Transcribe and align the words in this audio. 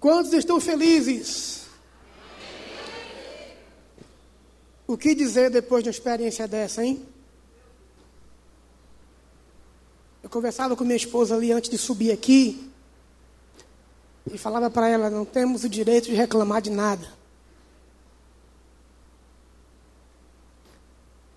Quantos 0.00 0.32
estão 0.32 0.60
felizes? 0.60 1.66
O 4.86 4.96
que 4.96 5.14
dizer 5.14 5.50
depois 5.50 5.82
de 5.82 5.88
uma 5.88 5.92
experiência 5.92 6.48
dessa, 6.48 6.84
hein? 6.84 7.04
Eu 10.22 10.30
conversava 10.30 10.76
com 10.76 10.84
minha 10.84 10.96
esposa 10.96 11.34
ali 11.34 11.52
antes 11.52 11.70
de 11.70 11.78
subir 11.78 12.12
aqui 12.12 12.70
e 14.32 14.38
falava 14.38 14.70
para 14.70 14.88
ela: 14.88 15.10
não 15.10 15.24
temos 15.24 15.64
o 15.64 15.68
direito 15.68 16.06
de 16.06 16.14
reclamar 16.14 16.62
de 16.62 16.70
nada. 16.70 17.12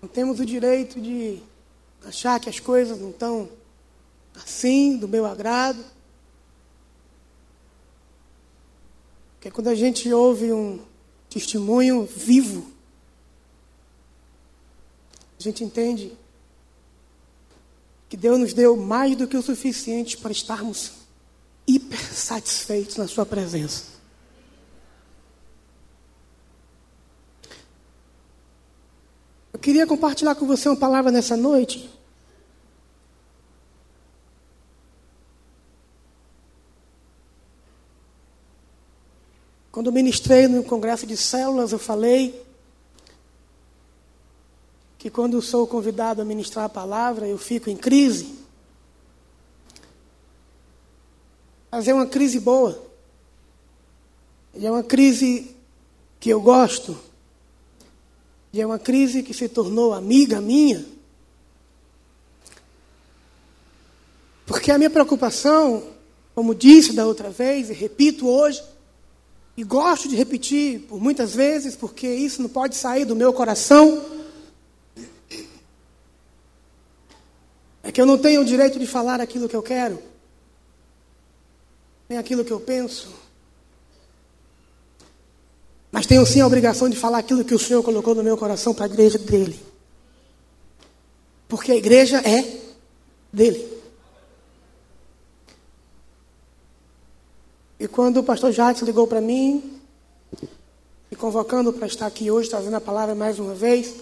Não 0.00 0.08
temos 0.08 0.40
o 0.40 0.46
direito 0.46 1.00
de 1.00 1.42
achar 2.04 2.40
que 2.40 2.48
as 2.48 2.58
coisas 2.58 2.98
não 2.98 3.10
estão 3.10 3.48
assim, 4.34 4.96
do 4.96 5.06
meu 5.06 5.26
agrado. 5.26 5.84
Porque 9.42 9.50
quando 9.50 9.66
a 9.66 9.74
gente 9.74 10.08
ouve 10.12 10.52
um 10.52 10.78
testemunho 11.28 12.06
vivo, 12.06 12.64
a 15.36 15.42
gente 15.42 15.64
entende 15.64 16.16
que 18.08 18.16
Deus 18.16 18.38
nos 18.38 18.52
deu 18.52 18.76
mais 18.76 19.16
do 19.16 19.26
que 19.26 19.36
o 19.36 19.42
suficiente 19.42 20.16
para 20.16 20.30
estarmos 20.30 20.92
hiper 21.66 21.98
satisfeitos 22.14 22.96
na 22.96 23.08
Sua 23.08 23.26
presença. 23.26 23.86
Eu 29.52 29.58
queria 29.58 29.88
compartilhar 29.88 30.36
com 30.36 30.46
você 30.46 30.68
uma 30.68 30.78
palavra 30.78 31.10
nessa 31.10 31.36
noite 31.36 31.90
Quando 39.82 39.94
ministrei 39.94 40.46
no 40.46 40.62
congresso 40.62 41.04
de 41.04 41.16
células, 41.16 41.72
eu 41.72 41.78
falei 41.80 42.40
que 44.96 45.10
quando 45.10 45.42
sou 45.42 45.66
convidado 45.66 46.22
a 46.22 46.24
ministrar 46.24 46.66
a 46.66 46.68
palavra, 46.68 47.26
eu 47.26 47.36
fico 47.36 47.68
em 47.68 47.76
crise. 47.76 48.32
Mas 51.68 51.88
é 51.88 51.92
uma 51.92 52.06
crise 52.06 52.38
boa. 52.38 52.80
E 54.54 54.64
é 54.64 54.70
uma 54.70 54.84
crise 54.84 55.52
que 56.20 56.30
eu 56.30 56.40
gosto. 56.40 56.96
E 58.52 58.60
é 58.60 58.64
uma 58.64 58.78
crise 58.78 59.24
que 59.24 59.34
se 59.34 59.48
tornou 59.48 59.92
amiga 59.92 60.40
minha. 60.40 60.86
Porque 64.46 64.70
a 64.70 64.78
minha 64.78 64.90
preocupação, 64.90 65.82
como 66.36 66.54
disse 66.54 66.92
da 66.92 67.04
outra 67.04 67.30
vez 67.30 67.68
e 67.68 67.72
repito 67.72 68.28
hoje, 68.28 68.62
e 69.56 69.62
gosto 69.64 70.08
de 70.08 70.16
repetir 70.16 70.80
por 70.80 71.00
muitas 71.00 71.34
vezes, 71.34 71.76
porque 71.76 72.08
isso 72.08 72.40
não 72.40 72.48
pode 72.48 72.74
sair 72.74 73.04
do 73.04 73.14
meu 73.14 73.32
coração. 73.32 74.02
É 77.82 77.92
que 77.92 78.00
eu 78.00 78.06
não 78.06 78.16
tenho 78.16 78.40
o 78.40 78.44
direito 78.44 78.78
de 78.78 78.86
falar 78.86 79.20
aquilo 79.20 79.48
que 79.48 79.56
eu 79.56 79.62
quero, 79.62 80.02
nem 82.08 82.18
aquilo 82.18 82.44
que 82.44 82.52
eu 82.52 82.60
penso. 82.60 83.08
Mas 85.90 86.06
tenho 86.06 86.24
sim 86.24 86.40
a 86.40 86.46
obrigação 86.46 86.88
de 86.88 86.96
falar 86.96 87.18
aquilo 87.18 87.44
que 87.44 87.54
o 87.54 87.58
Senhor 87.58 87.82
colocou 87.82 88.14
no 88.14 88.22
meu 88.22 88.38
coração 88.38 88.72
para 88.72 88.86
a 88.86 88.88
igreja 88.88 89.18
dele. 89.18 89.60
Porque 91.46 91.72
a 91.72 91.76
igreja 91.76 92.18
é 92.26 92.60
dele. 93.30 93.81
E 97.82 97.88
quando 97.88 98.18
o 98.18 98.22
pastor 98.22 98.52
Jacques 98.52 98.80
ligou 98.84 99.08
para 99.08 99.20
mim, 99.20 99.80
me 101.10 101.16
convocando 101.16 101.72
para 101.72 101.88
estar 101.88 102.06
aqui 102.06 102.30
hoje, 102.30 102.48
trazendo 102.48 102.76
a 102.76 102.80
palavra 102.80 103.12
mais 103.12 103.40
uma 103.40 103.56
vez, 103.56 103.96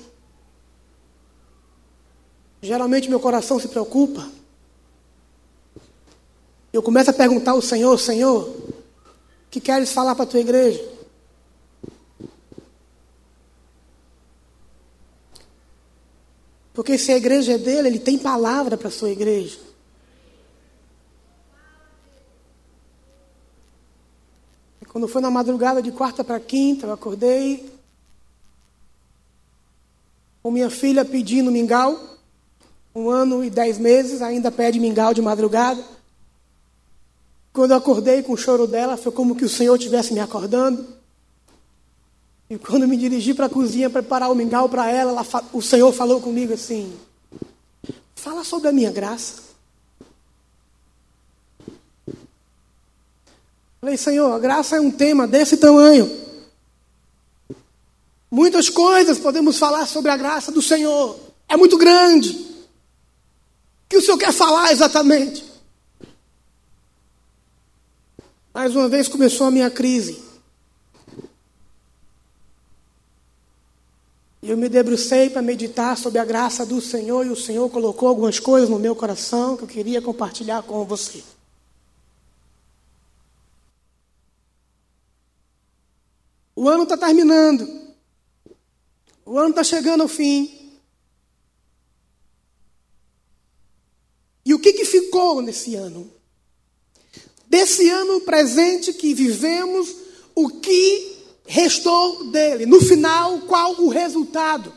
geralmente 2.61 3.09
meu 3.09 3.19
coração 3.19 3.59
se 3.59 3.69
preocupa. 3.69 4.31
Eu 6.71 6.83
começo 6.83 7.09
a 7.09 7.15
perguntar 7.15 7.53
ao 7.53 7.63
Senhor, 7.63 7.99
Senhor, 7.99 8.51
o 8.51 8.75
que 9.51 9.63
queres 9.63 9.91
falar 9.91 10.15
para 10.15 10.25
a 10.25 10.29
tua 10.29 10.41
igreja? 10.41 10.87
Porque 16.75 16.99
se 16.99 17.13
a 17.13 17.17
igreja 17.17 17.55
é 17.55 17.59
dele, 17.59 17.89
ele 17.89 17.99
tem 17.99 18.19
palavra 18.19 18.77
para 18.77 18.89
a 18.89 18.93
sua 18.93 19.09
igreja. 19.09 19.70
Quando 24.91 25.07
foi 25.07 25.23
na 25.23 25.31
madrugada 25.31 25.81
de 25.81 25.93
quarta 25.93 26.25
para 26.25 26.41
quinta, 26.41 26.85
eu 26.85 26.93
acordei 26.93 27.73
com 30.43 30.51
minha 30.51 30.69
filha 30.69 31.05
pedindo 31.05 31.49
mingau. 31.49 31.97
Um 32.93 33.09
ano 33.09 33.45
e 33.45 33.51
dez 33.51 33.79
meses, 33.79 34.21
ainda 34.21 34.51
pede 34.51 34.81
mingau 34.81 35.15
de 35.15 35.23
madrugada. 35.23 35.81
Quando 37.53 37.71
eu 37.71 37.77
acordei 37.77 38.21
com 38.25 38.33
o 38.33 38.37
choro 38.37 38.67
dela, 38.67 38.97
foi 38.97 39.13
como 39.13 39.37
que 39.37 39.45
o 39.45 39.49
Senhor 39.49 39.77
estivesse 39.77 40.13
me 40.13 40.19
acordando. 40.19 40.85
E 42.49 42.59
quando 42.59 42.89
me 42.89 42.97
dirigi 42.97 43.33
para 43.33 43.47
a 43.47 43.51
cozinha 43.51 43.89
preparar 43.89 44.29
o 44.29 44.35
mingau 44.35 44.69
para 44.69 44.91
ela, 44.91 45.13
ela, 45.13 45.45
o 45.53 45.63
Senhor 45.63 45.93
falou 45.93 46.21
comigo 46.21 46.53
assim: 46.53 46.93
Fala 48.17 48.43
sobre 48.43 48.69
a 48.69 48.73
minha 48.73 48.91
graça. 48.91 49.50
Falei, 53.81 53.97
Senhor, 53.97 54.31
a 54.33 54.39
graça 54.39 54.77
é 54.77 54.81
um 54.81 54.91
tema 54.91 55.27
desse 55.27 55.57
tamanho. 55.57 56.11
Muitas 58.31 58.69
coisas 58.69 59.19
podemos 59.19 59.59
falar 59.59 59.87
sobre 59.87 60.11
a 60.11 60.17
graça 60.17 60.53
do 60.53 60.61
Senhor. 60.61 61.19
É 61.49 61.57
muito 61.57 61.79
grande. 61.79 62.31
O 62.31 63.89
que 63.89 63.97
o 63.97 64.03
Senhor 64.03 64.19
quer 64.19 64.33
falar 64.33 64.71
exatamente? 64.71 65.45
Mais 68.53 68.77
uma 68.77 68.89
vez 68.89 69.09
começou 69.09 69.47
a 69.47 69.51
minha 69.51 69.71
crise. 69.71 70.23
E 74.43 74.51
eu 74.51 74.57
me 74.57 74.69
debrucei 74.69 75.31
para 75.31 75.41
meditar 75.41 75.97
sobre 75.97 76.19
a 76.19 76.25
graça 76.25 76.67
do 76.67 76.81
Senhor 76.81 77.27
e 77.27 77.31
o 77.31 77.37
Senhor 77.37 77.69
colocou 77.71 78.09
algumas 78.09 78.39
coisas 78.39 78.69
no 78.69 78.79
meu 78.79 78.95
coração 78.95 79.57
que 79.57 79.65
eu 79.65 79.69
queria 79.69 80.03
compartilhar 80.03 80.63
com 80.63 80.85
você. 80.85 81.23
O 86.55 86.69
ano 86.69 86.83
está 86.83 86.97
terminando. 86.97 87.69
O 89.25 89.39
ano 89.39 89.51
está 89.51 89.63
chegando 89.63 90.03
ao 90.03 90.09
fim. 90.09 90.61
E 94.45 94.55
o 94.55 94.59
que, 94.59 94.73
que 94.73 94.85
ficou 94.85 95.41
nesse 95.41 95.75
ano? 95.75 96.11
Desse 97.47 97.89
ano 97.89 98.21
presente 98.23 98.93
que 98.93 99.15
vivemos, 99.15 99.95
o 100.35 100.49
que 100.49 101.17
restou 101.47 102.31
dele? 102.31 102.67
No 102.67 102.81
final, 102.81 103.41
qual 103.43 103.81
o 103.81 103.89
resultado? 103.89 104.73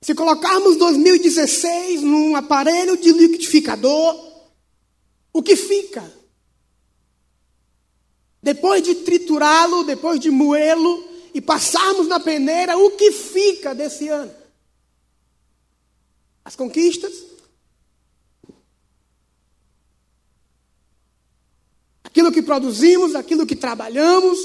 Se 0.00 0.14
colocarmos 0.14 0.76
2016 0.76 2.02
num 2.02 2.36
aparelho 2.36 2.96
de 2.96 3.10
liquidificador, 3.10 4.32
o 5.32 5.42
que 5.42 5.56
fica? 5.56 6.04
Depois 8.44 8.82
de 8.82 8.96
triturá-lo, 8.96 9.84
depois 9.84 10.20
de 10.20 10.30
moê-lo 10.30 11.02
e 11.32 11.40
passarmos 11.40 12.06
na 12.06 12.20
peneira, 12.20 12.76
o 12.76 12.90
que 12.90 13.10
fica 13.10 13.74
desse 13.74 14.08
ano? 14.08 14.30
As 16.44 16.54
conquistas? 16.54 17.24
Aquilo 22.04 22.30
que 22.30 22.42
produzimos, 22.42 23.14
aquilo 23.14 23.46
que 23.46 23.56
trabalhamos? 23.56 24.38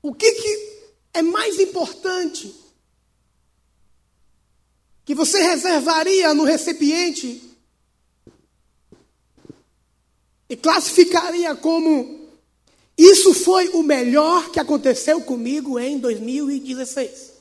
O 0.00 0.14
que, 0.14 0.32
que 0.32 0.82
é 1.12 1.20
mais 1.20 1.60
importante 1.60 2.54
que 5.04 5.14
você 5.14 5.42
reservaria 5.42 6.32
no 6.32 6.44
recipiente 6.44 7.49
e 10.50 10.56
classificaria 10.56 11.54
como 11.54 12.28
isso 12.98 13.32
foi 13.32 13.68
o 13.68 13.84
melhor 13.84 14.50
que 14.50 14.58
aconteceu 14.58 15.22
comigo 15.22 15.78
em 15.78 15.96
2016. 15.98 17.32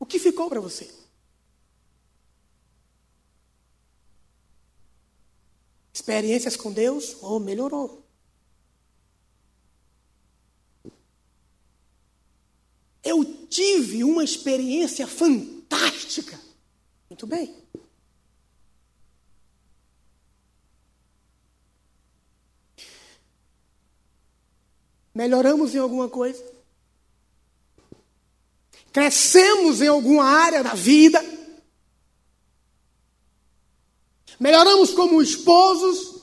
O 0.00 0.06
que 0.06 0.18
ficou 0.18 0.48
para 0.48 0.58
você? 0.58 0.90
Experiências 5.92 6.56
com 6.56 6.72
Deus? 6.72 7.18
Oh, 7.20 7.38
melhorou. 7.38 8.02
Eu 13.04 13.22
tive 13.48 14.02
uma 14.02 14.24
experiência 14.24 15.06
fantástica. 15.06 16.40
Muito 17.10 17.26
bem. 17.26 17.54
Melhoramos 25.18 25.74
em 25.74 25.78
alguma 25.78 26.08
coisa? 26.08 26.40
Crescemos 28.92 29.82
em 29.82 29.88
alguma 29.88 30.22
área 30.22 30.62
da 30.62 30.74
vida? 30.74 31.20
Melhoramos 34.38 34.92
como 34.92 35.20
esposos, 35.20 36.22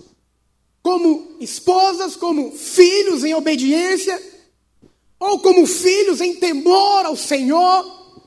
como 0.82 1.36
esposas, 1.42 2.16
como 2.16 2.54
filhos 2.54 3.26
em 3.26 3.34
obediência, 3.34 4.18
ou 5.20 5.40
como 5.40 5.68
filhos 5.68 6.22
em 6.22 6.36
temor 6.36 7.06
ao 7.06 7.18
Senhor? 7.18 8.24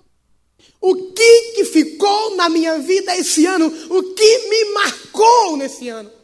O 0.83 1.13
que, 1.15 1.53
que 1.55 1.65
ficou 1.65 2.37
na 2.37 2.51
minha 2.51 2.79
vida 2.79 3.17
esse 3.17 3.47
ano? 3.47 3.69
O 3.89 4.03
que 4.13 4.49
me 4.51 4.65
marcou 4.75 5.57
nesse 5.57 5.89
ano? 5.89 6.18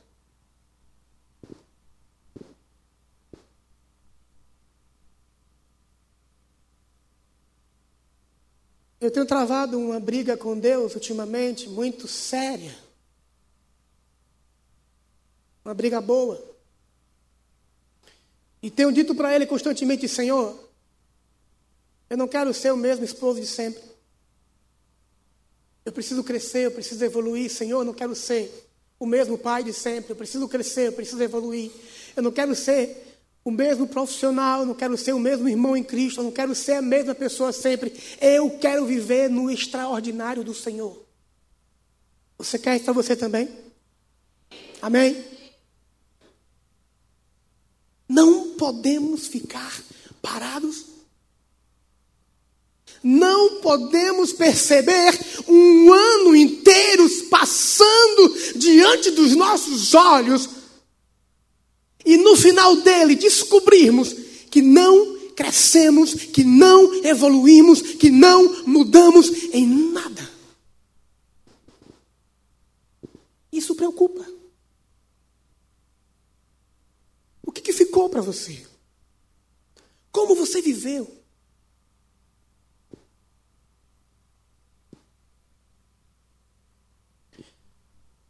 Eu 9.05 9.11
tenho 9.11 9.27
travado 9.27 9.79
uma 9.79 10.01
briga 10.01 10.35
com 10.35 10.59
Deus 10.59 10.95
ultimamente 10.95 11.69
muito 11.69 12.09
séria. 12.09 12.75
Uma 15.63 15.75
briga 15.75 16.01
boa. 16.01 16.43
E 18.63 18.71
tenho 18.71 18.91
dito 18.91 19.15
para 19.15 19.35
Ele 19.35 19.45
constantemente: 19.45 20.09
Senhor, 20.09 20.59
eu 22.09 22.17
não 22.17 22.27
quero 22.27 22.55
ser 22.55 22.73
o 22.73 22.79
mesmo 22.79 23.05
esposo 23.05 23.39
de 23.39 23.47
sempre. 23.47 23.83
Eu 25.85 25.93
preciso 25.93 26.25
crescer, 26.25 26.65
eu 26.65 26.71
preciso 26.71 27.05
evoluir. 27.05 27.51
Senhor, 27.51 27.81
eu 27.81 27.85
não 27.85 27.93
quero 27.93 28.15
ser 28.15 28.51
o 28.99 29.05
mesmo 29.05 29.37
pai 29.37 29.63
de 29.63 29.75
sempre. 29.75 30.13
Eu 30.13 30.17
preciso 30.17 30.49
crescer, 30.49 30.87
eu 30.89 30.93
preciso 30.95 31.23
evoluir. 31.23 31.71
Eu 32.17 32.23
não 32.23 32.33
quero 32.33 32.55
ser 32.55 33.04
o 33.45 33.51
mesmo 33.51 33.87
profissional, 33.87 34.65
não 34.65 34.75
quero 34.75 34.97
ser 34.97 35.13
o 35.13 35.21
mesmo 35.21 35.47
irmão 35.49 35.77
em 35.77 35.85
Cristo, 35.85 36.23
não 36.23 36.31
quero 36.31 36.55
ser 36.55 36.73
a 36.73 36.83
mesma 36.83 37.15
pessoa 37.15 37.53
sempre. 37.53 37.93
Eu 38.19 38.51
quero 38.59 38.87
viver 38.87 39.29
no 39.29 39.51
extraordinário 39.51 40.43
do 40.43 40.55
Senhor. 40.55 41.05
Você 42.39 42.59
quer 42.59 42.77
isso 42.77 42.87
para 42.87 42.95
você 42.95 43.15
também? 43.15 43.49
Amém? 44.81 45.23
Não 48.09 48.55
podemos 48.57 49.27
ficar 49.27 49.83
parados. 50.23 50.87
Não 53.03 53.61
podemos 53.61 54.33
perceber 54.33 55.13
um 55.47 55.93
ano 55.93 56.35
inteiro 56.35 57.07
passando 57.29 58.57
diante 58.57 59.11
dos 59.11 59.37
nossos 59.37 59.93
olhos 59.93 60.64
e 62.15 62.17
no 62.17 62.37
final 62.37 62.77
dele 62.77 63.17
descobrirmos 63.17 64.13
que 64.51 64.63
não 64.63 65.19
crescemos, 65.35 66.15
que 66.15 66.45
não 66.45 67.05
evoluímos, 67.05 67.83
que 67.83 68.09
não 68.09 68.65
mudamos 68.65 69.29
em 69.53 69.67
nada. 69.67 70.31
Isso 73.53 73.75
preocupa. 73.75 74.25
O 77.43 77.51
que, 77.51 77.61
que 77.61 77.73
ficou 77.73 78.09
para 78.09 78.21
você? 78.21 78.65
Como 80.13 80.37
você 80.37 80.63
viveu? 80.63 81.24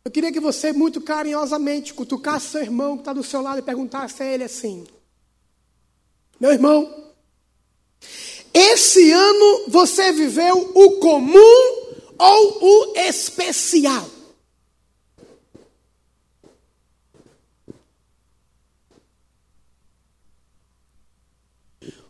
Eu 0.07 0.11
queria 0.11 0.31
que 0.31 0.39
você, 0.39 0.71
muito 0.71 1.01
carinhosamente, 1.01 1.95
cutucasse 1.95 2.49
seu 2.49 2.61
irmão 2.61 2.95
que 2.95 3.01
está 3.01 3.15
do 3.15 3.25
seu 3.25 3.41
lado 3.41 3.61
e 3.61 3.63
perguntasse 3.63 4.23
a 4.23 4.27
ele 4.27 4.45
assim: 4.45 4.87
Meu 6.39 6.53
irmão, 6.53 7.15
esse 8.53 9.11
ano 9.11 9.65
você 9.69 10.13
viveu 10.13 10.73
o 10.75 11.01
comum 11.01 11.39
ou 12.19 12.93
o 12.93 12.99
especial? 12.99 14.07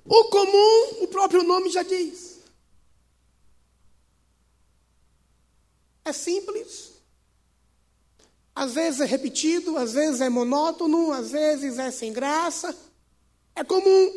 O 0.04 0.24
comum, 0.24 1.04
o 1.04 1.06
próprio 1.06 1.44
nome 1.44 1.70
já 1.70 1.84
diz. 1.84 2.40
É 6.04 6.12
simples, 6.12 6.93
às 8.54 8.74
vezes 8.74 9.00
é 9.00 9.04
repetido, 9.04 9.76
às 9.76 9.94
vezes 9.94 10.20
é 10.20 10.28
monótono, 10.28 11.10
às 11.12 11.32
vezes 11.32 11.78
é 11.78 11.90
sem 11.90 12.12
graça. 12.12 12.76
É 13.54 13.64
comum. 13.64 14.12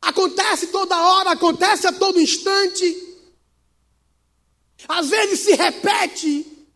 Acontece 0.00 0.68
toda 0.68 0.96
hora, 0.96 1.32
acontece 1.32 1.86
a 1.86 1.92
todo 1.92 2.20
instante. 2.20 3.18
Às 4.88 5.10
vezes 5.10 5.40
se 5.40 5.54
repete. 5.54 6.66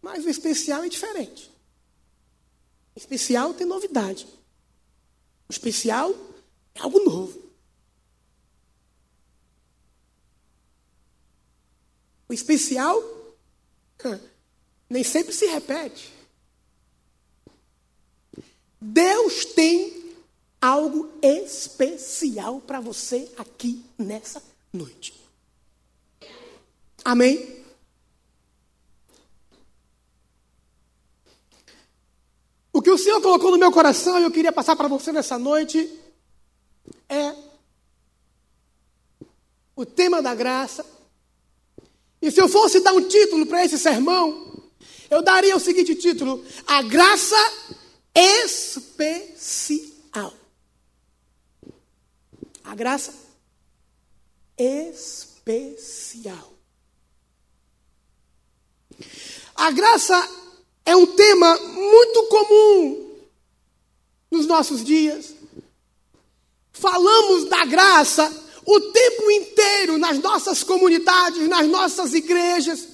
Mas 0.00 0.24
o 0.24 0.28
especial 0.28 0.84
é 0.84 0.88
diferente. 0.88 1.50
O 2.94 2.98
especial 2.98 3.52
tem 3.52 3.66
novidade. 3.66 4.26
O 5.48 5.52
especial 5.52 6.14
é 6.74 6.80
algo 6.80 7.00
novo. 7.04 7.40
O 12.28 12.32
especial 12.32 13.02
nem 14.90 15.04
sempre 15.04 15.32
se 15.32 15.46
repete. 15.46 16.12
Deus 18.80 19.44
tem 19.44 20.16
algo 20.60 21.08
especial 21.22 22.60
para 22.60 22.80
você 22.80 23.30
aqui 23.38 23.84
nessa 23.96 24.42
noite. 24.72 25.14
Amém? 27.04 27.60
O 32.72 32.82
que 32.82 32.90
o 32.90 32.98
Senhor 32.98 33.20
colocou 33.20 33.50
no 33.50 33.58
meu 33.58 33.70
coração 33.70 34.18
e 34.18 34.22
eu 34.24 34.30
queria 34.30 34.52
passar 34.52 34.74
para 34.74 34.88
você 34.88 35.12
nessa 35.12 35.38
noite 35.38 35.98
é 37.08 37.34
o 39.76 39.86
tema 39.86 40.20
da 40.20 40.34
graça. 40.34 40.84
E 42.20 42.30
se 42.30 42.40
eu 42.40 42.48
fosse 42.48 42.80
dar 42.80 42.92
um 42.92 43.08
título 43.08 43.46
para 43.46 43.64
esse 43.64 43.78
sermão, 43.78 44.49
eu 45.10 45.22
daria 45.22 45.56
o 45.56 45.60
seguinte 45.60 45.94
título: 45.94 46.44
A 46.66 46.82
Graça 46.82 47.36
Especial. 48.14 49.90
A 52.64 52.74
graça 52.74 53.12
especial. 54.56 56.52
A 59.56 59.70
graça 59.72 60.28
é 60.84 60.94
um 60.94 61.06
tema 61.06 61.56
muito 61.58 62.26
comum 62.26 63.18
nos 64.30 64.46
nossos 64.46 64.84
dias. 64.84 65.34
Falamos 66.72 67.48
da 67.48 67.64
graça 67.64 68.32
o 68.64 68.80
tempo 68.80 69.30
inteiro 69.32 69.98
nas 69.98 70.20
nossas 70.20 70.62
comunidades, 70.62 71.48
nas 71.48 71.66
nossas 71.66 72.14
igrejas. 72.14 72.86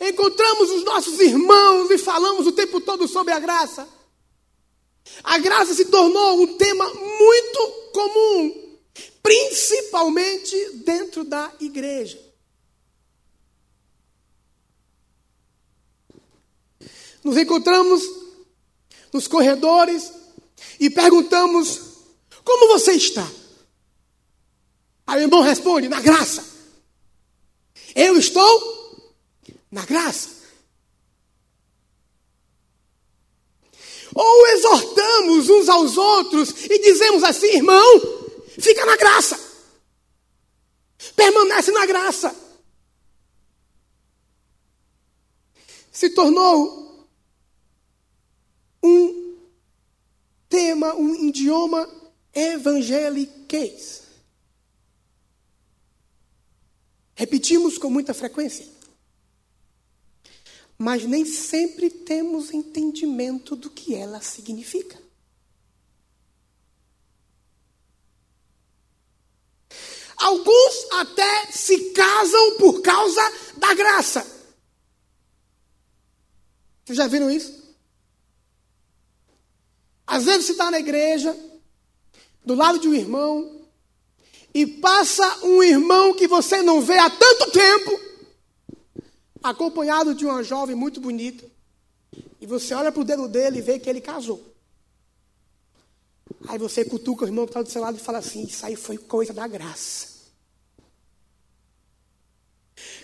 Encontramos 0.00 0.70
os 0.70 0.84
nossos 0.84 1.18
irmãos 1.20 1.90
e 1.90 1.98
falamos 1.98 2.46
o 2.46 2.52
tempo 2.52 2.80
todo 2.80 3.06
sobre 3.06 3.32
a 3.32 3.38
graça. 3.38 3.88
A 5.22 5.38
graça 5.38 5.74
se 5.74 5.86
tornou 5.86 6.42
um 6.42 6.56
tema 6.56 6.84
muito 6.94 7.90
comum, 7.92 8.78
principalmente 9.22 10.56
dentro 10.84 11.24
da 11.24 11.52
igreja. 11.60 12.18
Nos 17.22 17.36
encontramos 17.36 18.02
nos 19.12 19.28
corredores 19.28 20.12
e 20.80 20.90
perguntamos: 20.90 21.80
Como 22.42 22.68
você 22.68 22.92
está? 22.92 23.28
Aí 25.06 25.20
o 25.20 25.24
irmão 25.24 25.42
responde: 25.42 25.88
Na 25.88 26.00
graça. 26.00 26.50
Eu 27.94 28.16
estou 28.16 28.81
na 29.72 29.86
graça. 29.86 30.42
Ou 34.14 34.46
exortamos 34.48 35.48
uns 35.48 35.68
aos 35.70 35.96
outros 35.96 36.50
e 36.66 36.78
dizemos 36.78 37.24
assim, 37.24 37.56
irmão, 37.56 38.00
fica 38.60 38.84
na 38.84 38.96
graça. 38.96 39.40
Permanece 41.16 41.72
na 41.72 41.86
graça. 41.86 42.36
Se 45.90 46.10
tornou 46.10 47.08
um 48.82 49.38
tema, 50.50 50.94
um 50.94 51.14
idioma 51.14 51.88
evangeliquez. 52.34 54.02
Repetimos 57.14 57.78
com 57.78 57.88
muita 57.88 58.12
frequência 58.12 58.81
mas 60.82 61.04
nem 61.04 61.24
sempre 61.24 61.88
temos 61.88 62.52
entendimento 62.52 63.54
do 63.54 63.70
que 63.70 63.94
ela 63.94 64.20
significa. 64.20 65.00
Alguns 70.16 70.86
até 70.94 71.46
se 71.52 71.92
casam 71.92 72.56
por 72.58 72.82
causa 72.82 73.20
da 73.58 73.72
graça. 73.74 74.26
Vocês 76.84 76.98
já 76.98 77.06
viram 77.06 77.30
isso? 77.30 77.62
Às 80.04 80.24
vezes 80.24 80.46
você 80.46 80.52
está 80.52 80.68
na 80.68 80.80
igreja, 80.80 81.32
do 82.44 82.56
lado 82.56 82.80
de 82.80 82.88
um 82.88 82.94
irmão, 82.94 83.68
e 84.52 84.66
passa 84.66 85.44
um 85.44 85.62
irmão 85.62 86.12
que 86.12 86.26
você 86.26 86.60
não 86.60 86.80
vê 86.80 86.98
há 86.98 87.08
tanto 87.08 87.52
tempo 87.52 88.11
acompanhado 89.42 90.14
de 90.14 90.24
uma 90.24 90.42
jovem 90.42 90.76
muito 90.76 91.00
bonita, 91.00 91.50
e 92.40 92.46
você 92.46 92.74
olha 92.74 92.92
para 92.92 93.00
o 93.00 93.04
dedo 93.04 93.28
dele 93.28 93.58
e 93.58 93.62
vê 93.62 93.78
que 93.78 93.88
ele 93.88 94.00
casou. 94.00 94.52
Aí 96.48 96.58
você 96.58 96.84
cutuca 96.84 97.24
o 97.24 97.28
irmão 97.28 97.44
que 97.44 97.50
está 97.50 97.62
do 97.62 97.70
seu 97.70 97.80
lado 97.80 97.96
e 97.96 98.00
fala 98.00 98.18
assim: 98.18 98.44
Isso 98.44 98.64
aí 98.64 98.76
foi 98.76 98.98
coisa 98.98 99.32
da 99.32 99.46
graça. 99.46 100.12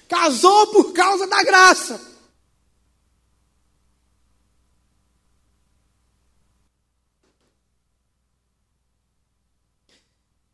Casou 0.08 0.68
por 0.68 0.92
causa 0.92 1.26
da 1.26 1.42
graça. 1.42 2.00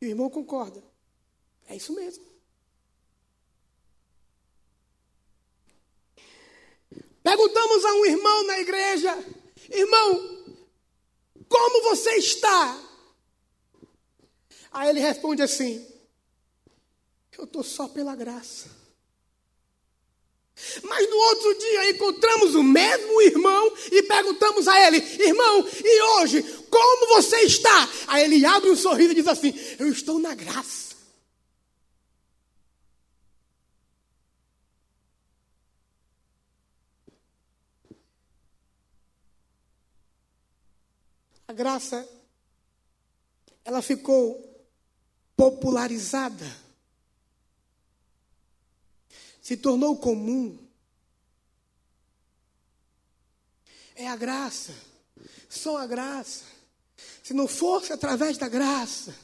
E 0.00 0.06
o 0.06 0.08
irmão 0.08 0.28
concorda. 0.28 0.82
É 1.66 1.76
isso 1.76 1.94
mesmo. 1.94 2.33
Perguntamos 7.24 7.84
a 7.86 7.94
um 7.94 8.04
irmão 8.04 8.46
na 8.46 8.60
igreja: 8.60 9.18
Irmão, 9.70 10.44
como 11.48 11.82
você 11.84 12.10
está? 12.16 12.78
Aí 14.70 14.90
ele 14.90 15.00
responde 15.00 15.42
assim: 15.42 15.84
Eu 17.36 17.44
estou 17.44 17.64
só 17.64 17.88
pela 17.88 18.14
graça. 18.14 18.84
Mas 20.84 21.10
no 21.10 21.16
outro 21.16 21.54
dia 21.58 21.90
encontramos 21.90 22.54
o 22.54 22.62
mesmo 22.62 23.20
irmão 23.22 23.72
e 23.90 24.02
perguntamos 24.02 24.68
a 24.68 24.86
ele: 24.86 24.98
Irmão, 24.98 25.66
e 25.82 26.02
hoje, 26.18 26.42
como 26.68 27.06
você 27.14 27.38
está? 27.38 27.88
Aí 28.06 28.24
ele 28.24 28.44
abre 28.44 28.68
um 28.68 28.76
sorriso 28.76 29.12
e 29.12 29.14
diz 29.14 29.26
assim: 29.26 29.54
Eu 29.78 29.88
estou 29.88 30.18
na 30.18 30.34
graça. 30.34 30.84
A 41.34 41.40
graça, 41.54 42.06
ela 43.64 43.80
ficou 43.80 44.54
popularizada, 45.36 46.44
se 49.40 49.56
tornou 49.56 49.96
comum. 49.96 50.58
É 53.96 54.08
a 54.08 54.16
graça, 54.16 54.74
só 55.48 55.78
a 55.78 55.86
graça. 55.86 56.44
Se 57.22 57.32
não 57.32 57.48
fosse 57.48 57.92
através 57.92 58.36
da 58.36 58.48
graça, 58.48 59.14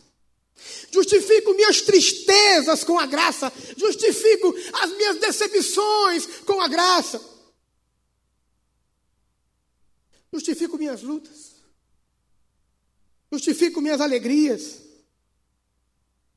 Justifico 0.92 1.54
minhas 1.54 1.80
tristezas 1.80 2.84
com 2.84 2.98
a 2.98 3.06
graça. 3.06 3.52
Justifico 3.76 4.54
as 4.74 4.90
minhas 4.90 5.18
decepções 5.18 6.26
com 6.44 6.60
a 6.60 6.68
graça. 6.68 7.20
Justifico 10.32 10.76
minhas 10.76 11.02
lutas 11.02 11.49
justifico 13.30 13.80
minhas 13.80 14.00
alegrias, 14.00 14.82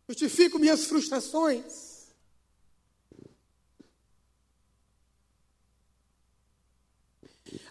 justifico 0.08 0.60
minhas 0.60 0.86
frustrações. 0.86 1.94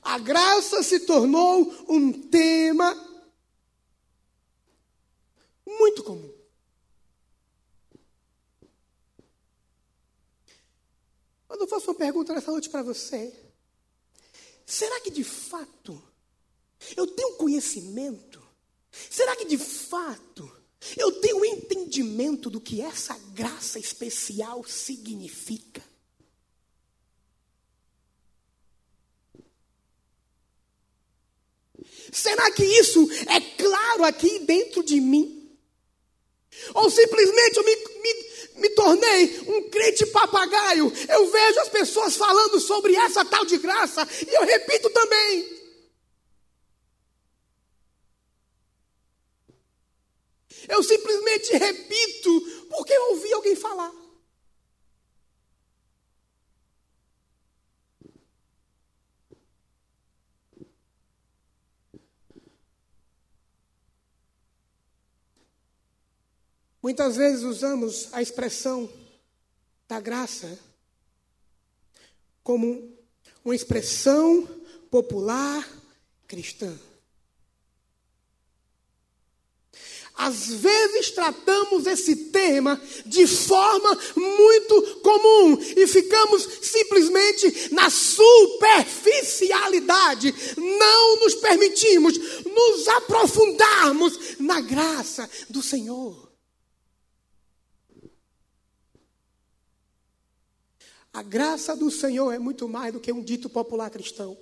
A 0.02 0.18
graça 0.18 0.82
se 0.82 1.00
tornou 1.00 1.72
um 1.88 2.12
tema 2.28 2.92
muito 5.64 6.02
comum. 6.02 6.32
Quando 11.46 11.60
eu 11.60 11.68
faço 11.68 11.90
uma 11.90 11.96
pergunta 11.96 12.34
nessa 12.34 12.50
noite 12.50 12.68
para 12.68 12.82
você, 12.82 13.32
será 14.66 15.00
que 15.00 15.10
de 15.10 15.22
fato 15.22 16.02
eu 16.96 17.06
tenho 17.06 17.36
conhecimento 17.36 18.41
Será 19.10 19.34
que 19.34 19.46
de 19.46 19.58
fato 19.58 20.50
eu 20.96 21.12
tenho 21.20 21.44
entendimento 21.44 22.50
do 22.50 22.60
que 22.60 22.80
essa 22.80 23.18
graça 23.32 23.78
especial 23.78 24.64
significa? 24.64 25.82
Será 32.12 32.50
que 32.50 32.64
isso 32.64 33.08
é 33.26 33.40
claro 33.40 34.04
aqui 34.04 34.40
dentro 34.40 34.82
de 34.82 35.00
mim? 35.00 35.56
Ou 36.74 36.90
simplesmente 36.90 37.56
eu 37.56 37.64
me, 37.64 37.76
me, 37.76 38.60
me 38.60 38.68
tornei 38.70 39.40
um 39.46 39.70
crente 39.70 40.04
papagaio? 40.06 40.92
Eu 41.08 41.30
vejo 41.30 41.60
as 41.60 41.68
pessoas 41.70 42.16
falando 42.16 42.60
sobre 42.60 42.94
essa 42.94 43.24
tal 43.24 43.44
de 43.46 43.56
graça 43.56 44.06
e 44.26 44.34
eu 44.34 44.44
repito 44.44 44.90
também. 44.90 45.61
Eu 50.72 50.82
simplesmente 50.82 51.52
repito 51.52 52.40
porque 52.70 52.94
eu 52.94 53.10
ouvi 53.10 53.30
alguém 53.34 53.54
falar. 53.54 53.92
Muitas 66.82 67.16
vezes 67.16 67.42
usamos 67.44 68.08
a 68.14 68.22
expressão 68.22 68.90
da 69.86 70.00
graça 70.00 70.58
como 72.42 72.96
uma 73.44 73.54
expressão 73.54 74.48
popular 74.90 75.68
cristã. 76.26 76.74
Às 80.22 80.46
vezes 80.46 81.10
tratamos 81.10 81.84
esse 81.84 82.14
tema 82.30 82.80
de 83.04 83.26
forma 83.26 83.98
muito 84.14 85.00
comum 85.00 85.60
e 85.60 85.84
ficamos 85.88 86.48
simplesmente 86.62 87.74
na 87.74 87.90
superficialidade. 87.90 90.32
Não 90.56 91.16
nos 91.16 91.34
permitimos 91.34 92.16
nos 92.44 92.86
aprofundarmos 92.86 94.38
na 94.38 94.60
graça 94.60 95.28
do 95.50 95.60
Senhor. 95.60 96.30
A 101.12 101.24
graça 101.24 101.74
do 101.74 101.90
Senhor 101.90 102.30
é 102.30 102.38
muito 102.38 102.68
mais 102.68 102.92
do 102.92 103.00
que 103.00 103.12
um 103.12 103.24
dito 103.24 103.50
popular 103.50 103.90
cristão. 103.90 104.38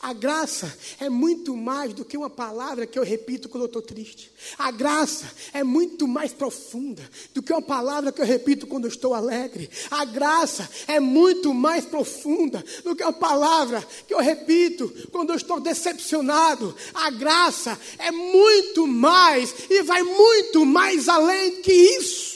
A 0.00 0.12
graça 0.12 0.76
é 1.00 1.08
muito 1.08 1.56
mais 1.56 1.92
do 1.92 2.04
que 2.04 2.16
uma 2.16 2.30
palavra 2.30 2.86
que 2.86 2.98
eu 2.98 3.02
repito 3.02 3.48
quando 3.48 3.62
eu 3.62 3.66
estou 3.66 3.82
triste. 3.82 4.30
A 4.58 4.70
graça 4.70 5.30
é 5.52 5.62
muito 5.64 6.06
mais 6.06 6.32
profunda 6.32 7.02
do 7.34 7.42
que 7.42 7.52
uma 7.52 7.62
palavra 7.62 8.12
que 8.12 8.20
eu 8.20 8.26
repito 8.26 8.66
quando 8.66 8.84
eu 8.84 8.90
estou 8.90 9.14
alegre. 9.14 9.68
A 9.90 10.04
graça 10.04 10.68
é 10.86 11.00
muito 11.00 11.52
mais 11.54 11.84
profunda 11.84 12.64
do 12.84 12.94
que 12.94 13.02
uma 13.02 13.12
palavra 13.12 13.86
que 14.06 14.14
eu 14.14 14.20
repito 14.20 14.92
quando 15.10 15.30
eu 15.30 15.36
estou 15.36 15.60
decepcionado. 15.60 16.74
A 16.94 17.10
graça 17.10 17.78
é 17.98 18.10
muito 18.10 18.86
mais 18.86 19.54
e 19.70 19.82
vai 19.82 20.02
muito 20.02 20.64
mais 20.64 21.08
além 21.08 21.62
que 21.62 21.72
isso. 21.72 22.35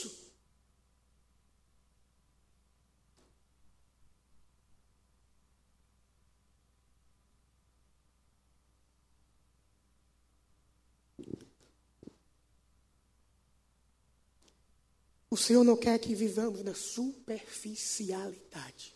O 15.31 15.37
Senhor 15.37 15.63
não 15.63 15.77
quer 15.77 15.97
que 15.97 16.13
vivamos 16.13 16.61
na 16.61 16.75
superficialidade. 16.75 18.93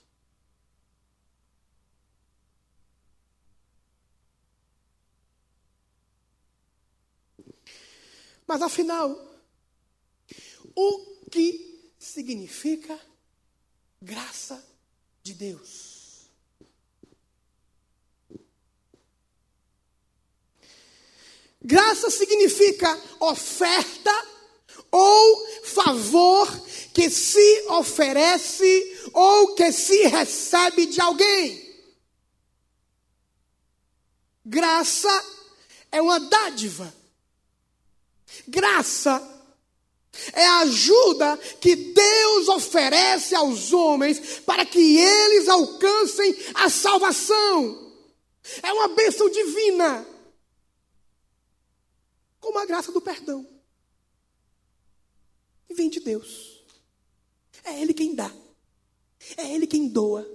Mas 8.45 8.61
afinal, 8.61 9.09
o 10.75 11.05
que 11.31 11.89
significa 11.97 12.99
graça 14.01 14.61
de 15.23 15.33
Deus? 15.33 16.29
Graça 21.61 22.11
significa 22.11 22.93
oferta 23.21 24.34
ou 24.91 25.47
favor 25.63 26.47
que 26.93 27.09
se 27.09 27.65
oferece 27.69 29.09
ou 29.13 29.55
que 29.55 29.71
se 29.71 30.07
recebe 30.07 30.85
de 30.85 31.01
alguém. 31.01 31.65
Graça 34.45 35.09
é 35.91 36.01
uma 36.01 36.19
dádiva. 36.19 36.93
Graça 38.47 39.35
é 40.33 40.45
a 40.45 40.59
ajuda 40.59 41.37
que 41.59 41.75
Deus 41.75 42.47
oferece 42.49 43.35
aos 43.35 43.73
homens 43.73 44.39
para 44.39 44.65
que 44.65 44.97
eles 44.97 45.47
alcancem 45.47 46.35
a 46.53 46.69
salvação. 46.69 47.93
É 48.61 48.71
uma 48.71 48.89
bênção 48.89 49.29
divina. 49.29 50.05
Como 52.39 52.59
a 52.59 52.65
graça 52.65 52.91
do 52.91 53.01
perdão. 53.01 53.54
E 55.69 55.73
vem 55.73 55.89
de 55.89 55.99
Deus. 55.99 56.63
É 57.63 57.81
Ele 57.81 57.93
quem 57.93 58.13
dá. 58.15 58.31
É 59.37 59.53
Ele 59.53 59.67
quem 59.67 59.87
doa. 59.87 60.27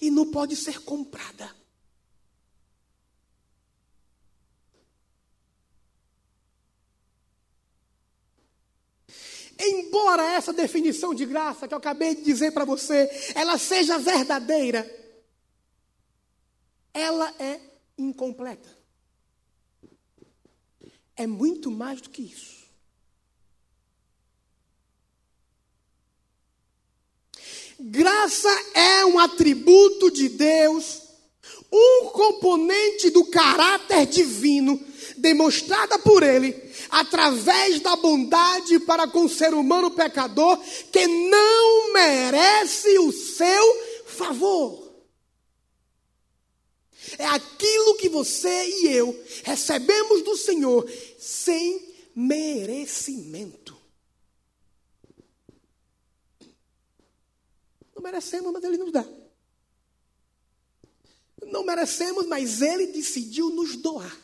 E 0.00 0.10
não 0.10 0.30
pode 0.30 0.56
ser 0.56 0.80
comprada. 0.80 1.54
Embora 9.64 10.24
essa 10.32 10.52
definição 10.52 11.14
de 11.14 11.24
graça 11.24 11.68
que 11.68 11.74
eu 11.74 11.78
acabei 11.78 12.16
de 12.16 12.22
dizer 12.22 12.52
para 12.52 12.64
você, 12.64 13.08
ela 13.34 13.56
seja 13.58 13.96
verdadeira, 13.96 14.84
ela 16.92 17.32
é 17.38 17.60
incompleta. 17.96 18.68
É 21.14 21.26
muito 21.28 21.70
mais 21.70 22.00
do 22.00 22.10
que 22.10 22.22
isso. 22.22 22.61
Graça 27.84 28.48
é 28.74 29.04
um 29.06 29.18
atributo 29.18 30.08
de 30.10 30.28
Deus, 30.28 31.02
um 31.72 32.10
componente 32.10 33.10
do 33.10 33.24
caráter 33.24 34.06
divino 34.06 34.80
demonstrada 35.16 35.98
por 35.98 36.22
Ele 36.22 36.54
através 36.90 37.80
da 37.80 37.96
bondade 37.96 38.78
para 38.80 39.08
com 39.08 39.24
o 39.24 39.28
ser 39.28 39.52
humano 39.52 39.90
pecador 39.90 40.58
que 40.92 41.06
não 41.06 41.92
merece 41.92 42.98
o 43.00 43.10
seu 43.10 44.04
favor. 44.06 44.92
É 47.18 47.26
aquilo 47.26 47.96
que 47.96 48.08
você 48.08 48.64
e 48.64 48.94
eu 48.94 49.24
recebemos 49.42 50.22
do 50.22 50.36
Senhor 50.36 50.88
sem 51.18 51.80
merecimento. 52.14 53.71
Não 58.02 58.10
merecemos, 58.10 58.52
mas 58.52 58.64
Ele 58.64 58.78
nos 58.78 58.90
dá. 58.90 59.06
Não 61.46 61.62
merecemos, 61.62 62.26
mas 62.26 62.60
Ele 62.60 62.88
decidiu 62.88 63.48
nos 63.50 63.76
doar. 63.76 64.18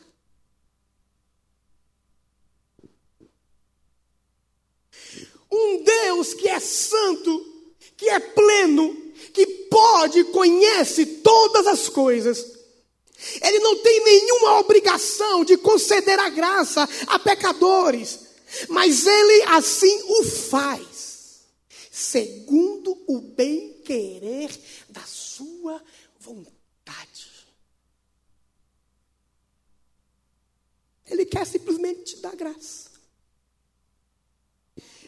Um 5.49 5.81
Deus 5.81 6.33
que 6.33 6.49
é 6.49 6.59
santo, 6.59 7.73
que 7.95 8.09
é 8.09 8.19
pleno, 8.19 8.93
que 9.33 9.45
pode, 9.71 10.25
conhece 10.25 11.05
todas 11.05 11.65
as 11.65 11.87
coisas. 11.87 12.59
Ele 13.41 13.59
não 13.59 13.77
tem 13.77 14.03
nenhuma 14.03 14.59
obrigação 14.59 15.45
de 15.45 15.55
conceder 15.57 16.19
a 16.19 16.29
graça 16.29 16.87
a 17.07 17.17
pecadores, 17.17 18.19
mas 18.67 19.07
ele 19.07 19.43
assim 19.43 20.03
o 20.03 20.23
faz, 20.23 21.39
segundo 21.91 22.97
o 23.07 23.19
bem-querer 23.89 24.51
da 24.87 25.03
sua 25.03 25.83
vontade. 26.19 27.29
Ele 31.07 31.25
quer 31.25 31.45
simplesmente 31.47 32.03
te 32.03 32.17
dar 32.17 32.35
graça. 32.35 32.91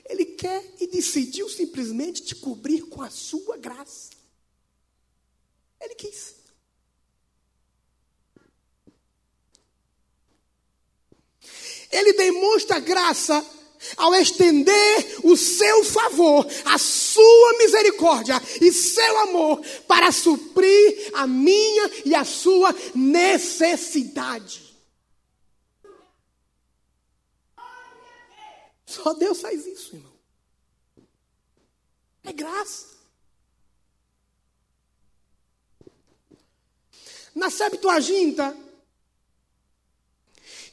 Ele 0.05 0.25
quer 0.25 0.75
e 0.79 0.87
decidiu 0.87 1.47
simplesmente 1.47 2.23
te 2.23 2.35
cobrir 2.35 2.87
com 2.87 3.03
a 3.03 3.09
sua 3.11 3.55
graça. 3.55 4.09
Ele 5.79 5.93
quis. 5.93 6.35
Ele 11.91 12.13
demonstra 12.13 12.79
graça 12.79 13.45
ao 13.97 14.13
estender 14.15 15.19
o 15.23 15.35
seu 15.35 15.83
favor, 15.83 16.47
a 16.65 16.77
sua 16.77 17.57
misericórdia 17.57 18.41
e 18.61 18.71
seu 18.71 19.17
amor 19.19 19.61
para 19.87 20.11
suprir 20.11 21.11
a 21.13 21.27
minha 21.27 21.89
e 22.05 22.15
a 22.15 22.23
sua 22.23 22.73
necessidade. 22.95 24.71
Só 28.85 29.13
Deus 29.13 29.39
faz 29.39 29.65
isso, 29.65 29.95
irmão. 29.95 30.11
É 32.23 32.33
graça. 32.33 32.87
Na 37.33 37.49
Septuaginta, 37.49 38.55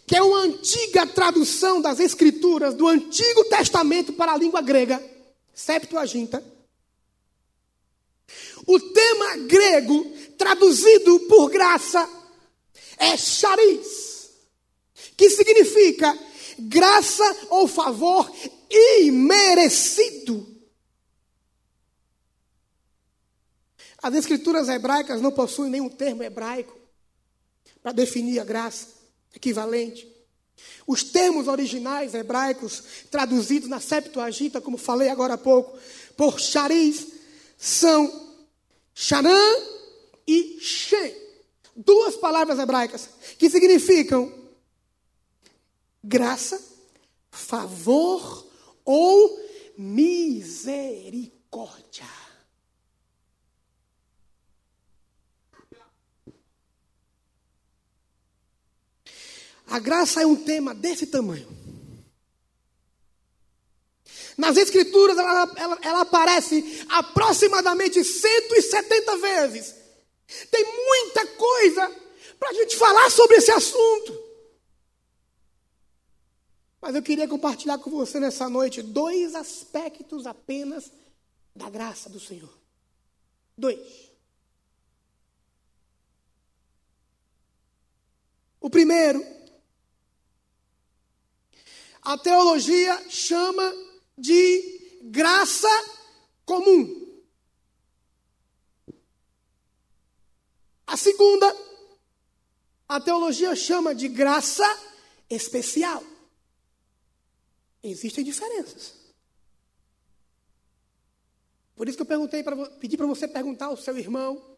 que 0.09 0.17
é 0.17 0.23
uma 0.23 0.39
antiga 0.39 1.07
tradução 1.07 1.83
das 1.83 2.01
Escrituras 2.01 2.75
do 2.75 2.89
Antigo 2.89 3.45
Testamento 3.45 4.15
para 4.15 4.33
a 4.33 4.39
língua 4.39 4.63
grega, 4.63 4.99
Septuaginta, 5.53 6.43
o 8.67 8.81
tema 8.81 9.37
grego 9.47 10.11
traduzido 10.39 11.21
por 11.29 11.51
graça 11.51 12.09
é 12.97 13.19
charis, 13.19 14.31
que 15.15 15.29
significa 15.29 16.19
graça 16.59 17.47
ou 17.51 17.69
favor 17.69 18.33
imerecido. 18.71 20.57
As 24.03 24.15
escrituras 24.15 24.71
hebraicas 24.71 25.21
não 25.21 25.33
possuem 25.33 25.71
nenhum 25.71 25.91
termo 25.91 26.23
hebraico 26.23 26.79
para 27.83 27.93
definir 27.93 28.41
a 28.41 28.45
graça 28.45 28.98
equivalente. 29.35 30.07
Os 30.87 31.03
termos 31.03 31.49
originais 31.49 32.15
hebraicos 32.15 32.83
traduzidos 33.11 33.69
na 33.69 33.81
Septuaginta, 33.81 34.61
como 34.61 34.77
falei 34.77 35.09
agora 35.09 35.35
há 35.35 35.39
pouco, 35.39 35.79
por 36.17 36.41
chariz, 36.41 37.07
são 37.57 38.29
Shanã 38.95 39.39
e 40.27 40.59
Shem. 40.61 41.15
Duas 41.77 42.17
palavras 42.17 42.59
hebraicas 42.59 43.09
que 43.39 43.49
significam 43.49 44.33
graça, 46.03 46.61
favor 47.31 48.49
ou 48.85 49.41
misericórdia. 49.77 52.28
A 59.71 59.79
graça 59.79 60.23
é 60.23 60.27
um 60.27 60.37
tema 60.37 60.75
desse 60.75 61.07
tamanho. 61.07 61.47
Nas 64.37 64.57
Escrituras, 64.57 65.19
ela, 65.19 65.53
ela, 65.57 65.79
ela, 65.83 66.01
aparece 66.03 66.87
aproximadamente 66.89 68.03
170 68.03 69.17
vezes. 69.19 69.75
Tem 70.51 70.65
muita 70.65 71.27
coisa 71.27 71.95
para 72.39 72.51
a 72.51 72.53
gente 72.53 72.77
falar 72.77 73.11
sobre 73.11 73.37
esse 73.37 73.51
assunto. 73.51 74.29
Mas 76.81 76.95
eu 76.95 77.03
queria 77.03 77.27
compartilhar 77.27 77.79
com 77.79 77.91
você 77.91 78.21
nessa 78.21 78.49
noite 78.49 78.81
dois 78.81 79.35
aspectos 79.35 80.27
apenas 80.27 80.93
da 81.55 81.69
graça 81.69 82.09
do 82.09 82.21
Senhor. 82.21 82.57
Dois. 83.57 84.09
O 88.61 88.71
primeiro, 88.71 89.25
a 92.09 92.17
teologia 92.17 93.05
chama 93.11 93.71
de 94.17 94.99
graça 95.03 95.69
comum. 96.47 97.23
A 100.87 100.97
segunda, 100.97 101.55
a 102.89 102.99
teologia 102.99 103.55
chama 103.55 103.95
de 103.95 104.09
graça 104.09 104.65
especial. 105.29 106.03
Existem 107.83 108.25
diferenças. 108.25 108.95
Por 111.77 111.89
isso 111.89 111.99
que 111.99 112.03
eu 112.03 112.07
perguntei 112.07 112.43
para 112.43 112.57
pedi 112.71 112.97
para 112.97 113.05
você 113.05 113.29
perguntar 113.29 113.67
ao 113.67 113.77
seu 113.77 113.99
irmão 113.99 114.57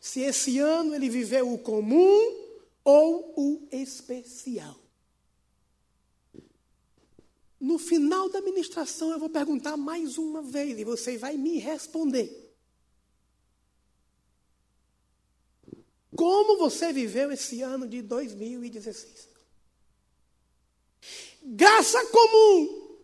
se 0.00 0.20
esse 0.20 0.60
ano 0.60 0.94
ele 0.94 1.10
viveu 1.10 1.52
o 1.52 1.58
comum 1.58 2.46
ou 2.84 3.34
o 3.36 3.68
especial. 3.72 4.81
No 7.62 7.78
final 7.78 8.28
da 8.28 8.40
ministração, 8.40 9.12
eu 9.12 9.20
vou 9.20 9.30
perguntar 9.30 9.76
mais 9.76 10.18
uma 10.18 10.42
vez 10.42 10.80
e 10.80 10.82
você 10.82 11.16
vai 11.16 11.36
me 11.36 11.58
responder. 11.58 12.52
Como 16.16 16.58
você 16.58 16.92
viveu 16.92 17.30
esse 17.30 17.62
ano 17.62 17.86
de 17.86 18.02
2016? 18.02 19.28
Graça 21.40 22.04
comum. 22.06 22.98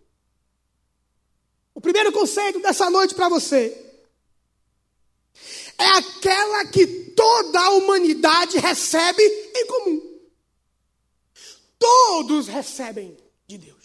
O 1.73 1.81
primeiro 1.81 2.11
conceito 2.11 2.59
dessa 2.59 2.91
noite 2.91 3.15
para 3.15 3.29
você 3.29 4.03
é 5.79 5.87
aquela 5.87 6.67
que 6.67 6.85
toda 7.15 7.61
a 7.61 7.71
humanidade 7.75 8.59
recebe 8.59 9.23
em 9.23 9.67
comum. 9.69 10.21
Todos 11.79 12.49
recebem 12.49 13.17
de 13.47 13.57
Deus. 13.57 13.78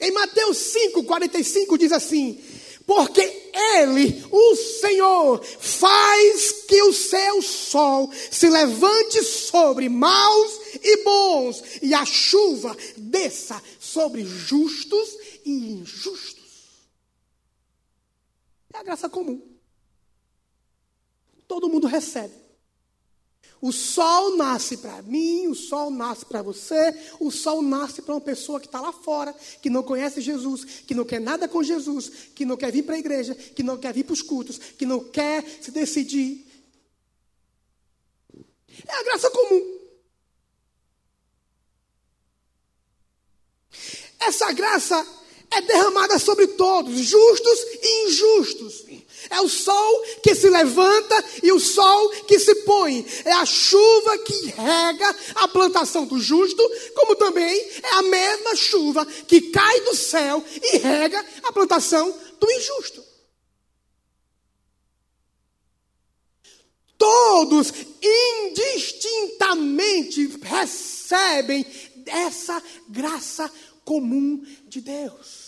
Em 0.00 0.12
Mateus 0.12 0.56
5, 0.56 1.04
45 1.04 1.78
diz 1.78 1.92
assim: 1.92 2.40
porque 2.88 3.20
Ele, 3.52 4.24
o 4.32 4.56
Senhor, 4.56 5.44
faz 5.44 6.52
que 6.66 6.82
o 6.84 6.92
seu 6.94 7.42
sol 7.42 8.10
se 8.30 8.48
levante 8.48 9.22
sobre 9.22 9.90
maus 9.90 10.58
e 10.82 11.04
bons, 11.04 11.62
e 11.82 11.92
a 11.92 12.06
chuva 12.06 12.74
desça 12.96 13.62
sobre 13.78 14.24
justos 14.24 15.18
e 15.44 15.50
injustos. 15.50 16.38
É 18.72 18.78
a 18.78 18.82
graça 18.82 19.06
comum. 19.06 19.46
Todo 21.46 21.68
mundo 21.68 21.86
recebe. 21.86 22.47
O 23.60 23.72
sol 23.72 24.36
nasce 24.36 24.76
para 24.76 25.02
mim, 25.02 25.48
o 25.48 25.54
sol 25.54 25.90
nasce 25.90 26.24
para 26.24 26.42
você, 26.42 26.94
o 27.18 27.30
sol 27.30 27.60
nasce 27.60 28.00
para 28.02 28.14
uma 28.14 28.20
pessoa 28.20 28.60
que 28.60 28.66
está 28.66 28.80
lá 28.80 28.92
fora, 28.92 29.34
que 29.60 29.68
não 29.68 29.82
conhece 29.82 30.20
Jesus, 30.20 30.64
que 30.86 30.94
não 30.94 31.04
quer 31.04 31.20
nada 31.20 31.48
com 31.48 31.62
Jesus, 31.62 32.08
que 32.34 32.44
não 32.44 32.56
quer 32.56 32.70
vir 32.70 32.84
para 32.84 32.94
a 32.94 32.98
igreja, 32.98 33.34
que 33.34 33.62
não 33.62 33.76
quer 33.76 33.92
vir 33.92 34.04
para 34.04 34.12
os 34.12 34.22
cultos, 34.22 34.58
que 34.58 34.86
não 34.86 35.00
quer 35.00 35.44
se 35.60 35.72
decidir. 35.72 36.46
É 38.86 38.94
a 38.94 39.02
graça 39.02 39.30
comum. 39.30 39.78
Essa 44.20 44.52
graça 44.52 45.06
é 45.50 45.60
derramada 45.62 46.18
sobre 46.18 46.46
todos, 46.48 47.00
justos 47.00 47.58
e 47.82 48.06
injustos. 48.06 48.84
É 49.30 49.40
o 49.40 49.48
sol 49.48 50.02
que 50.22 50.34
se 50.34 50.48
levanta 50.48 51.24
e 51.42 51.52
o 51.52 51.60
sol 51.60 52.10
que 52.26 52.38
se 52.38 52.54
põe. 52.64 53.06
É 53.24 53.32
a 53.32 53.44
chuva 53.44 54.18
que 54.18 54.46
rega 54.46 55.16
a 55.36 55.48
plantação 55.48 56.06
do 56.06 56.18
justo, 56.18 56.62
como 56.94 57.16
também 57.16 57.60
é 57.82 57.94
a 57.94 58.02
mesma 58.02 58.56
chuva 58.56 59.04
que 59.06 59.40
cai 59.50 59.80
do 59.82 59.94
céu 59.94 60.44
e 60.62 60.78
rega 60.78 61.24
a 61.44 61.52
plantação 61.52 62.14
do 62.40 62.50
injusto. 62.50 63.04
Todos 66.96 67.72
indistintamente 68.50 70.26
recebem 70.42 71.64
essa 72.06 72.62
graça 72.88 73.50
comum 73.84 74.44
de 74.66 74.80
Deus. 74.80 75.47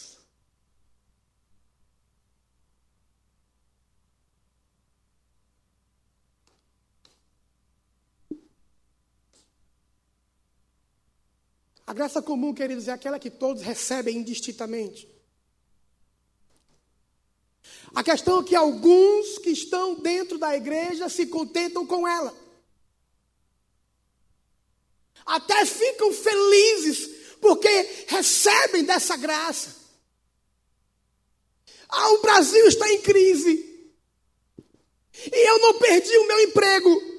A 11.90 11.92
graça 11.92 12.22
comum, 12.22 12.54
queridos, 12.54 12.86
é 12.86 12.92
aquela 12.92 13.18
que 13.18 13.28
todos 13.28 13.64
recebem 13.64 14.18
indistintamente. 14.18 15.08
A 17.92 18.04
questão 18.04 18.40
é 18.40 18.44
que 18.44 18.54
alguns 18.54 19.38
que 19.38 19.50
estão 19.50 19.96
dentro 19.96 20.38
da 20.38 20.56
igreja 20.56 21.08
se 21.08 21.26
contentam 21.26 21.84
com 21.84 22.06
ela. 22.06 22.32
Até 25.26 25.66
ficam 25.66 26.12
felizes 26.12 27.08
porque 27.40 27.68
recebem 28.06 28.84
dessa 28.84 29.16
graça. 29.16 29.74
Ah, 31.88 32.10
o 32.12 32.22
Brasil 32.22 32.68
está 32.68 32.88
em 32.88 33.02
crise. 33.02 33.90
E 35.26 35.48
eu 35.48 35.58
não 35.58 35.76
perdi 35.80 36.16
o 36.18 36.26
meu 36.28 36.38
emprego. 36.38 37.09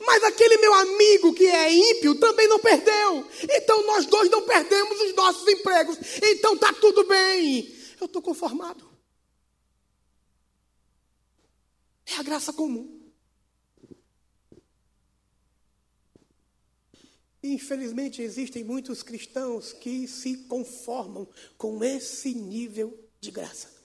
Mas 0.00 0.22
aquele 0.24 0.58
meu 0.58 0.74
amigo 0.74 1.34
que 1.34 1.46
é 1.46 1.72
ímpio 1.72 2.14
também 2.16 2.48
não 2.48 2.58
perdeu. 2.58 3.26
Então 3.50 3.86
nós 3.86 4.06
dois 4.06 4.30
não 4.30 4.42
perdemos 4.42 5.00
os 5.00 5.14
nossos 5.14 5.46
empregos. 5.48 5.98
Então 6.22 6.54
está 6.54 6.72
tudo 6.74 7.04
bem. 7.04 7.74
Eu 8.00 8.06
estou 8.06 8.22
conformado. 8.22 8.88
É 12.06 12.16
a 12.16 12.22
graça 12.22 12.52
comum. 12.52 12.98
Infelizmente, 17.42 18.20
existem 18.20 18.64
muitos 18.64 19.02
cristãos 19.02 19.72
que 19.72 20.08
se 20.08 20.38
conformam 20.48 21.28
com 21.56 21.82
esse 21.84 22.34
nível 22.34 22.98
de 23.20 23.30
graça. 23.30 23.77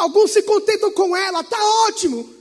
Alguns 0.00 0.30
se 0.30 0.42
contentam 0.42 0.90
com 0.92 1.14
ela, 1.14 1.40
está 1.40 1.62
ótimo. 1.86 2.40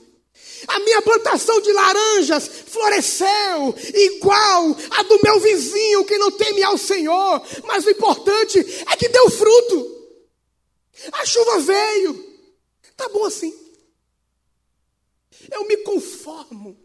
A 0.67 0.79
minha 0.79 1.01
plantação 1.01 1.59
de 1.61 1.71
laranjas 1.71 2.47
floresceu 2.47 3.75
igual 3.93 4.75
a 4.91 5.03
do 5.03 5.19
meu 5.21 5.39
vizinho 5.39 6.05
que 6.05 6.17
não 6.17 6.31
teme 6.31 6.63
ao 6.63 6.77
Senhor. 6.77 7.41
Mas 7.65 7.85
o 7.85 7.89
importante 7.89 8.59
é 8.59 8.95
que 8.95 9.09
deu 9.09 9.29
fruto. 9.29 9.99
A 11.13 11.25
chuva 11.25 11.59
veio. 11.59 12.37
Tá 12.95 13.07
bom 13.09 13.25
assim. 13.25 13.53
Eu 15.51 15.65
me 15.65 15.77
conformo. 15.77 16.77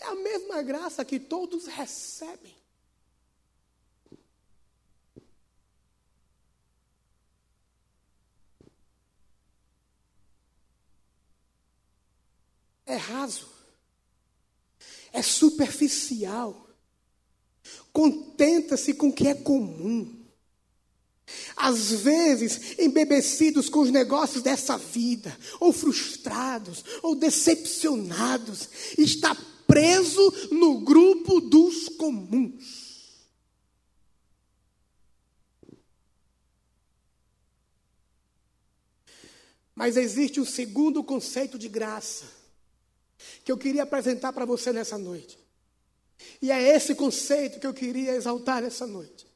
É 0.00 0.04
a 0.06 0.14
mesma 0.14 0.62
graça 0.62 1.04
que 1.04 1.18
todos 1.18 1.66
recebem. 1.66 2.57
É 12.88 12.96
raso, 12.96 13.46
é 15.12 15.20
superficial, 15.20 16.68
contenta-se 17.92 18.94
com 18.94 19.08
o 19.08 19.12
que 19.12 19.28
é 19.28 19.34
comum. 19.34 20.16
Às 21.54 21.90
vezes, 21.90 22.78
embebecidos 22.78 23.68
com 23.68 23.80
os 23.80 23.90
negócios 23.90 24.42
dessa 24.42 24.78
vida, 24.78 25.38
ou 25.60 25.74
frustrados, 25.74 26.82
ou 27.02 27.14
decepcionados, 27.14 28.70
está 28.96 29.36
preso 29.66 30.32
no 30.50 30.80
grupo 30.80 31.42
dos 31.42 31.90
comuns. 31.90 32.88
Mas 39.74 39.98
existe 39.98 40.40
um 40.40 40.46
segundo 40.46 41.04
conceito 41.04 41.58
de 41.58 41.68
graça 41.68 42.37
que 43.44 43.52
eu 43.52 43.58
queria 43.58 43.82
apresentar 43.82 44.32
para 44.32 44.44
você 44.44 44.72
nessa 44.72 44.98
noite. 44.98 45.38
E 46.42 46.50
é 46.50 46.74
esse 46.74 46.94
conceito 46.94 47.60
que 47.60 47.66
eu 47.66 47.74
queria 47.74 48.12
exaltar 48.14 48.62
nessa 48.62 48.86
noite. 48.86 49.27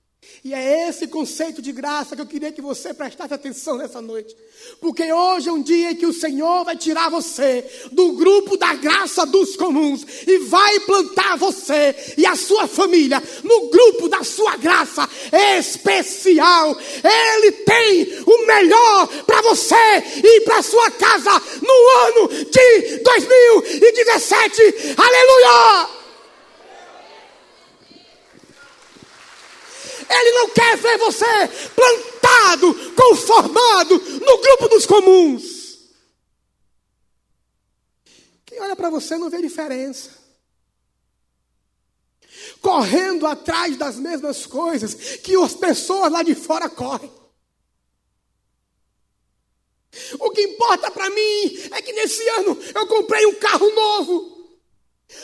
E 0.44 0.52
é 0.52 0.88
esse 0.88 1.06
conceito 1.06 1.62
de 1.62 1.70
graça 1.70 2.16
que 2.16 2.22
eu 2.22 2.26
queria 2.26 2.50
que 2.50 2.61
você 2.61 2.92
prestasse 2.92 3.32
atenção 3.32 3.76
nessa 3.76 4.00
noite. 4.00 4.37
Porque 4.80 5.12
hoje 5.12 5.48
é 5.48 5.52
um 5.52 5.62
dia 5.62 5.92
em 5.92 5.94
que 5.94 6.06
o 6.06 6.12
Senhor 6.12 6.64
vai 6.64 6.76
tirar 6.76 7.08
você 7.08 7.64
do 7.92 8.12
grupo 8.12 8.56
da 8.56 8.74
graça 8.74 9.24
dos 9.24 9.56
comuns 9.56 10.04
e 10.26 10.38
vai 10.38 10.80
plantar 10.80 11.37
você 11.37 11.94
e 12.16 12.26
a 12.26 12.35
sua 12.35 12.66
família 12.66 13.22
no 13.44 13.68
grupo 13.68 14.08
da 14.08 14.24
sua 14.24 14.56
graça 14.56 15.08
especial. 15.58 16.76
Ele 17.04 17.52
tem 17.52 18.22
o 18.26 18.46
melhor 18.46 19.06
para 19.24 19.42
você 19.42 19.74
e 20.24 20.40
para 20.40 20.62
sua 20.62 20.90
casa 20.90 21.30
no 21.61 22.08
ano 22.08 22.28
de 22.28 22.98
2017. 22.98 24.62
Aleluia! 24.96 26.01
Ele 30.12 30.31
não 30.33 30.51
quer 30.51 30.77
ver 30.77 30.98
você 30.98 31.25
plantado, 31.75 32.75
conformado 32.94 33.98
no 33.98 34.38
grupo 34.38 34.68
dos 34.68 34.85
comuns. 34.85 35.79
Quem 38.44 38.61
olha 38.61 38.77
para 38.77 38.90
você 38.90 39.16
não 39.16 39.31
vê 39.31 39.40
diferença. 39.40 40.11
Correndo 42.61 43.27
atrás 43.27 43.77
das 43.77 43.96
mesmas 43.96 44.44
coisas 44.46 44.94
que 44.94 45.35
as 45.37 45.55
pessoas 45.55 46.12
lá 46.12 46.22
de 46.22 46.35
fora 46.35 46.68
correm. 46.68 47.11
O 50.18 50.31
que 50.31 50.42
importa 50.42 50.90
para 50.90 51.11
mim 51.11 51.68
é 51.70 51.83
que 51.83 51.92
nesse 51.92 52.27
ano 52.31 52.59
eu 52.75 52.87
comprei 52.87 53.27
um 53.27 53.35
carro 53.35 53.70
novo. 53.70 54.31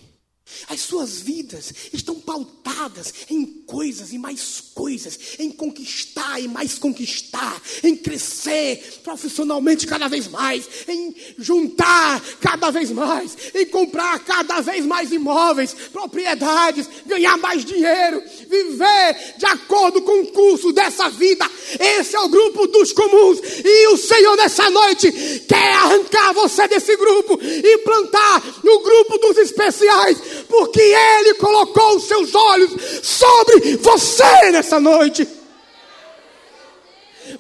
As 0.68 0.80
suas 0.80 1.20
vidas 1.20 1.72
estão 1.92 2.14
pautadas 2.16 3.12
em 3.28 3.44
coisas 3.44 4.12
e 4.12 4.18
mais 4.18 4.62
coisas, 4.74 5.18
em 5.38 5.50
conquistar 5.50 6.40
e 6.40 6.48
mais 6.48 6.78
conquistar, 6.78 7.60
em 7.82 7.96
crescer 7.96 9.00
profissionalmente 9.02 9.86
cada 9.86 10.08
vez 10.08 10.26
mais, 10.28 10.68
em 10.88 11.14
juntar 11.38 12.20
cada 12.40 12.70
vez 12.70 12.90
mais, 12.90 13.36
em 13.54 13.66
comprar 13.66 14.18
cada 14.20 14.60
vez 14.60 14.84
mais 14.84 15.12
imóveis, 15.12 15.74
propriedades, 15.92 16.88
ganhar 17.06 17.36
mais 17.38 17.64
dinheiro, 17.64 18.22
viver 18.48 19.34
de 19.38 19.46
acordo 19.46 20.02
com 20.02 20.22
o 20.22 20.26
curso 20.28 20.72
dessa 20.72 21.08
vida. 21.10 21.48
Esse 21.78 22.16
é 22.16 22.20
o 22.20 22.28
grupo 22.28 22.66
dos 22.66 22.92
comuns 22.92 23.40
e 23.64 23.88
o 23.88 23.96
Senhor 23.96 24.36
nessa 24.36 24.68
noite 24.70 25.10
quer 25.46 25.74
arrancar 25.74 26.32
você 26.32 26.66
desse 26.68 26.96
grupo 26.96 27.38
e 27.42 27.78
plantar 27.78 28.60
no 28.62 28.80
grupo 28.80 29.18
dos 29.18 29.36
especiais 29.38 30.18
porque 30.48 30.80
Ele 30.80 31.34
colocou 31.34 31.96
os 31.96 32.04
seus 32.04 32.34
olhos 32.34 32.72
sobre 33.06 33.76
você 33.76 34.50
nessa 34.50 34.80
noite. 34.80 35.26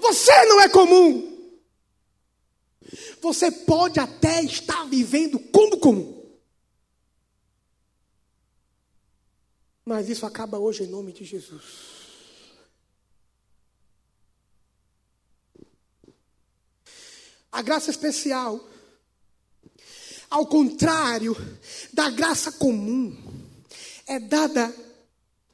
Você 0.00 0.44
não 0.46 0.60
é 0.60 0.68
comum. 0.68 1.30
Você 3.20 3.50
pode 3.50 4.00
até 4.00 4.42
estar 4.42 4.84
vivendo 4.84 5.38
como 5.38 5.78
comum. 5.78 6.20
Mas 9.84 10.08
isso 10.08 10.24
acaba 10.24 10.58
hoje 10.58 10.84
em 10.84 10.86
nome 10.86 11.12
de 11.12 11.24
Jesus. 11.24 11.90
A 17.52 17.62
graça 17.62 17.90
especial 17.90 18.64
ao 20.30 20.46
contrário 20.46 21.36
da 21.92 22.08
graça 22.08 22.52
comum, 22.52 23.16
é 24.06 24.20
dada, 24.20 24.72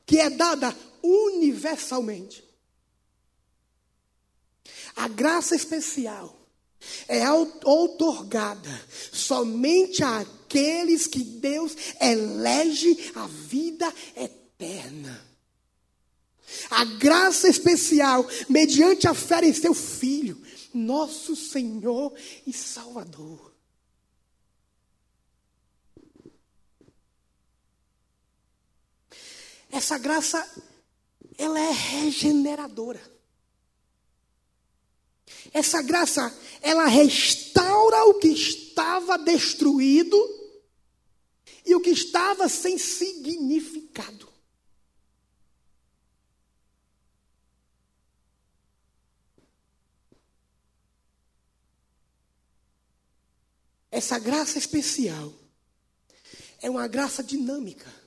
que 0.05 0.21
é 0.21 0.29
dada 0.29 0.77
universalmente. 1.03 2.45
A 4.95 5.09
graça 5.09 5.57
especial 5.57 6.37
é 7.09 7.29
outorgada 7.65 8.71
somente 9.13 10.03
àqueles 10.03 11.07
que 11.07 11.25
Deus 11.25 11.75
elege 12.01 13.13
a 13.15 13.27
vida 13.27 13.93
eterna. 14.15 15.25
A 16.71 16.85
graça 16.85 17.49
especial, 17.49 18.27
mediante 18.49 19.09
a 19.09 19.15
fé 19.15 19.45
em 19.45 19.53
seu 19.53 19.75
Filho, 19.75 20.41
nosso 20.73 21.35
Senhor 21.35 22.15
e 22.47 22.53
Salvador. 22.53 23.56
Essa 29.71 29.99
graça, 29.99 30.49
ela 31.37 31.59
é 31.59 31.71
regeneradora. 31.71 33.01
Essa 35.53 35.83
graça, 35.83 36.37
ela 36.61 36.87
restaura 36.87 38.05
o 38.05 38.15
que 38.15 38.29
estava 38.29 39.19
destruído 39.19 40.17
e 41.65 41.75
o 41.75 41.81
que 41.81 41.91
estava 41.91 42.49
sem 42.49 42.79
significado. 42.79 44.37
Essa 53.91 54.19
graça 54.19 54.59
especial 54.59 55.33
é 56.61 56.69
uma 56.69 56.87
graça 56.87 57.23
dinâmica. 57.25 58.06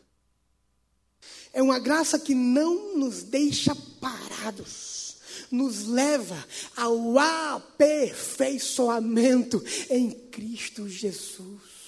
É 1.52 1.62
uma 1.62 1.80
graça 1.80 2.18
que 2.20 2.36
não 2.36 2.98
nos 2.98 3.24
deixa 3.24 3.76
parados, 4.00 5.18
nos 5.52 5.88
leva 5.88 6.48
ao 6.76 7.18
aperfeiçoamento 7.18 9.64
em 9.90 10.12
Cristo 10.12 10.88
Jesus. 10.88 11.80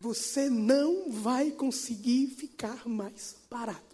Você 0.00 0.48
não 0.50 1.12
vai 1.12 1.52
conseguir 1.52 2.26
ficar 2.28 2.88
mais 2.88 3.36
parado 3.48 3.91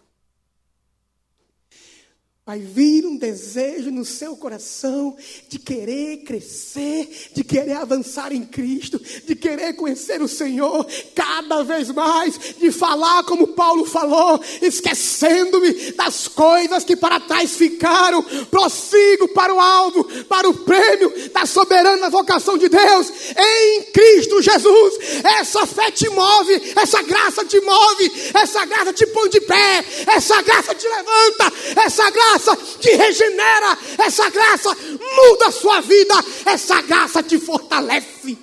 vai 2.49 2.57
vir 2.57 3.05
um 3.05 3.15
desejo 3.15 3.91
no 3.91 4.03
seu 4.03 4.35
coração 4.35 5.15
de 5.47 5.59
querer 5.59 6.23
crescer, 6.23 7.29
de 7.31 7.43
querer 7.43 7.73
avançar 7.73 8.31
em 8.31 8.43
Cristo, 8.43 8.99
de 9.23 9.35
querer 9.35 9.73
conhecer 9.73 10.19
o 10.19 10.27
Senhor 10.27 10.83
cada 11.13 11.61
vez 11.61 11.91
mais, 11.91 12.39
de 12.59 12.71
falar 12.71 13.23
como 13.25 13.49
Paulo 13.49 13.85
falou, 13.85 14.41
esquecendo-me 14.63 15.91
das 15.91 16.27
coisas 16.27 16.83
que 16.83 16.95
para 16.95 17.19
trás 17.19 17.51
ficaram, 17.55 18.23
prossigo 18.49 19.27
para 19.27 19.53
o 19.53 19.59
alvo, 19.59 20.05
para 20.23 20.49
o 20.49 20.57
prêmio 20.65 21.29
da 21.29 21.45
soberana 21.45 22.09
vocação 22.09 22.57
de 22.57 22.67
Deus 22.67 23.11
em 23.37 23.83
Cristo 23.93 24.41
Jesus. 24.41 24.95
Essa 25.39 25.67
fé 25.67 25.91
te 25.91 26.09
move, 26.09 26.73
essa 26.75 27.03
graça 27.03 27.45
te 27.45 27.61
move, 27.61 28.11
essa 28.33 28.65
graça 28.65 28.91
te 28.91 29.05
põe 29.05 29.29
de 29.29 29.41
pé, 29.41 29.85
essa 30.07 30.41
graça 30.41 30.73
te 30.73 30.87
levanta, 30.87 31.53
essa 31.85 32.09
graça 32.09 32.38
graça 32.39 32.55
te 32.79 32.95
regenera, 32.95 33.77
essa 33.99 34.29
graça 34.29 34.69
muda 34.73 35.47
a 35.47 35.51
sua 35.51 35.81
vida, 35.81 36.13
essa 36.45 36.81
graça 36.81 37.21
te 37.21 37.37
fortalece. 37.37 38.37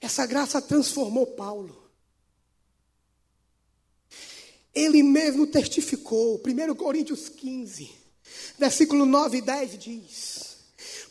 Essa 0.00 0.26
graça 0.26 0.60
transformou 0.60 1.28
Paulo. 1.28 1.80
Ele 4.74 5.02
mesmo 5.02 5.46
testificou, 5.46 6.42
1 6.44 6.74
Coríntios 6.74 7.28
15 7.28 8.02
versículo 8.58 9.04
9 9.04 9.38
e 9.38 9.42
10 9.42 9.78
diz: 9.78 10.56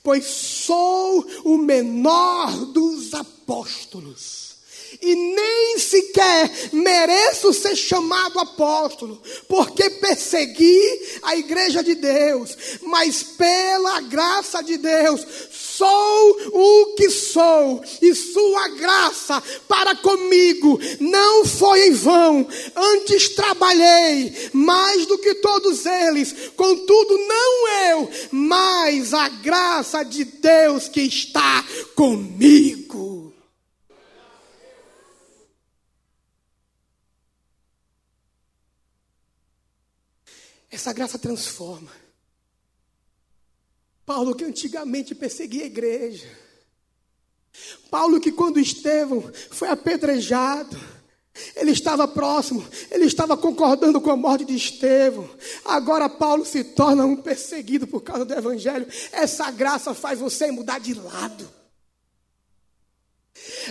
Pois 0.04 0.26
sou 0.72 1.26
o 1.44 1.58
menor 1.58 2.66
dos 2.68 3.14
apóstolos. 3.14 4.52
E 5.02 5.16
nem 5.16 5.80
sequer 5.80 6.50
mereço 6.72 7.54
ser 7.54 7.76
chamado 7.76 8.40
apóstolo, 8.40 9.22
porque 9.48 9.90
persegui 9.90 10.82
a 11.24 11.36
igreja 11.36 11.84
de 11.84 11.96
Deus, 11.96 12.56
mas 12.84 13.24
pela 13.24 14.02
graça 14.02 14.62
de 14.62 14.78
Deus 14.78 15.26
sou 15.82 16.38
o 16.54 16.94
que 16.94 17.10
sou, 17.10 17.84
e 18.00 18.14
sua 18.14 18.68
graça 18.70 19.42
para 19.68 19.96
comigo 19.96 20.80
não 21.00 21.44
foi 21.44 21.88
em 21.88 21.94
vão. 21.94 22.48
Antes 22.76 23.30
trabalhei 23.30 24.52
mais 24.54 25.08
do 25.08 25.18
que 25.18 25.34
todos 25.36 25.88
eles, 25.88 26.52
contudo, 26.56 27.18
não 27.18 27.68
eu, 27.90 28.12
mas 28.30 29.12
a 29.12 29.28
graça 29.28 30.04
de 30.04 30.24
Deus 30.24 30.88
que 30.88 31.02
está 31.02 31.66
comigo. 31.96 33.34
Essa 40.70 40.94
graça 40.94 41.18
transforma. 41.18 42.11
Paulo 44.06 44.36
que 44.36 44.44
antigamente 44.44 45.16
perseguia 45.16 45.64
a 45.64 45.68
igreja. 45.68 46.28
Paulo 47.90 48.20
que 48.20 48.32
quando 48.32 48.60
Estevão 48.60 49.24
foi 49.50 49.68
apedrejado, 49.70 50.80
ele 51.56 51.72
estava 51.72 52.08
próximo, 52.08 52.66
ele 52.90 53.06
estava 53.06 53.38
concordando 53.38 54.02
com 54.02 54.12
a 54.12 54.16
morte 54.16 54.46
de 54.46 54.56
Estevão. 54.56 55.30
Agora 55.64 56.10
Paulo 56.10 56.46
se 56.46 56.64
torna 56.64 57.06
um 57.06 57.16
perseguido 57.16 57.88
por 57.88 58.02
causa 58.02 58.26
do 58.26 58.34
evangelho. 58.34 58.88
Essa 59.12 59.50
graça 59.52 59.94
faz 59.94 60.20
você 60.20 60.52
mudar 60.52 60.80
de 60.80 60.94
lado. 60.94 61.61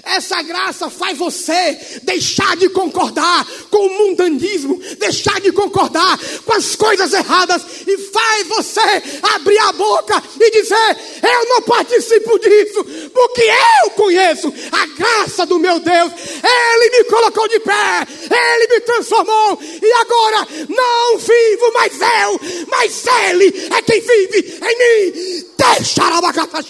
Essa 0.03 0.43
graça 0.43 0.89
faz 0.89 1.19
você 1.19 2.01
deixar 2.03 2.57
de 2.57 2.69
concordar 2.71 3.47
com 3.71 3.87
o 3.87 3.99
mundanismo, 3.99 4.81
deixar 4.99 5.41
de 5.41 5.53
concordar 5.53 6.19
com 6.45 6.53
as 6.55 6.75
coisas 6.75 7.13
erradas 7.13 7.63
e 7.87 7.99
faz 7.99 8.47
você 8.49 9.03
abrir 9.35 9.59
a 9.59 9.73
boca 9.73 10.23
e 10.39 10.51
dizer: 10.51 10.97
Eu 11.23 11.49
não 11.49 11.63
participo 11.63 12.39
disso, 12.39 12.85
porque 13.13 13.43
eu 13.43 13.91
conheço 13.91 14.53
a 14.73 14.87
graça 14.87 15.47
do 15.47 15.59
meu 15.59 15.79
Deus. 15.81 16.13
Ele 16.43 16.99
me 16.99 17.05
colocou 17.05 17.49
de 17.49 17.61
pé, 17.61 18.07
ele 18.31 18.75
me 18.75 18.81
transformou 18.81 19.59
e 19.63 19.93
agora 19.93 20.49
não 20.69 21.19
vivo 21.19 21.73
mais 21.75 21.93
eu, 22.01 22.41
mas 22.69 23.05
ele 23.29 23.69
é 23.77 23.83
quem 23.83 24.01
vive 24.01 24.59
em 24.63 24.79
mim. 24.79 25.47
Deixa 25.57 26.05
a 26.05 26.21
bacata 26.21 26.63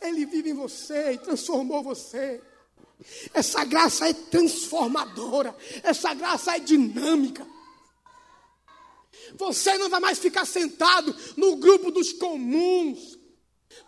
Ele 0.00 0.26
vive 0.26 0.50
em 0.50 0.54
você 0.54 1.12
e 1.12 1.18
transformou 1.18 1.82
você. 1.82 2.40
Essa 3.32 3.64
graça 3.64 4.08
é 4.08 4.12
transformadora. 4.12 5.54
Essa 5.82 6.14
graça 6.14 6.56
é 6.56 6.60
dinâmica. 6.60 7.46
Você 9.34 9.76
não 9.78 9.88
vai 9.88 10.00
mais 10.00 10.18
ficar 10.18 10.44
sentado 10.44 11.14
no 11.36 11.56
grupo 11.56 11.90
dos 11.90 12.12
comuns, 12.12 13.18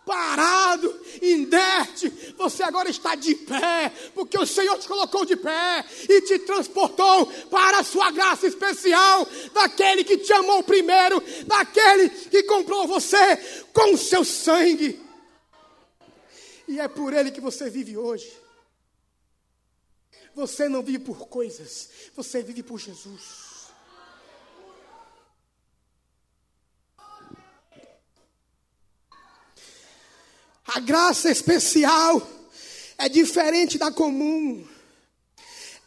parado, 0.05 0.99
inerte. 1.21 2.09
Você 2.37 2.63
agora 2.63 2.89
está 2.89 3.15
de 3.15 3.35
pé, 3.35 3.91
porque 4.13 4.37
o 4.37 4.45
Senhor 4.45 4.77
te 4.77 4.87
colocou 4.87 5.25
de 5.25 5.35
pé 5.35 5.85
e 6.07 6.21
te 6.21 6.39
transportou 6.39 7.25
para 7.49 7.79
a 7.79 7.83
sua 7.83 8.11
graça 8.11 8.47
especial, 8.47 9.27
daquele 9.53 10.03
que 10.03 10.17
te 10.17 10.31
amou 10.33 10.63
primeiro, 10.63 11.21
daquele 11.45 12.09
que 12.09 12.43
comprou 12.43 12.87
você 12.87 13.37
com 13.73 13.93
o 13.93 13.97
seu 13.97 14.23
sangue. 14.23 15.10
E 16.71 16.79
é 16.79 16.87
por 16.87 17.13
Ele 17.13 17.31
que 17.31 17.41
você 17.41 17.69
vive 17.69 17.97
hoje. 17.97 18.31
Você 20.33 20.69
não 20.69 20.81
vive 20.81 20.99
por 20.99 21.27
coisas, 21.27 21.89
você 22.15 22.41
vive 22.41 22.63
por 22.63 22.79
Jesus. 22.79 23.67
A 30.65 30.79
graça 30.79 31.29
especial 31.29 32.25
é 32.97 33.09
diferente 33.09 33.77
da 33.77 33.91
comum. 33.91 34.65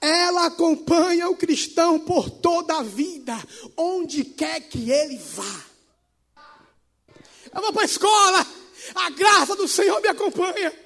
Ela 0.02 0.48
acompanha 0.48 1.30
o 1.30 1.36
cristão 1.36 1.98
por 1.98 2.28
toda 2.28 2.76
a 2.76 2.82
vida, 2.82 3.34
onde 3.74 4.22
quer 4.22 4.60
que 4.68 4.90
ele 4.90 5.16
vá. 5.16 5.64
Eu 7.54 7.62
vou 7.62 7.72
para 7.72 7.82
a 7.82 7.86
escola, 7.86 8.63
a 8.94 9.10
graça 9.10 9.54
do 9.56 9.68
Senhor 9.68 10.00
me 10.00 10.08
acompanha. 10.08 10.84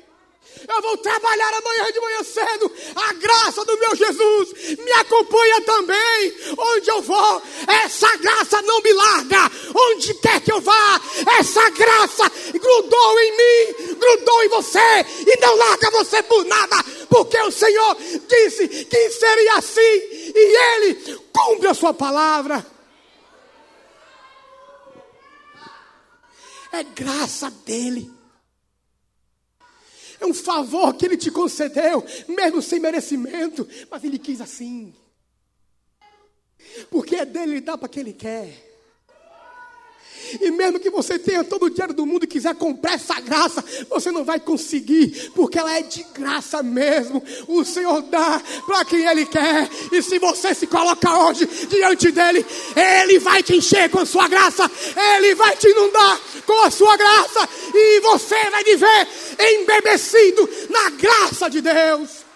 Eu 0.67 0.83
vou 0.83 0.97
trabalhar 0.99 1.55
amanhã 1.55 1.93
de 1.93 2.01
manhã 2.01 2.23
cedo. 2.25 2.73
A 2.95 3.13
graça 3.15 3.65
do 3.65 3.79
meu 3.79 3.95
Jesus 3.95 4.77
me 4.79 4.93
acompanha 4.93 5.61
também. 5.63 6.35
Onde 6.59 6.91
eu 6.91 7.03
vou, 7.03 7.43
essa 7.85 8.17
graça 8.17 8.61
não 8.63 8.81
me 8.81 8.93
larga. 8.93 9.51
Onde 9.75 10.15
quer 10.15 10.41
que 10.41 10.53
eu 10.53 10.61
vá, 10.61 11.01
essa 11.39 11.71
graça 11.71 12.31
grudou 12.53 13.21
em 13.21 13.37
mim, 13.37 13.95
grudou 13.95 14.45
em 14.45 14.49
você 14.49 15.07
e 15.27 15.41
não 15.41 15.57
larga 15.57 15.91
você 15.91 16.23
por 16.23 16.45
nada, 16.45 16.85
porque 17.09 17.39
o 17.41 17.51
Senhor 17.51 17.97
disse 18.29 18.69
que 18.69 19.11
seria 19.11 19.55
assim 19.55 19.81
e 19.81 20.75
Ele 20.75 21.21
cumpre 21.33 21.69
a 21.69 21.75
sua 21.75 21.95
palavra. 21.95 22.78
É 26.72 26.85
graça 26.85 27.50
dele. 27.50 28.11
É 30.20 30.26
um 30.26 30.35
favor 30.35 30.94
que 30.94 31.07
ele 31.07 31.16
te 31.16 31.31
concedeu, 31.31 32.04
mesmo 32.28 32.61
sem 32.61 32.81
merecimento, 32.81 33.68
mas 33.90 34.02
ele 34.02 34.18
quis 34.18 34.40
assim. 34.40 34.92
Porque 36.90 37.16
é 37.16 37.24
dele, 37.24 37.52
ele 37.52 37.61
dá 37.61 37.78
para 37.78 37.88
quem 37.88 38.00
ele 38.00 38.12
quer. 38.12 38.67
E 40.41 40.51
mesmo 40.51 40.81
que 40.81 40.91
você 40.91 41.19
tenha 41.19 41.45
todo 41.45 41.67
o 41.67 41.71
dinheiro 41.71 41.95
do 41.95 42.07
mundo 42.07 42.25
e 42.25 42.27
quiser 42.27 42.55
comprar 42.55 42.95
essa 42.95 43.21
graça, 43.21 43.64
você 43.88 44.11
não 44.11 44.25
vai 44.25 44.41
conseguir, 44.41 45.31
porque 45.35 45.59
ela 45.59 45.77
é 45.77 45.83
de 45.83 46.05
graça 46.14 46.62
mesmo. 46.62 47.23
O 47.47 47.64
Senhor 47.64 48.03
dá 48.03 48.41
para 48.67 48.85
quem 48.85 49.07
Ele 49.07 49.27
quer. 49.27 49.69
E 49.93 50.03
se 50.03 50.19
você 50.19 50.55
se 50.55 50.67
coloca 50.67 51.27
hoje 51.27 51.47
diante 51.69 52.11
dele, 52.11 52.45
Ele 52.77 53.19
vai 53.19 53.43
te 53.43 53.57
encher 53.57 53.91
com 53.91 54.01
a 54.01 54.07
sua 54.07 54.29
graça, 54.29 54.71
Ele 55.17 55.35
vai 55.35 55.57
te 55.57 55.69
inundar 55.69 56.21
com 56.47 56.64
a 56.64 56.71
sua 56.71 56.97
graça, 56.97 57.49
e 57.75 58.01
você 58.01 58.51
vai 58.51 58.64
viver 58.64 59.09
embebecido 59.38 60.49
na 60.71 60.91
graça 60.91 61.49
de 61.49 61.61
Deus. 61.61 62.28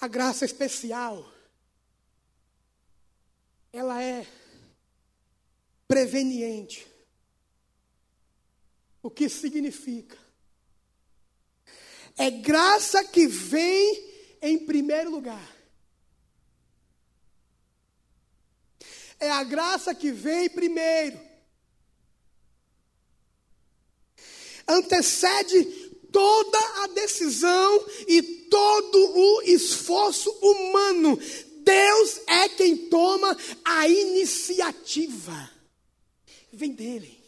A 0.00 0.08
graça 0.08 0.46
especial, 0.46 1.30
ela 3.70 4.02
é 4.02 4.26
preveniente. 5.86 6.86
O 9.02 9.10
que 9.10 9.28
significa? 9.28 10.16
É 12.16 12.30
graça 12.30 13.04
que 13.04 13.26
vem 13.26 14.10
em 14.40 14.64
primeiro 14.64 15.10
lugar. 15.10 15.56
É 19.18 19.30
a 19.30 19.44
graça 19.44 19.94
que 19.94 20.10
vem 20.10 20.48
primeiro. 20.48 21.20
Antecede 24.66 25.89
toda 26.12 26.58
a 26.82 26.86
decisão 26.88 27.86
e 28.06 28.22
todo 28.22 28.98
o 28.98 29.42
esforço 29.42 30.30
humano. 30.42 31.18
Deus 31.62 32.20
é 32.26 32.48
quem 32.48 32.88
toma 32.88 33.36
a 33.64 33.88
iniciativa. 33.88 35.50
Vem 36.52 36.72
dele. 36.72 37.20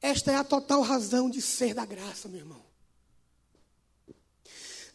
Esta 0.00 0.32
é 0.32 0.36
a 0.36 0.44
total 0.44 0.80
razão 0.80 1.28
de 1.28 1.42
ser 1.42 1.74
da 1.74 1.84
graça, 1.84 2.28
meu 2.28 2.40
irmão. 2.40 2.64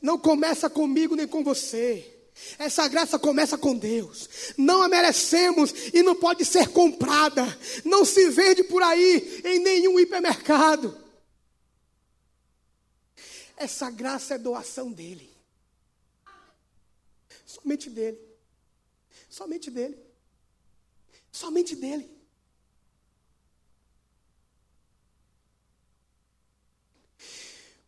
Não 0.02 0.18
começa 0.18 0.70
comigo 0.70 1.16
nem 1.16 1.28
com 1.28 1.44
você. 1.44 2.15
Essa 2.58 2.88
graça 2.88 3.18
começa 3.18 3.58
com 3.58 3.78
Deus. 3.78 4.30
Não 4.58 4.82
a 4.82 4.90
merecemos 4.90 5.74
e 5.94 6.04
não 6.04 6.16
pode 6.16 6.44
ser 6.44 6.70
comprada. 6.70 7.44
Não 7.84 8.04
se 8.04 8.30
vende 8.30 8.64
por 8.64 8.84
aí 8.84 9.42
em 9.46 9.60
nenhum 9.60 10.00
hipermercado. 10.00 10.98
Essa 13.56 13.90
graça 13.90 14.36
é 14.36 14.38
doação 14.38 14.92
dele. 14.92 15.34
Somente 17.46 17.90
dele. 17.90 18.20
Somente 19.30 19.72
dele. 19.72 19.98
Somente 21.32 21.76
dele. 21.76 22.16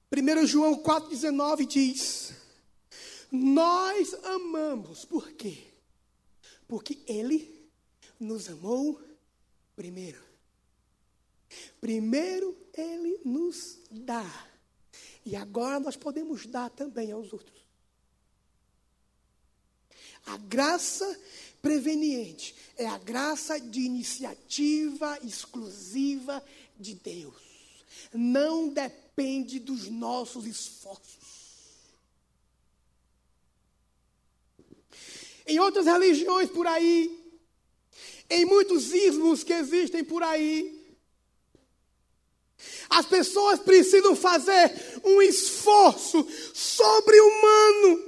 Primeiro 0.10 0.48
João 0.48 0.82
4,19 0.82 1.68
diz: 1.68 2.34
Nós 3.32 4.14
amamos, 4.24 5.06
por 5.06 5.32
quê? 5.34 5.64
Porque 6.68 7.00
Ele 7.06 7.70
nos 8.20 8.50
amou 8.50 9.02
primeiro. 9.76 10.22
Primeiro 11.80 12.58
Ele 12.74 13.20
nos 13.24 13.80
dá. 13.90 14.48
E 15.26 15.36
agora 15.36 15.80
nós 15.80 15.98
podemos 15.98 16.46
dar 16.46 16.70
também 16.70 17.12
aos 17.12 17.34
outros. 17.34 17.58
A 20.26 20.38
graça 20.38 21.20
preveniente 21.62 22.56
é 22.78 22.86
a 22.86 22.98
graça 22.98 23.60
de 23.60 23.82
iniciativa 23.82 25.18
exclusiva 25.24 26.44
de 26.78 26.96
Deus. 26.96 27.42
Não 28.14 28.70
depende 28.70 29.60
dos 29.60 29.90
nossos 29.90 30.46
esforços. 30.46 31.27
Em 35.48 35.60
outras 35.60 35.86
religiões 35.86 36.50
por 36.50 36.68
aí, 36.68 37.18
em 38.30 38.46
muitos 38.46 38.94
ismos 38.94 39.44
que 39.44 39.54
existem 39.54 40.04
por 40.04 40.22
aí, 40.22 40.78
as 42.90 43.06
pessoas 43.06 43.60
precisam 43.60 44.16
fazer 44.16 45.02
um 45.04 45.22
esforço 45.22 46.28
sobre-humano 46.54 48.04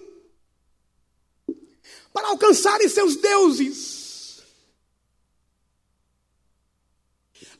para 2.12 2.28
alcançarem 2.28 2.90
seus 2.90 3.16
deuses. 3.16 4.42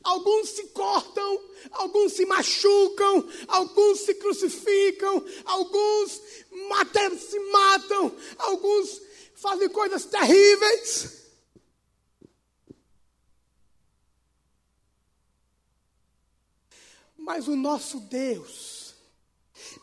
Alguns 0.02 0.48
se 0.50 0.66
cortam, 0.68 1.40
alguns 1.72 2.12
se 2.14 2.24
machucam, 2.24 3.28
alguns 3.48 4.00
se 4.00 4.14
crucificam, 4.14 5.24
alguns 5.44 6.20
até 6.78 7.10
se 7.16 7.38
matam, 7.50 8.14
alguns 8.38 9.00
fazem 9.40 9.68
coisas 9.68 10.04
terríveis. 10.04 11.20
Mas 17.16 17.48
o 17.48 17.56
nosso 17.56 18.00
Deus 18.00 18.94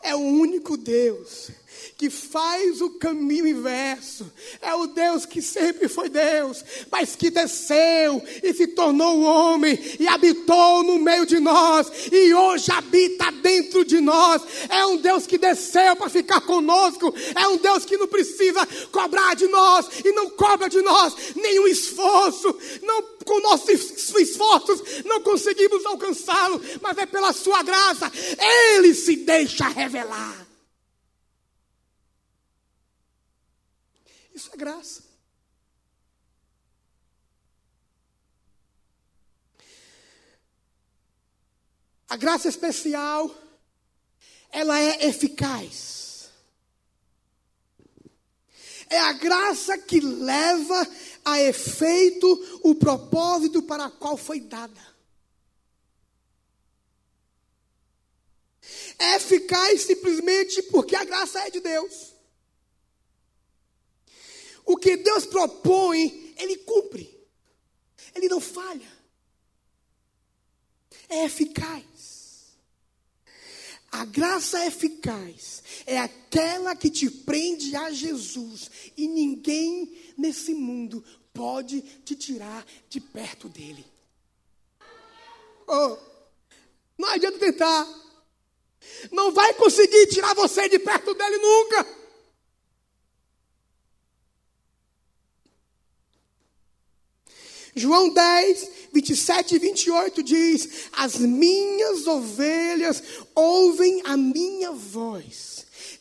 é 0.01 0.15
o 0.15 0.19
único 0.19 0.77
Deus 0.77 1.51
que 1.97 2.09
faz 2.09 2.81
o 2.81 2.91
caminho 2.91 3.47
inverso. 3.47 4.31
É 4.61 4.73
o 4.75 4.87
Deus 4.87 5.25
que 5.25 5.41
sempre 5.41 5.87
foi 5.87 6.09
Deus, 6.09 6.63
mas 6.91 7.15
que 7.15 7.29
desceu 7.29 8.23
e 8.43 8.53
se 8.53 8.67
tornou 8.67 9.21
homem 9.21 9.77
e 9.99 10.07
habitou 10.07 10.83
no 10.83 10.99
meio 10.99 11.25
de 11.25 11.39
nós 11.39 11.91
e 12.11 12.33
hoje 12.33 12.71
habita 12.71 13.31
dentro 13.31 13.83
de 13.83 13.99
nós. 13.99 14.41
É 14.69 14.85
um 14.85 14.97
Deus 14.97 15.25
que 15.25 15.37
desceu 15.37 15.95
para 15.95 16.09
ficar 16.09 16.41
conosco. 16.41 17.13
É 17.35 17.47
um 17.47 17.57
Deus 17.57 17.85
que 17.85 17.97
não 17.97 18.07
precisa 18.07 18.67
cobrar 18.91 19.35
de 19.35 19.47
nós 19.47 19.87
e 20.03 20.11
não 20.11 20.29
cobra 20.29 20.69
de 20.69 20.81
nós 20.81 21.15
nenhum 21.35 21.67
esforço. 21.67 22.55
Não 22.83 23.17
com 23.25 23.41
nossos 23.41 23.69
esforços 24.15 24.81
não 25.03 25.21
conseguimos 25.21 25.85
alcançá-lo, 25.85 26.61
mas 26.81 26.97
é 26.97 27.05
pela 27.05 27.33
sua 27.33 27.61
graça. 27.61 28.11
Ele 28.73 28.93
se 28.93 29.17
deixa 29.17 29.67
revelar. 29.67 30.46
Isso 34.37 34.51
é 34.53 34.55
graça. 34.55 35.03
A 42.07 42.15
graça 42.15 42.47
especial, 42.47 43.35
ela 44.51 44.79
é 44.79 45.07
eficaz. 45.07 46.29
É 48.91 48.99
a 48.99 49.13
graça 49.13 49.75
que 49.75 49.99
leva 49.99 50.87
a 51.25 51.41
efeito 51.41 52.61
o 52.63 52.75
propósito 52.75 53.63
para 53.63 53.87
o 53.87 53.91
qual 53.93 54.15
foi 54.15 54.39
dada. 54.39 54.95
É 58.99 59.15
eficaz 59.15 59.81
simplesmente 59.81 60.61
porque 60.61 60.95
a 60.95 61.03
graça 61.03 61.39
é 61.39 61.49
de 61.49 61.59
Deus. 61.59 62.16
O 64.67 64.75
que 64.75 64.97
Deus 64.97 65.25
propõe, 65.25 66.33
Ele 66.37 66.57
cumpre. 66.57 67.09
Ele 68.13 68.27
não 68.27 68.41
falha. 68.41 68.91
É 71.07 71.23
eficaz. 71.23 72.57
A 73.89 74.03
graça 74.03 74.65
eficaz 74.65 75.63
é 75.85 75.97
aquela 75.97 76.75
que 76.75 76.89
te 76.89 77.09
prende 77.09 77.73
a 77.77 77.89
Jesus 77.91 78.69
e 78.97 79.07
ninguém 79.07 80.13
nesse 80.17 80.53
mundo 80.53 81.01
pode 81.33 81.81
te 82.03 82.13
tirar 82.13 82.65
de 82.89 82.99
perto 82.99 83.47
dele. 83.47 83.85
Oh, 85.65 85.97
não 86.97 87.09
adianta 87.09 87.39
tentar. 87.39 87.87
Não 89.11 89.31
vai 89.31 89.53
conseguir 89.53 90.07
tirar 90.07 90.33
você 90.35 90.67
de 90.67 90.79
perto 90.79 91.13
dele 91.13 91.37
nunca. 91.37 91.87
João 97.77 98.09
10, 98.09 98.69
27 98.93 99.55
e 99.55 99.59
28 99.59 100.23
diz: 100.23 100.69
As 100.91 101.17
minhas 101.17 102.07
ovelhas 102.07 103.03
ouvem 103.35 104.01
a 104.05 104.17
minha 104.17 104.71
voz. 104.71 105.57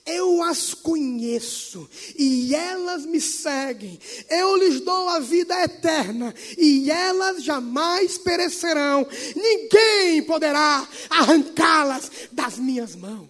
Eu 0.06 0.40
as 0.44 0.72
conheço 0.72 1.88
e 2.16 2.54
elas 2.54 3.04
me 3.04 3.20
seguem. 3.20 3.98
Eu 4.30 4.56
lhes 4.56 4.80
dou 4.80 5.08
a 5.08 5.18
vida 5.18 5.60
eterna 5.64 6.32
e 6.56 6.88
elas 6.88 7.42
jamais 7.42 8.16
perecerão. 8.16 9.04
Ninguém 9.34 10.22
poderá 10.22 10.88
arrancá-las 11.10 12.10
das 12.30 12.56
minhas 12.56 12.94
mãos. 12.94 13.28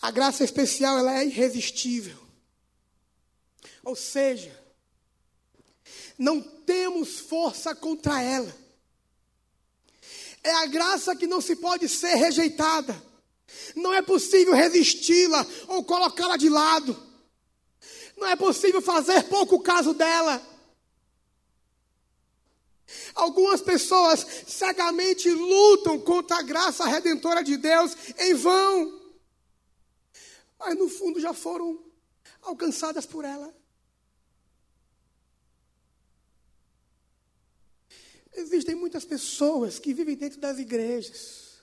A 0.00 0.10
graça 0.10 0.42
especial 0.42 0.98
ela 0.98 1.18
é 1.18 1.26
irresistível. 1.26 2.18
Ou 3.84 3.94
seja, 3.94 4.58
não 6.16 6.40
temos 6.40 7.20
força 7.20 7.74
contra 7.74 8.22
ela. 8.22 8.54
É 10.42 10.52
a 10.52 10.66
graça 10.66 11.14
que 11.14 11.26
não 11.26 11.40
se 11.40 11.56
pode 11.56 11.88
ser 11.88 12.14
rejeitada. 12.14 13.00
Não 13.74 13.92
é 13.92 14.00
possível 14.00 14.54
resisti-la 14.54 15.46
ou 15.68 15.84
colocá-la 15.84 16.36
de 16.36 16.48
lado. 16.48 16.96
Não 18.16 18.26
é 18.26 18.36
possível 18.36 18.80
fazer 18.80 19.24
pouco 19.24 19.60
caso 19.60 19.92
dela. 19.92 20.46
Algumas 23.14 23.60
pessoas 23.60 24.26
cegamente 24.46 25.28
lutam 25.30 25.98
contra 26.00 26.38
a 26.38 26.42
graça 26.42 26.86
redentora 26.86 27.42
de 27.42 27.56
Deus 27.56 27.96
em 28.18 28.34
vão 28.34 28.99
mas 30.60 30.78
no 30.78 30.88
fundo 30.88 31.18
já 31.18 31.32
foram 31.32 31.82
alcançadas 32.42 33.06
por 33.06 33.24
ela. 33.24 33.52
Existem 38.32 38.74
muitas 38.74 39.04
pessoas 39.04 39.78
que 39.78 39.94
vivem 39.94 40.14
dentro 40.14 40.38
das 40.38 40.58
igrejas, 40.58 41.60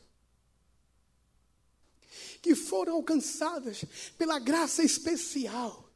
que 2.41 2.55
foram 2.55 2.93
alcançadas 2.93 3.85
pela 4.17 4.39
graça 4.39 4.83
especial, 4.83 5.89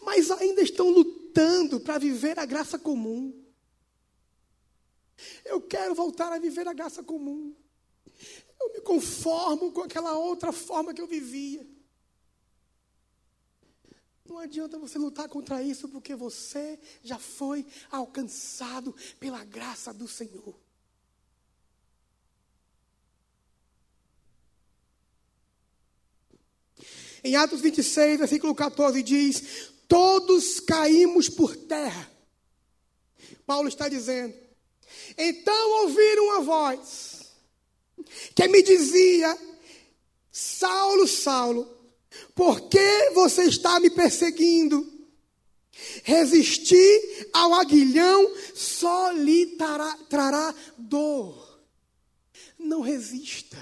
mas 0.00 0.30
ainda 0.30 0.62
estão 0.62 0.88
lutando 0.88 1.78
para 1.78 1.98
viver 1.98 2.38
a 2.38 2.46
graça 2.46 2.78
comum. 2.78 3.44
Eu 5.44 5.60
quero 5.60 5.94
voltar 5.94 6.32
a 6.32 6.38
viver 6.38 6.66
a 6.66 6.72
graça 6.72 7.02
comum. 7.02 7.54
Eu 8.58 8.72
me 8.72 8.80
conformo 8.80 9.70
com 9.70 9.82
aquela 9.82 10.18
outra 10.18 10.50
forma 10.50 10.92
que 10.94 11.00
eu 11.00 11.06
vivia. 11.06 11.75
Não 14.28 14.38
adianta 14.38 14.78
você 14.78 14.98
lutar 14.98 15.28
contra 15.28 15.62
isso, 15.62 15.88
porque 15.88 16.14
você 16.14 16.78
já 17.02 17.18
foi 17.18 17.64
alcançado 17.90 18.94
pela 19.20 19.44
graça 19.44 19.92
do 19.92 20.08
Senhor. 20.08 20.54
Em 27.22 27.34
Atos 27.34 27.60
26, 27.60 28.18
versículo 28.18 28.54
14, 28.54 29.02
diz: 29.02 29.72
Todos 29.88 30.60
caímos 30.60 31.28
por 31.28 31.56
terra. 31.56 32.10
Paulo 33.44 33.68
está 33.68 33.88
dizendo. 33.88 34.34
Então 35.16 35.82
ouviram 35.82 36.24
uma 36.24 36.40
voz 36.42 37.32
que 38.34 38.46
me 38.48 38.62
dizia: 38.62 39.36
Saulo, 40.30 41.06
Saulo, 41.06 41.75
por 42.34 42.68
que 42.68 43.10
você 43.10 43.44
está 43.44 43.80
me 43.80 43.90
perseguindo? 43.90 44.94
Resistir 46.04 47.28
ao 47.32 47.54
aguilhão 47.54 48.34
só 48.54 49.10
lhe 49.10 49.56
trará, 49.56 49.98
trará 50.08 50.54
dor. 50.78 51.60
Não 52.58 52.80
resista. 52.80 53.56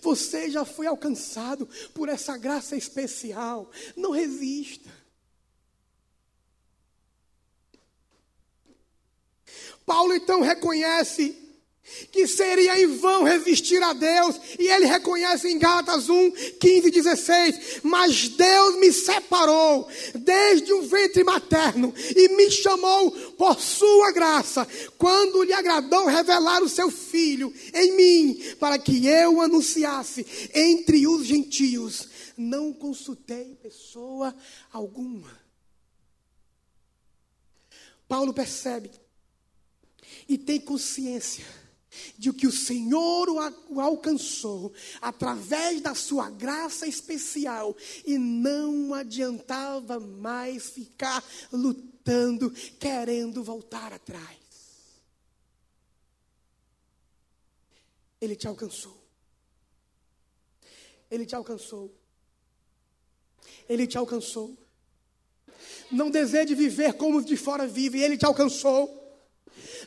Você 0.00 0.50
já 0.50 0.64
foi 0.64 0.86
alcançado 0.86 1.68
por 1.94 2.08
essa 2.08 2.36
graça 2.36 2.76
especial. 2.76 3.70
Não 3.96 4.10
resista. 4.10 4.90
Paulo 9.84 10.14
então 10.14 10.40
reconhece 10.40 11.43
que 12.10 12.26
seria 12.26 12.80
em 12.80 12.86
vão 12.96 13.24
resistir 13.24 13.82
a 13.82 13.92
Deus, 13.92 14.40
e 14.58 14.66
ele 14.66 14.86
reconhece 14.86 15.48
em 15.48 15.58
Gálatas 15.58 16.08
1, 16.08 16.30
15 16.58 16.88
e 16.88 16.90
16: 16.90 17.80
Mas 17.82 18.28
Deus 18.28 18.76
me 18.76 18.92
separou 18.92 19.86
desde 20.14 20.72
o 20.72 20.82
ventre 20.82 21.22
materno 21.22 21.94
e 22.16 22.28
me 22.36 22.50
chamou 22.50 23.10
por 23.32 23.60
sua 23.60 24.12
graça, 24.12 24.66
quando 24.96 25.42
lhe 25.42 25.52
agradou 25.52 26.06
revelar 26.06 26.62
o 26.62 26.68
seu 26.68 26.90
filho 26.90 27.52
em 27.72 27.96
mim, 27.96 28.54
para 28.58 28.78
que 28.78 29.06
eu 29.06 29.40
anunciasse 29.40 30.26
entre 30.54 31.06
os 31.06 31.26
gentios. 31.26 32.08
Não 32.36 32.72
consultei 32.72 33.54
pessoa 33.62 34.34
alguma. 34.72 35.44
Paulo 38.08 38.34
percebe 38.34 38.90
e 40.28 40.36
tem 40.36 40.60
consciência 40.60 41.63
de 42.18 42.32
que 42.32 42.46
o 42.46 42.52
Senhor 42.52 43.28
o 43.68 43.80
alcançou 43.80 44.72
através 45.00 45.80
da 45.80 45.94
sua 45.94 46.30
graça 46.30 46.86
especial 46.86 47.76
e 48.04 48.18
não 48.18 48.94
adiantava 48.94 49.98
mais 50.00 50.70
ficar 50.70 51.24
lutando, 51.52 52.50
querendo 52.78 53.42
voltar 53.42 53.92
atrás. 53.92 54.38
Ele 58.20 58.34
te 58.34 58.48
alcançou. 58.48 59.04
Ele 61.10 61.26
te 61.26 61.34
alcançou. 61.34 61.94
Ele 63.68 63.86
te 63.86 63.98
alcançou. 63.98 64.56
Não 65.90 66.10
deseje 66.10 66.54
viver 66.54 66.94
como 66.94 67.22
de 67.22 67.36
fora 67.36 67.66
vivem, 67.66 68.00
ele 68.00 68.16
te 68.16 68.24
alcançou. 68.24 69.03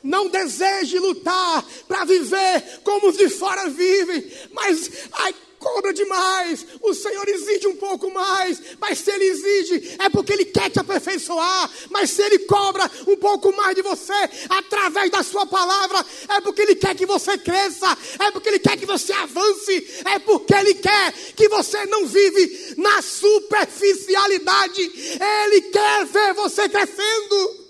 Não 0.02 0.28
deseje 0.28 0.98
lutar 0.98 1.64
para 1.86 2.04
viver 2.04 2.80
como 2.84 3.08
os 3.08 3.16
de 3.16 3.28
fora 3.28 3.68
vivem, 3.68 4.30
mas 4.52 4.90
ai, 5.12 5.34
cobra 5.58 5.92
demais. 5.92 6.64
O 6.80 6.94
Senhor 6.94 7.28
exige 7.28 7.66
um 7.66 7.76
pouco 7.76 8.10
mais, 8.12 8.60
mas 8.80 8.98
se 8.98 9.10
Ele 9.10 9.24
exige, 9.24 9.96
é 9.98 10.08
porque 10.08 10.32
Ele 10.32 10.44
quer 10.44 10.70
te 10.70 10.78
aperfeiçoar. 10.78 11.70
Mas 11.90 12.10
se 12.10 12.22
Ele 12.22 12.40
cobra 12.40 12.90
um 13.06 13.16
pouco 13.16 13.54
mais 13.56 13.74
de 13.74 13.82
você 13.82 14.12
através 14.48 15.10
da 15.10 15.22
Sua 15.22 15.46
palavra, 15.46 16.04
é 16.28 16.40
porque 16.40 16.62
Ele 16.62 16.76
quer 16.76 16.94
que 16.94 17.06
você 17.06 17.36
cresça, 17.36 17.96
é 18.18 18.30
porque 18.30 18.48
Ele 18.48 18.58
quer 18.58 18.76
que 18.76 18.86
você 18.86 19.12
avance, 19.12 20.02
é 20.04 20.18
porque 20.20 20.54
Ele 20.54 20.74
quer 20.74 21.12
que 21.34 21.48
você 21.48 21.84
não 21.86 22.06
vive 22.06 22.74
na 22.76 23.02
superficialidade. 23.02 24.80
Ele 24.80 25.62
quer 25.62 26.06
ver 26.06 26.34
você 26.34 26.68
crescendo. 26.68 27.67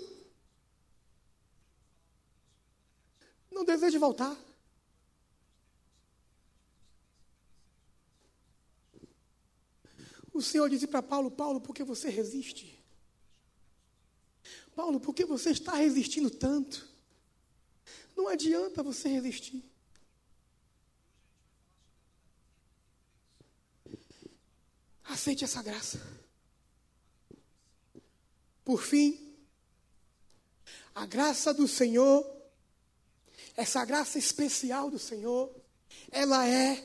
Não 3.59 3.65
deseja 3.65 3.99
voltar. 3.99 4.37
O 10.31 10.41
Senhor 10.41 10.69
disse 10.69 10.87
para 10.87 11.01
Paulo: 11.01 11.29
Paulo, 11.29 11.59
por 11.59 11.75
que 11.75 11.83
você 11.83 12.09
resiste? 12.09 12.81
Paulo, 14.73 14.99
por 14.99 15.13
que 15.13 15.25
você 15.25 15.49
está 15.49 15.75
resistindo 15.75 16.29
tanto? 16.29 16.87
Não 18.15 18.29
adianta 18.29 18.81
você 18.81 19.09
resistir. 19.09 19.63
Aceite 25.03 25.43
essa 25.43 25.61
graça. 25.61 25.99
Por 28.63 28.81
fim, 28.81 29.35
a 30.95 31.05
graça 31.05 31.53
do 31.53 31.67
Senhor 31.67 32.38
essa 33.59 33.83
graça 33.83 34.17
especial 34.17 34.89
do 34.89 34.97
Senhor, 34.97 35.53
ela 36.09 36.47
é 36.47 36.81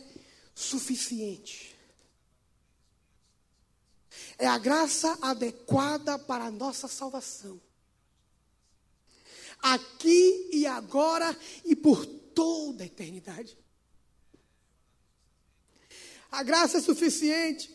suficiente. 0.53 1.73
É 4.37 4.49
a 4.49 4.59
graça 4.59 5.17
adequada 5.23 6.19
para 6.19 6.47
a 6.47 6.51
nossa 6.51 6.89
salvação. 6.89 7.61
Aqui 9.61 10.51
e 10.53 10.67
agora 10.67 11.39
e 11.65 11.77
por 11.77 12.05
toda 12.05 12.83
a 12.83 12.87
eternidade. 12.87 13.57
A 16.29 16.43
graça 16.43 16.79
é 16.79 16.81
suficiente. 16.81 17.73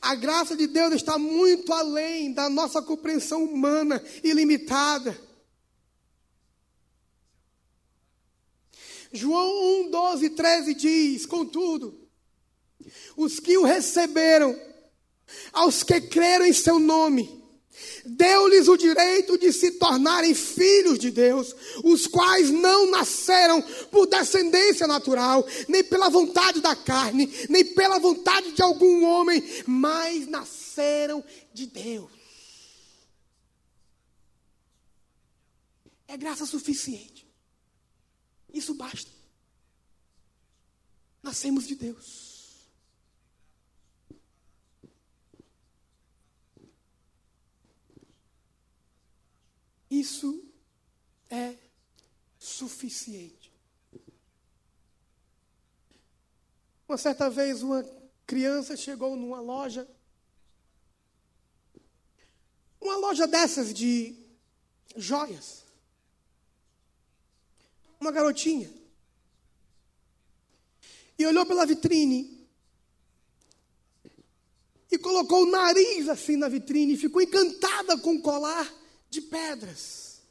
A 0.00 0.14
graça 0.14 0.56
de 0.56 0.68
Deus 0.68 0.94
está 0.94 1.18
muito 1.18 1.72
além 1.72 2.32
da 2.32 2.48
nossa 2.48 2.80
compreensão 2.80 3.42
humana 3.42 4.00
ilimitada. 4.22 5.27
João 9.12 9.86
1, 9.86 9.90
12, 9.90 10.30
13 10.30 10.74
diz: 10.74 11.26
Contudo, 11.26 11.98
os 13.16 13.40
que 13.40 13.56
o 13.56 13.64
receberam, 13.64 14.58
aos 15.52 15.82
que 15.82 16.00
creram 16.00 16.46
em 16.46 16.52
seu 16.52 16.78
nome, 16.78 17.38
deu-lhes 18.04 18.68
o 18.68 18.76
direito 18.76 19.38
de 19.38 19.52
se 19.52 19.72
tornarem 19.72 20.34
filhos 20.34 20.98
de 20.98 21.10
Deus, 21.10 21.54
os 21.84 22.06
quais 22.06 22.50
não 22.50 22.90
nasceram 22.90 23.62
por 23.90 24.06
descendência 24.06 24.86
natural, 24.86 25.46
nem 25.68 25.84
pela 25.84 26.08
vontade 26.08 26.60
da 26.60 26.74
carne, 26.74 27.30
nem 27.48 27.64
pela 27.64 27.98
vontade 27.98 28.52
de 28.52 28.62
algum 28.62 29.04
homem, 29.04 29.42
mas 29.66 30.26
nasceram 30.26 31.24
de 31.52 31.66
Deus. 31.66 32.10
É 36.06 36.16
graça 36.16 36.46
suficiente. 36.46 37.17
Isso 38.52 38.74
basta. 38.74 39.10
Nascemos 41.22 41.66
de 41.66 41.74
Deus. 41.74 42.68
Isso 49.90 50.44
é 51.30 51.56
suficiente. 52.38 53.52
Uma 56.86 56.96
certa 56.96 57.28
vez, 57.28 57.62
uma 57.62 57.82
criança 58.26 58.76
chegou 58.76 59.16
numa 59.16 59.40
loja, 59.40 59.88
uma 62.80 62.96
loja 62.96 63.26
dessas 63.26 63.74
de 63.74 64.14
joias 64.96 65.67
uma 68.00 68.12
garotinha. 68.12 68.72
E 71.18 71.26
olhou 71.26 71.44
pela 71.44 71.66
vitrine. 71.66 72.46
E 74.90 74.96
colocou 74.98 75.42
o 75.42 75.50
nariz 75.50 76.08
assim 76.08 76.36
na 76.36 76.48
vitrine. 76.48 76.94
E 76.94 76.98
ficou 76.98 77.20
encantada 77.20 77.98
com 77.98 78.16
o 78.16 78.22
colar 78.22 78.72
de 79.10 79.20
pedras. 79.20 80.22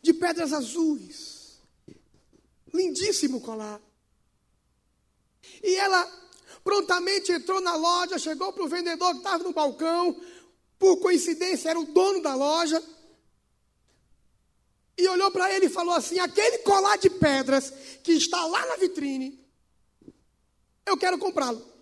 De 0.00 0.14
pedras 0.14 0.52
azuis. 0.52 1.58
Lindíssimo 2.72 3.40
colar. 3.40 3.80
E 5.62 5.74
ela 5.76 6.26
prontamente 6.62 7.32
entrou 7.32 7.60
na 7.60 7.74
loja, 7.74 8.18
chegou 8.18 8.52
para 8.52 8.64
o 8.64 8.68
vendedor 8.68 9.12
que 9.12 9.18
estava 9.18 9.42
no 9.42 9.52
balcão. 9.52 10.20
Por 10.78 10.98
coincidência, 10.98 11.70
era 11.70 11.80
o 11.80 11.86
dono 11.86 12.20
da 12.20 12.34
loja 12.34 12.82
e 14.96 15.06
olhou 15.08 15.30
para 15.30 15.52
ele 15.54 15.66
e 15.66 15.70
falou 15.70 15.94
assim: 15.94 16.18
aquele 16.18 16.58
colar 16.58 16.96
de 16.96 17.10
pedras 17.10 17.72
que 18.02 18.12
está 18.12 18.44
lá 18.46 18.66
na 18.66 18.76
vitrine, 18.76 19.38
eu 20.84 20.96
quero 20.96 21.18
comprá-lo. 21.18 21.74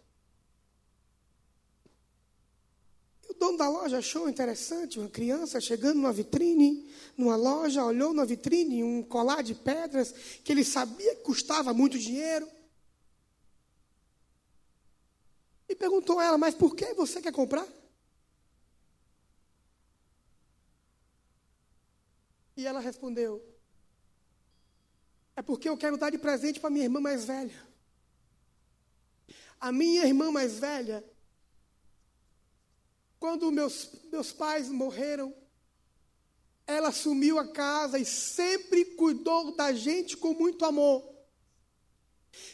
O 3.28 3.34
dono 3.34 3.58
da 3.58 3.68
loja 3.68 3.98
achou 3.98 4.28
interessante 4.28 4.98
uma 4.98 5.08
criança 5.08 5.60
chegando 5.60 5.96
numa 5.96 6.12
vitrine, 6.12 6.90
numa 7.16 7.36
loja, 7.36 7.84
olhou 7.84 8.12
na 8.12 8.24
vitrine 8.24 8.82
um 8.82 9.02
colar 9.02 9.42
de 9.42 9.54
pedras 9.54 10.12
que 10.42 10.52
ele 10.52 10.64
sabia 10.64 11.14
que 11.16 11.22
custava 11.22 11.72
muito 11.72 11.98
dinheiro. 11.98 12.48
E 15.68 15.74
perguntou 15.74 16.18
a 16.18 16.24
ela: 16.24 16.38
Mas 16.38 16.54
por 16.54 16.74
que 16.74 16.94
você 16.94 17.22
quer 17.22 17.32
comprar? 17.32 17.66
E 22.56 22.66
ela 22.66 22.80
respondeu: 22.80 23.42
É 25.36 25.42
porque 25.42 25.68
eu 25.68 25.76
quero 25.76 25.96
dar 25.96 26.10
de 26.10 26.18
presente 26.18 26.60
para 26.60 26.70
minha 26.70 26.84
irmã 26.84 27.00
mais 27.00 27.24
velha. 27.24 27.74
A 29.60 29.72
minha 29.72 30.04
irmã 30.04 30.30
mais 30.30 30.58
velha, 30.58 31.02
quando 33.18 33.50
meus, 33.50 33.90
meus 34.12 34.32
pais 34.32 34.68
morreram, 34.68 35.34
ela 36.66 36.88
assumiu 36.88 37.38
a 37.38 37.48
casa 37.48 37.98
e 37.98 38.04
sempre 38.04 38.84
cuidou 38.84 39.54
da 39.54 39.72
gente 39.72 40.16
com 40.16 40.34
muito 40.34 40.64
amor. 40.64 41.13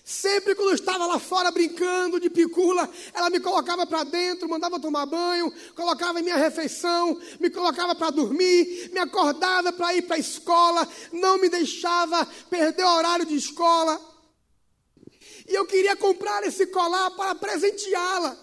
Sempre 0.04 0.54
quando 0.54 0.70
eu 0.70 0.74
estava 0.74 1.06
lá 1.06 1.18
fora 1.18 1.50
brincando 1.50 2.18
de 2.18 2.28
picula, 2.28 2.90
ela 3.12 3.30
me 3.30 3.38
colocava 3.38 3.86
para 3.86 4.02
dentro, 4.02 4.48
mandava 4.48 4.80
tomar 4.80 5.06
banho, 5.06 5.52
colocava 5.74 6.18
em 6.18 6.22
minha 6.22 6.36
refeição, 6.36 7.20
me 7.38 7.48
colocava 7.50 7.94
para 7.94 8.10
dormir, 8.10 8.90
me 8.92 8.98
acordava 8.98 9.72
para 9.72 9.94
ir 9.94 10.02
para 10.02 10.16
a 10.16 10.18
escola, 10.18 10.88
não 11.12 11.38
me 11.38 11.48
deixava 11.48 12.26
perder 12.48 12.84
o 12.84 12.96
horário 12.96 13.24
de 13.24 13.36
escola. 13.36 14.00
E 15.48 15.54
eu 15.54 15.66
queria 15.66 15.94
comprar 15.94 16.42
esse 16.44 16.66
colar 16.66 17.10
para 17.12 17.34
presenteá-la. 17.34 18.36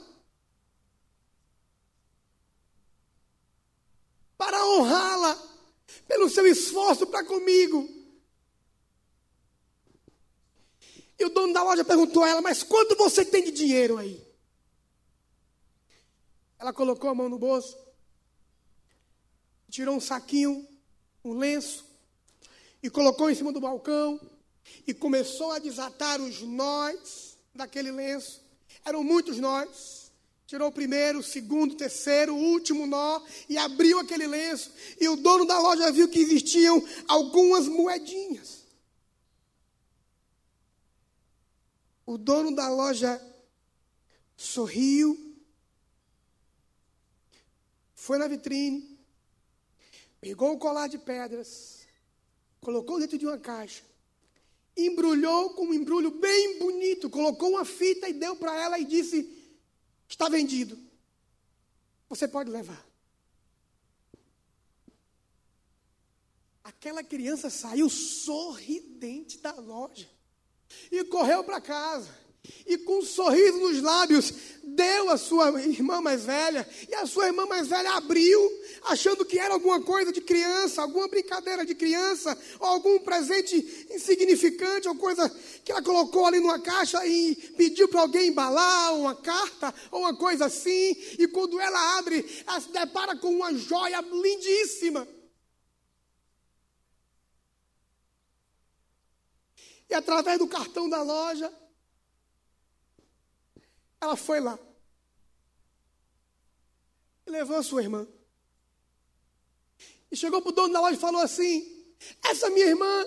Para 4.37 4.65
honrá-la 4.65 5.37
pelo 6.07 6.29
seu 6.29 6.45
esforço 6.45 7.07
para 7.07 7.25
comigo. 7.25 7.96
E 11.19 11.25
o 11.25 11.29
dono 11.29 11.53
da 11.53 11.63
loja 11.63 11.83
perguntou 11.83 12.23
a 12.23 12.29
ela: 12.29 12.41
Mas 12.41 12.63
quanto 12.63 12.95
você 12.95 13.25
tem 13.25 13.43
de 13.43 13.51
dinheiro 13.51 13.97
aí? 13.97 14.25
Ela 16.59 16.73
colocou 16.73 17.09
a 17.09 17.15
mão 17.15 17.29
no 17.29 17.37
bolso, 17.37 17.77
tirou 19.69 19.95
um 19.95 19.99
saquinho, 20.01 20.67
um 21.23 21.33
lenço, 21.33 21.85
e 22.81 22.89
colocou 22.89 23.29
em 23.29 23.35
cima 23.35 23.51
do 23.51 23.59
balcão, 23.59 24.19
e 24.85 24.93
começou 24.93 25.51
a 25.51 25.59
desatar 25.59 26.19
os 26.19 26.41
nós 26.41 27.37
daquele 27.53 27.91
lenço. 27.91 28.41
Eram 28.83 29.03
muitos 29.03 29.37
nós. 29.37 30.07
Tirou 30.47 30.69
o 30.69 30.71
primeiro, 30.71 31.19
o 31.19 31.23
segundo, 31.23 31.73
o 31.73 31.77
terceiro, 31.77 32.33
o 32.33 32.39
último 32.39 32.87
nó 32.87 33.21
e 33.49 33.57
abriu 33.57 33.99
aquele 33.99 34.25
lenço. 34.25 34.71
E 34.97 35.09
o 35.09 35.17
dono 35.17 35.45
da 35.45 35.59
loja 35.59 35.91
viu 35.91 36.07
que 36.07 36.19
existiam 36.19 36.81
algumas 37.05 37.67
moedinhas. 37.67 38.56
O 42.07 42.17
dono 42.17 42.55
da 42.55 42.69
loja 42.69 43.21
sorriu, 44.37 45.35
foi 47.93 48.17
na 48.17 48.29
vitrine, 48.29 48.97
pegou 50.21 50.53
o 50.53 50.57
colar 50.57 50.87
de 50.87 50.97
pedras, 50.97 51.85
colocou 52.61 52.97
dentro 52.97 53.17
de 53.17 53.25
uma 53.25 53.37
caixa, 53.37 53.83
embrulhou 54.77 55.53
com 55.53 55.65
um 55.65 55.73
embrulho 55.73 56.11
bem 56.11 56.57
bonito, 56.59 57.09
colocou 57.09 57.49
uma 57.49 57.65
fita 57.65 58.07
e 58.07 58.13
deu 58.13 58.37
para 58.37 58.55
ela 58.55 58.79
e 58.79 58.85
disse: 58.85 59.29
Está 60.07 60.29
vendido. 60.29 60.79
Você 62.07 62.25
pode 62.25 62.49
levar. 62.49 62.87
Aquela 66.63 67.03
criança 67.03 67.49
saiu 67.49 67.89
sorridente 67.89 69.39
da 69.39 69.53
loja 69.55 70.16
e 70.91 71.03
correu 71.05 71.43
para 71.43 71.61
casa. 71.61 72.07
E 72.65 72.77
com 72.77 72.99
um 72.99 73.01
sorriso 73.01 73.57
nos 73.57 73.81
lábios, 73.81 74.33
deu 74.63 75.09
a 75.09 75.17
sua 75.17 75.61
irmã 75.61 76.01
mais 76.01 76.23
velha. 76.25 76.67
E 76.87 76.95
a 76.95 77.05
sua 77.05 77.27
irmã 77.27 77.45
mais 77.45 77.67
velha 77.67 77.91
abriu, 77.93 78.39
achando 78.83 79.25
que 79.25 79.39
era 79.39 79.53
alguma 79.53 79.81
coisa 79.81 80.11
de 80.11 80.21
criança, 80.21 80.81
alguma 80.81 81.07
brincadeira 81.07 81.65
de 81.65 81.75
criança, 81.75 82.37
ou 82.59 82.67
algum 82.67 82.99
presente 82.99 83.87
insignificante, 83.91 84.87
ou 84.87 84.95
coisa 84.95 85.29
que 85.63 85.71
ela 85.71 85.81
colocou 85.81 86.25
ali 86.25 86.39
numa 86.39 86.59
caixa 86.59 87.05
e 87.05 87.35
pediu 87.57 87.87
para 87.87 88.01
alguém 88.01 88.27
embalar, 88.27 88.95
uma 88.95 89.15
carta, 89.15 89.73
ou 89.91 90.01
uma 90.01 90.15
coisa 90.15 90.45
assim. 90.45 90.95
E 91.17 91.27
quando 91.27 91.59
ela 91.59 91.97
abre, 91.97 92.25
ela 92.45 92.59
se 92.59 92.69
depara 92.69 93.15
com 93.17 93.29
uma 93.29 93.53
joia 93.53 94.01
lindíssima. 94.01 95.07
E 99.89 99.93
através 99.93 100.37
do 100.37 100.47
cartão 100.47 100.89
da 100.89 101.01
loja, 101.01 101.51
ela 104.01 104.15
foi 104.15 104.39
lá. 104.39 104.57
E 107.25 107.29
levou 107.29 107.57
a 107.57 107.63
sua 107.63 107.81
irmã. 107.81 108.07
E 110.11 110.15
chegou 110.15 110.41
para 110.41 110.49
o 110.49 110.53
dono 110.53 110.73
da 110.73 110.81
loja 110.81 110.95
e 110.95 110.99
falou 110.99 111.21
assim: 111.21 111.85
Essa 112.23 112.49
minha 112.49 112.65
irmã 112.65 113.05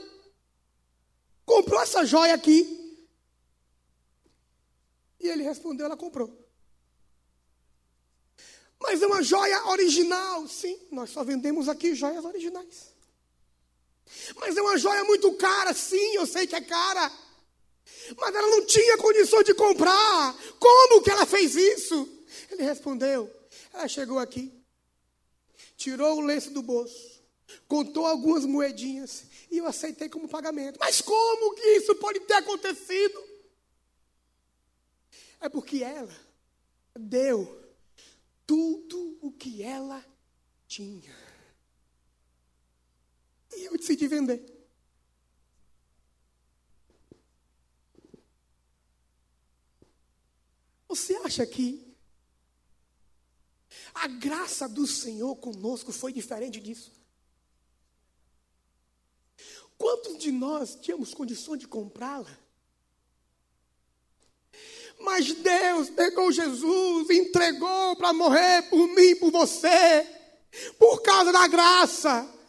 comprou 1.44 1.80
essa 1.80 2.04
joia 2.04 2.34
aqui. 2.34 2.78
E 5.18 5.28
ele 5.28 5.42
respondeu: 5.42 5.86
Ela 5.86 5.96
comprou. 5.96 6.38
Mas 8.78 9.02
é 9.02 9.06
uma 9.06 9.22
joia 9.22 9.66
original. 9.68 10.48
Sim, 10.48 10.78
nós 10.90 11.10
só 11.10 11.22
vendemos 11.22 11.68
aqui 11.68 11.94
joias 11.94 12.24
originais. 12.24 12.94
Mas 14.36 14.56
é 14.56 14.62
uma 14.62 14.76
joia 14.76 15.04
muito 15.04 15.32
cara, 15.34 15.72
sim, 15.72 16.14
eu 16.14 16.26
sei 16.26 16.46
que 16.46 16.54
é 16.54 16.60
cara. 16.60 17.10
Mas 18.16 18.34
ela 18.34 18.48
não 18.48 18.66
tinha 18.66 18.98
condição 18.98 19.42
de 19.42 19.54
comprar. 19.54 20.36
Como 20.58 21.02
que 21.02 21.10
ela 21.10 21.26
fez 21.26 21.54
isso? 21.54 22.08
Ele 22.50 22.62
respondeu: 22.62 23.30
ela 23.72 23.88
chegou 23.88 24.18
aqui, 24.18 24.52
tirou 25.76 26.18
o 26.18 26.20
lenço 26.20 26.50
do 26.50 26.62
bolso, 26.62 27.22
contou 27.68 28.06
algumas 28.06 28.44
moedinhas 28.44 29.24
e 29.50 29.58
eu 29.58 29.66
aceitei 29.66 30.08
como 30.08 30.28
pagamento. 30.28 30.78
Mas 30.78 31.00
como 31.00 31.54
que 31.54 31.66
isso 31.76 31.94
pode 31.96 32.20
ter 32.20 32.34
acontecido? 32.34 33.22
É 35.40 35.48
porque 35.48 35.82
ela 35.82 36.14
deu 36.94 37.60
tudo 38.46 39.18
o 39.22 39.32
que 39.32 39.62
ela 39.62 40.04
tinha. 40.66 41.29
E 43.52 43.64
eu 43.64 43.76
decidi 43.76 44.06
vender. 44.06 44.60
Você 50.88 51.14
acha 51.16 51.46
que 51.46 51.94
a 53.94 54.08
graça 54.08 54.68
do 54.68 54.86
Senhor 54.86 55.36
conosco 55.36 55.92
foi 55.92 56.12
diferente 56.12 56.60
disso? 56.60 56.92
Quantos 59.78 60.18
de 60.18 60.32
nós 60.32 60.74
tínhamos 60.74 61.14
condição 61.14 61.56
de 61.56 61.66
comprá-la? 61.66 62.36
Mas 64.98 65.32
Deus 65.32 65.88
pegou 65.90 66.30
Jesus, 66.30 67.08
entregou 67.08 67.96
para 67.96 68.12
morrer 68.12 68.62
por 68.68 68.86
mim, 68.88 69.16
por 69.16 69.30
você, 69.30 70.06
por 70.78 71.00
causa 71.02 71.32
da 71.32 71.46
graça. 71.46 72.39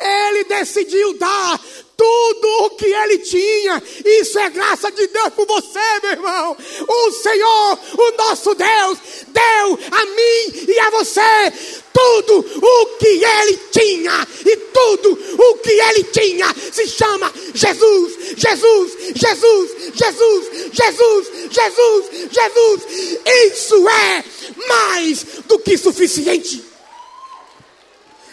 Ele 0.00 0.44
decidiu 0.44 1.14
dar 1.18 1.60
tudo 1.96 2.48
o 2.64 2.70
que 2.70 2.86
ele 2.86 3.18
tinha. 3.18 3.82
Isso 4.04 4.38
é 4.38 4.50
graça 4.50 4.90
de 4.90 5.06
Deus 5.06 5.28
por 5.30 5.46
você, 5.46 6.00
meu 6.02 6.12
irmão. 6.12 6.56
O 6.86 7.12
Senhor, 7.12 7.78
o 7.98 8.16
nosso 8.16 8.54
Deus, 8.54 8.98
deu 9.28 9.78
a 9.90 10.04
mim 10.04 10.66
e 10.68 10.78
a 10.78 10.90
você 10.90 11.52
tudo 11.92 12.44
o 12.62 12.86
que 12.98 13.24
ele 13.24 13.56
tinha. 13.72 14.28
E 14.44 14.56
tudo 14.56 15.18
o 15.38 15.54
que 15.58 15.70
ele 15.70 16.04
tinha 16.04 16.54
se 16.72 16.86
chama 16.88 17.32
Jesus, 17.54 18.36
Jesus, 18.36 18.92
Jesus, 19.14 19.70
Jesus, 19.94 20.46
Jesus, 20.72 21.28
Jesus, 21.50 22.06
Jesus. 22.30 22.82
Isso 23.24 23.88
é 23.88 24.24
mais 24.68 25.24
do 25.46 25.58
que 25.58 25.78
suficiente. 25.78 26.62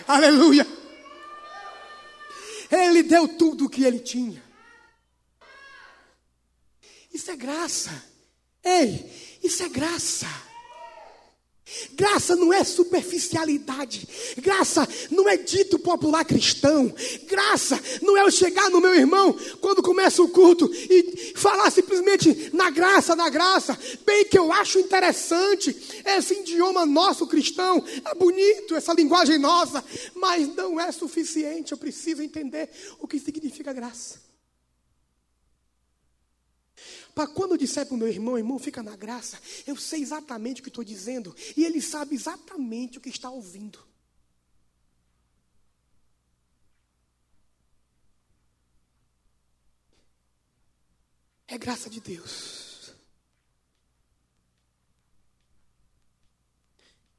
Aleluia. 0.05 0.82
Ele 2.93 3.01
deu 3.01 3.27
tudo 3.27 3.65
o 3.65 3.69
que 3.69 3.83
ele 3.83 3.99
tinha. 3.99 4.43
Isso 7.11 7.31
é 7.31 7.35
graça. 7.35 7.89
Ei, 8.63 9.39
isso 9.41 9.63
é 9.63 9.69
graça. 9.69 10.27
Graça 11.95 12.35
não 12.35 12.53
é 12.53 12.63
superficialidade. 12.63 14.07
Graça 14.37 14.87
não 15.11 15.27
é 15.27 15.37
dito 15.37 15.77
popular 15.79 16.25
cristão. 16.25 16.93
Graça 17.27 17.79
não 18.01 18.17
é 18.17 18.21
eu 18.21 18.31
chegar 18.31 18.69
no 18.69 18.81
meu 18.81 18.95
irmão 18.95 19.35
quando 19.61 19.81
começa 19.81 20.21
o 20.21 20.29
culto 20.29 20.69
e 20.73 21.33
falar 21.35 21.69
simplesmente 21.71 22.49
na 22.53 22.69
graça, 22.69 23.15
na 23.15 23.29
graça. 23.29 23.77
Bem 24.05 24.25
que 24.25 24.37
eu 24.37 24.51
acho 24.51 24.79
interessante 24.79 25.75
esse 26.05 26.33
idioma 26.35 26.85
nosso 26.85 27.27
cristão. 27.27 27.83
É 28.05 28.15
bonito 28.15 28.75
essa 28.75 28.93
linguagem 28.93 29.37
nossa, 29.37 29.83
mas 30.15 30.47
não 30.55 30.79
é 30.79 30.91
suficiente. 30.91 31.71
Eu 31.71 31.77
preciso 31.77 32.21
entender 32.21 32.69
o 32.99 33.07
que 33.07 33.19
significa 33.19 33.71
graça. 33.71 34.32
Para 37.13 37.27
quando 37.27 37.51
eu 37.51 37.57
disser 37.57 37.85
para 37.85 37.93
o 37.93 37.97
meu 37.97 38.07
irmão, 38.07 38.37
irmão, 38.37 38.57
fica 38.57 38.81
na 38.81 38.95
graça, 38.95 39.39
eu 39.67 39.75
sei 39.75 40.01
exatamente 40.01 40.61
o 40.61 40.63
que 40.63 40.69
estou 40.69 40.83
dizendo 40.83 41.35
e 41.55 41.63
ele 41.63 41.81
sabe 41.81 42.15
exatamente 42.15 42.97
o 42.97 43.01
que 43.01 43.09
está 43.09 43.29
ouvindo. 43.29 43.79
É 51.47 51.57
graça 51.57 51.87
de 51.87 52.01
Deus. 52.01 52.95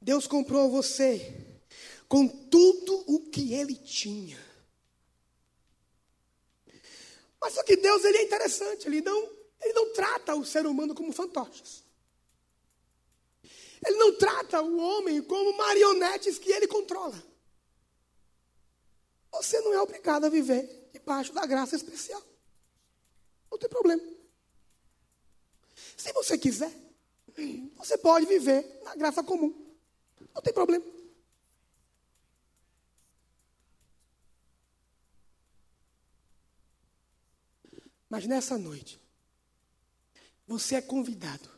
Deus 0.01 0.27
comprou 0.27 0.69
você 0.69 1.61
com 2.07 2.27
tudo 2.27 3.01
o 3.07 3.29
que 3.29 3.53
ele 3.53 3.75
tinha. 3.75 4.43
Mas 7.39 7.53
só 7.53 7.63
que 7.63 7.77
Deus 7.77 8.03
ele 8.03 8.17
é 8.17 8.23
interessante, 8.23 8.87
ele 8.87 8.99
não 8.99 9.34
ele 9.65 9.73
não 9.73 9.91
trata 9.93 10.35
o 10.35 10.45
ser 10.45 10.67
humano 10.67 10.93
como 10.93 11.11
fantoches. 11.11 11.83
Ele 13.83 13.97
não 13.97 14.15
trata 14.15 14.61
o 14.61 14.77
homem 14.77 15.23
como 15.23 15.57
marionetes 15.57 16.37
que 16.37 16.51
ele 16.51 16.67
controla. 16.67 17.21
Você 19.31 19.59
não 19.61 19.73
é 19.73 19.81
obrigado 19.81 20.25
a 20.25 20.29
viver 20.29 20.89
debaixo 20.93 21.33
da 21.33 21.45
graça 21.47 21.75
especial. 21.75 22.21
Não 23.51 23.57
tem 23.57 23.67
problema. 23.67 24.01
Se 25.97 26.13
você 26.13 26.37
quiser, 26.37 26.71
você 27.75 27.97
pode 27.97 28.27
viver 28.27 28.81
na 28.83 28.95
graça 28.95 29.23
comum. 29.23 29.53
Não 30.33 30.41
tem 30.43 30.53
problema. 30.53 30.85
Mas 38.07 38.27
nessa 38.27 38.57
noite, 38.57 39.04
você 40.47 40.75
é 40.75 40.81
convidado. 40.81 41.49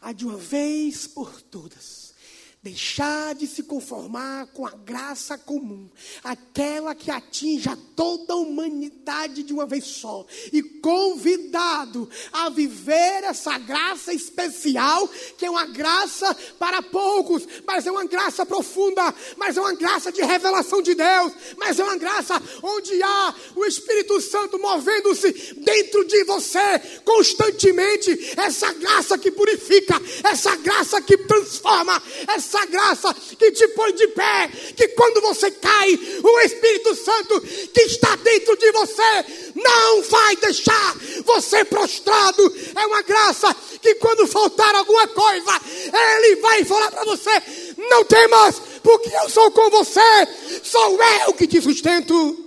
A 0.00 0.12
de 0.12 0.24
uma 0.24 0.36
vez 0.36 1.06
por 1.06 1.42
todas 1.42 2.14
Deixar 2.60 3.36
de 3.36 3.46
se 3.46 3.62
conformar 3.62 4.48
com 4.48 4.66
a 4.66 4.70
graça 4.70 5.38
comum, 5.38 5.88
aquela 6.24 6.92
que 6.92 7.08
atinge 7.08 7.68
a 7.68 7.78
toda 7.94 8.32
a 8.32 8.36
humanidade 8.36 9.44
de 9.44 9.52
uma 9.52 9.64
vez 9.64 9.84
só, 9.84 10.26
e 10.52 10.60
convidado 10.60 12.10
a 12.32 12.50
viver 12.50 13.22
essa 13.22 13.56
graça 13.58 14.12
especial, 14.12 15.08
que 15.38 15.46
é 15.46 15.50
uma 15.50 15.66
graça 15.66 16.34
para 16.58 16.82
poucos, 16.82 17.46
mas 17.64 17.86
é 17.86 17.92
uma 17.92 18.04
graça 18.04 18.44
profunda, 18.44 19.14
mas 19.36 19.56
é 19.56 19.60
uma 19.60 19.74
graça 19.74 20.10
de 20.10 20.20
revelação 20.20 20.82
de 20.82 20.96
Deus, 20.96 21.32
mas 21.56 21.78
é 21.78 21.84
uma 21.84 21.96
graça 21.96 22.42
onde 22.60 23.00
há 23.00 23.34
o 23.54 23.64
Espírito 23.66 24.20
Santo 24.20 24.58
movendo-se 24.58 25.54
dentro 25.58 26.04
de 26.08 26.24
você 26.24 26.80
constantemente, 27.04 28.34
essa 28.36 28.72
graça 28.72 29.16
que 29.16 29.30
purifica, 29.30 29.94
essa 30.24 30.56
graça 30.56 31.00
que 31.00 31.16
transforma, 31.18 32.02
essa 32.26 32.47
essa 32.48 32.64
graça 32.66 33.14
que 33.14 33.52
te 33.52 33.68
põe 33.68 33.92
de 33.92 34.08
pé, 34.08 34.48
que 34.74 34.88
quando 34.88 35.20
você 35.20 35.50
cai, 35.50 35.94
o 36.22 36.40
Espírito 36.40 36.94
Santo 36.94 37.40
que 37.40 37.80
está 37.82 38.16
dentro 38.16 38.56
de 38.56 38.72
você 38.72 39.52
não 39.54 40.02
vai 40.02 40.36
deixar 40.36 40.96
você 41.24 41.64
prostrado. 41.66 42.56
É 42.74 42.86
uma 42.86 43.02
graça 43.02 43.54
que 43.82 43.96
quando 43.96 44.26
faltar 44.26 44.74
alguma 44.74 45.06
coisa, 45.08 45.60
Ele 45.92 46.36
vai 46.36 46.64
falar 46.64 46.90
para 46.90 47.04
você: 47.04 47.30
não 47.76 48.04
temas, 48.04 48.60
porque 48.82 49.10
eu 49.14 49.28
sou 49.28 49.50
com 49.50 49.68
você, 49.70 50.28
sou 50.62 50.98
eu 51.26 51.34
que 51.34 51.46
te 51.46 51.60
sustento. 51.60 52.46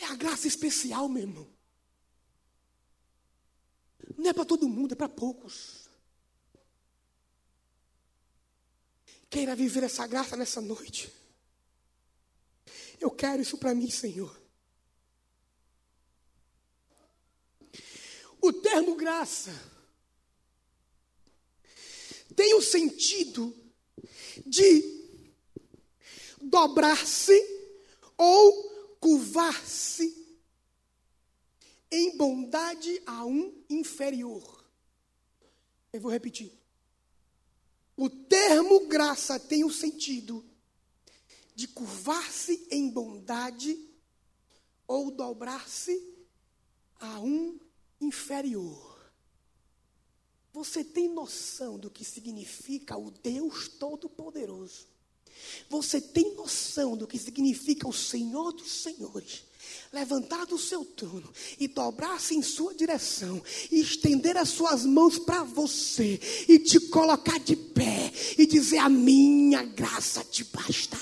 É 0.00 0.04
a 0.06 0.14
graça 0.14 0.46
especial, 0.46 1.08
meu 1.08 1.22
irmão. 1.22 1.47
Não 4.18 4.30
é 4.30 4.32
para 4.32 4.44
todo 4.44 4.68
mundo, 4.68 4.92
é 4.92 4.96
para 4.96 5.08
poucos. 5.08 5.88
Queira 9.30 9.54
viver 9.54 9.84
essa 9.84 10.06
graça 10.08 10.36
nessa 10.36 10.60
noite. 10.60 11.08
Eu 12.98 13.12
quero 13.12 13.40
isso 13.40 13.56
para 13.58 13.74
mim, 13.76 13.88
Senhor. 13.88 14.36
O 18.40 18.52
termo 18.52 18.96
graça 18.96 19.52
tem 22.34 22.54
o 22.54 22.62
sentido 22.62 23.54
de 24.44 24.98
dobrar-se 26.40 27.40
ou 28.16 28.96
curvar-se 28.98 30.27
em 31.90 32.16
bondade 32.16 33.02
a 33.06 33.24
um 33.24 33.62
inferior. 33.68 34.64
Eu 35.92 36.00
vou 36.00 36.10
repetir. 36.10 36.52
O 37.96 38.08
termo 38.08 38.86
graça 38.86 39.40
tem 39.40 39.64
o 39.64 39.70
sentido 39.70 40.44
de 41.54 41.66
curvar-se 41.66 42.68
em 42.70 42.88
bondade 42.88 43.76
ou 44.86 45.10
dobrar-se 45.10 46.00
a 47.00 47.20
um 47.20 47.58
inferior. 48.00 48.88
Você 50.52 50.84
tem 50.84 51.08
noção 51.08 51.78
do 51.78 51.90
que 51.90 52.04
significa 52.04 52.96
o 52.96 53.10
Deus 53.10 53.68
Todo-Poderoso? 53.68 54.86
Você 55.68 56.00
tem 56.00 56.34
noção 56.34 56.96
do 56.96 57.06
que 57.06 57.18
significa 57.18 57.88
o 57.88 57.92
Senhor 57.92 58.52
dos 58.52 58.70
Senhores? 58.70 59.44
Levantar 59.92 60.46
do 60.46 60.58
seu 60.58 60.84
trono 60.84 61.32
e 61.58 61.68
dobrar-se 61.68 62.34
em 62.34 62.42
sua 62.42 62.74
direção 62.74 63.42
e 63.70 63.80
estender 63.80 64.36
as 64.36 64.48
suas 64.50 64.84
mãos 64.84 65.18
para 65.18 65.42
você 65.44 66.20
e 66.48 66.58
te 66.58 66.80
colocar 66.88 67.38
de 67.38 67.56
pé 67.56 68.12
e 68.36 68.46
dizer: 68.46 68.78
A 68.78 68.88
minha 68.88 69.62
graça 69.62 70.24
te 70.24 70.44
basta. 70.44 70.98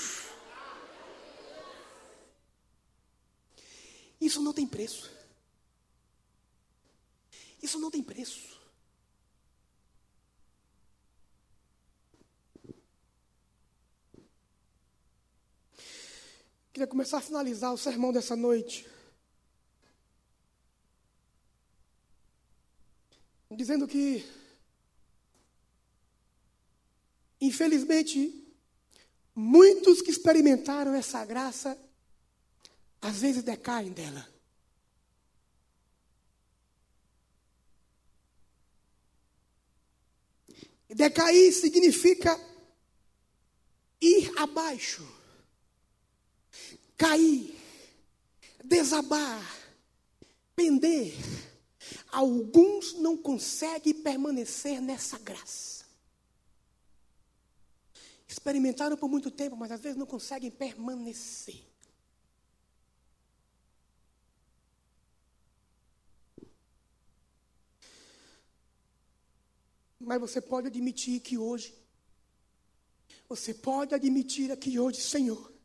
Isso 4.19 4.41
não 4.41 4.53
tem 4.53 4.65
preço. 4.65 5.09
Isso 7.61 7.79
não 7.79 7.91
tem 7.91 8.01
preço. 8.01 8.56
Queria 16.77 16.85
começar 16.85 17.17
a 17.17 17.21
finalizar 17.21 17.73
o 17.73 17.77
sermão 17.77 18.13
dessa 18.13 18.35
noite. 18.35 18.87
Dizendo 23.49 23.87
que, 23.87 24.23
infelizmente, 27.41 28.47
muitos 29.33 30.03
que 30.03 30.11
experimentaram 30.11 30.93
essa 30.93 31.25
graça, 31.25 31.75
às 33.01 33.21
vezes 33.21 33.41
decaem 33.41 33.91
dela. 33.91 34.29
Decair 40.89 41.51
significa 41.53 42.39
ir 43.99 44.31
abaixo 44.37 45.16
cair, 46.97 47.55
desabar, 48.63 49.43
pender. 50.55 51.13
Alguns 52.11 52.93
não 52.93 53.15
conseguem 53.15 53.93
permanecer 53.93 54.81
nessa 54.81 55.17
graça. 55.19 55.85
Experimentaram 58.27 58.97
por 58.97 59.07
muito 59.07 59.31
tempo, 59.31 59.55
mas 59.55 59.71
às 59.71 59.79
vezes 59.79 59.97
não 59.97 60.05
conseguem 60.05 60.51
permanecer. 60.51 61.63
Mas 69.99 70.19
você 70.19 70.39
pode 70.39 70.67
admitir 70.67 71.19
que 71.19 71.37
hoje, 71.37 71.73
você 73.27 73.53
pode 73.53 73.93
admitir 73.93 74.51
aqui 74.51 74.79
hoje, 74.79 75.01
Senhor, 75.01 75.56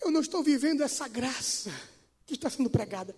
eu 0.00 0.10
não 0.10 0.20
estou 0.20 0.42
vivendo 0.42 0.82
essa 0.82 1.08
graça 1.08 1.70
que 2.26 2.34
está 2.34 2.48
sendo 2.48 2.70
pregada. 2.70 3.16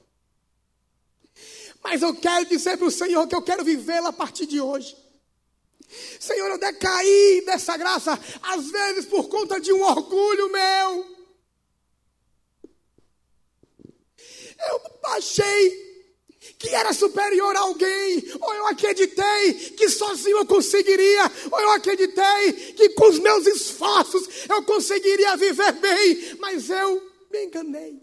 Mas 1.82 2.02
eu 2.02 2.14
quero 2.14 2.46
dizer 2.46 2.76
para 2.76 2.86
o 2.86 2.90
Senhor 2.90 3.26
que 3.26 3.34
eu 3.34 3.42
quero 3.42 3.64
vivê-la 3.64 4.10
a 4.10 4.12
partir 4.12 4.46
de 4.46 4.60
hoje. 4.60 4.96
Senhor, 6.20 6.48
eu 6.50 6.58
decaí 6.58 7.42
dessa 7.44 7.76
graça, 7.76 8.18
às 8.42 8.70
vezes 8.70 9.06
por 9.06 9.28
conta 9.28 9.60
de 9.60 9.72
um 9.72 9.82
orgulho 9.82 10.50
meu. 10.50 11.16
Eu 14.68 15.00
achei 15.06 15.89
que 16.59 16.68
era 16.70 16.93
superior 16.93 17.55
a 17.55 17.61
alguém, 17.61 18.24
ou 18.41 18.55
eu 18.55 18.66
acreditei 18.66 19.55
que 19.76 19.88
sozinho 19.91 20.38
eu 20.38 20.47
conseguiria, 20.47 21.30
ou 21.51 21.61
eu 21.61 21.70
acreditei 21.72 22.53
que 22.74 22.91
com 22.91 23.09
os 23.09 23.18
meus 23.18 23.47
esforços 23.47 24.26
eu 24.49 24.62
conseguiria 24.64 25.36
viver 25.36 25.72
bem, 25.72 26.38
mas 26.38 26.70
eu 26.70 27.11
me 27.30 27.45
enganei. 27.45 28.03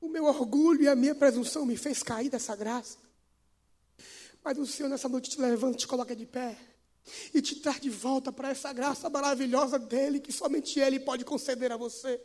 O 0.00 0.08
meu 0.08 0.24
orgulho 0.24 0.82
e 0.82 0.88
a 0.88 0.96
minha 0.96 1.14
presunção 1.14 1.64
me 1.64 1.76
fez 1.76 2.02
cair 2.02 2.28
dessa 2.28 2.54
graça. 2.56 2.98
Mas 4.42 4.58
o 4.58 4.66
Senhor 4.66 4.88
nessa 4.88 5.08
noite 5.08 5.30
te 5.30 5.40
levanta, 5.40 5.78
te 5.78 5.86
coloca 5.86 6.14
de 6.14 6.26
pé 6.26 6.56
e 7.32 7.40
te 7.40 7.56
traz 7.56 7.80
de 7.80 7.90
volta 7.90 8.32
para 8.32 8.50
essa 8.50 8.72
graça 8.72 9.08
maravilhosa 9.08 9.78
dele 9.78 10.20
que 10.20 10.32
somente 10.32 10.80
ele 10.80 11.00
pode 11.00 11.24
conceder 11.24 11.70
a 11.70 11.76
você. 11.76 12.20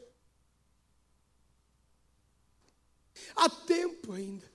Há 3.36 3.50
tempo 3.50 4.14
ainda. 4.14 4.52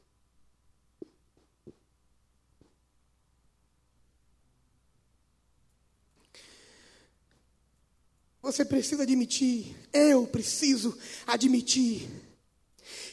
Você 8.46 8.64
precisa 8.64 9.02
admitir, 9.02 9.76
eu 9.92 10.24
preciso 10.24 10.96
admitir, 11.26 12.08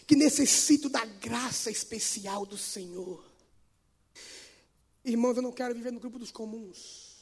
que 0.06 0.16
necessito 0.16 0.90
da 0.90 1.04
graça 1.06 1.72
especial 1.72 2.46
do 2.46 2.56
Senhor. 2.56 3.26
Irmãos, 5.04 5.36
eu 5.36 5.42
não 5.42 5.52
quero 5.52 5.74
viver 5.74 5.92
no 5.92 6.00
grupo 6.00 6.20
dos 6.20 6.32
comuns. 6.32 7.14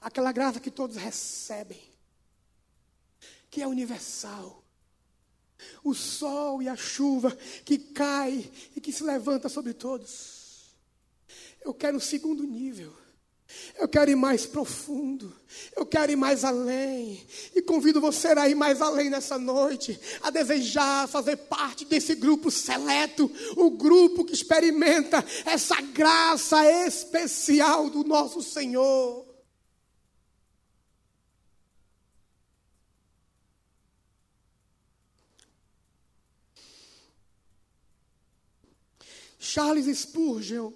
Aquela 0.00 0.30
graça 0.30 0.60
que 0.60 0.70
todos 0.70 0.96
recebem, 0.96 1.82
que 3.50 3.60
é 3.60 3.66
universal, 3.66 4.62
o 5.82 5.94
sol 5.94 6.62
e 6.62 6.68
a 6.68 6.76
chuva 6.76 7.36
que 7.64 7.78
cai 7.78 8.50
e 8.74 8.80
que 8.80 8.92
se 8.92 9.02
levanta 9.02 9.48
sobre 9.48 9.72
todos. 9.72 10.74
Eu 11.64 11.74
quero 11.74 11.96
o 11.96 12.00
segundo 12.00 12.44
nível. 12.44 12.92
Eu 13.78 13.88
quero 13.88 14.10
ir 14.10 14.16
mais 14.16 14.46
profundo. 14.46 15.34
Eu 15.74 15.86
quero 15.86 16.12
ir 16.12 16.16
mais 16.16 16.44
além. 16.44 17.26
E 17.54 17.62
convido 17.62 18.00
você 18.00 18.28
a 18.28 18.48
ir 18.48 18.54
mais 18.54 18.80
além 18.80 19.10
nessa 19.10 19.38
noite. 19.38 19.98
A 20.22 20.30
desejar 20.30 21.08
fazer 21.08 21.36
parte 21.36 21.84
desse 21.84 22.14
grupo 22.14 22.50
seleto. 22.50 23.30
O 23.56 23.70
grupo 23.70 24.24
que 24.24 24.34
experimenta 24.34 25.24
essa 25.44 25.80
graça 25.80 26.64
especial 26.86 27.90
do 27.90 28.04
nosso 28.04 28.42
Senhor. 28.42 29.25
Charles 39.56 39.86
Spurgeon 39.86 40.70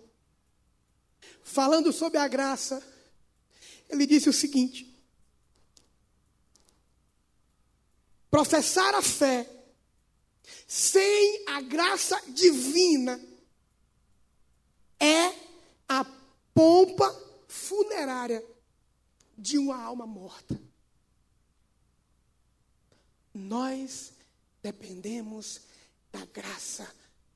falando 1.42 1.92
sobre 1.92 2.16
a 2.16 2.26
graça, 2.26 2.82
ele 3.90 4.06
disse 4.06 4.26
o 4.26 4.32
seguinte: 4.32 4.98
professar 8.30 8.94
a 8.94 9.02
fé 9.02 9.46
sem 10.66 11.44
a 11.46 11.60
graça 11.60 12.18
divina 12.28 13.20
é 14.98 15.26
a 15.86 16.02
pompa 16.54 17.06
funerária 17.48 18.42
de 19.36 19.58
uma 19.58 19.76
alma 19.76 20.06
morta. 20.06 20.58
Nós 23.34 24.14
dependemos 24.62 25.60
da 26.10 26.24
graça 26.24 26.90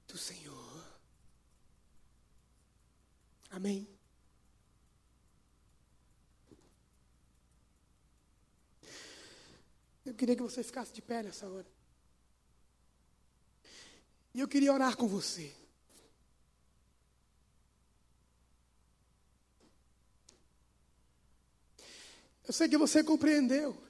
do 0.09 0.17
Senhor. 0.17 0.64
Amém. 3.55 3.87
Eu 10.05 10.13
queria 10.13 10.35
que 10.35 10.43
você 10.43 10.65
ficasse 10.65 10.93
de 10.93 11.01
pé 11.01 11.23
nessa 11.23 11.49
hora. 11.49 11.67
E 14.35 14.41
eu 14.41 14.49
queria 14.49 14.73
orar 14.73 14.97
com 14.97 15.07
você. 15.07 15.55
Eu 22.45 22.53
sei 22.53 22.69
que 22.69 22.77
você 22.77 23.05
compreendeu 23.05 23.81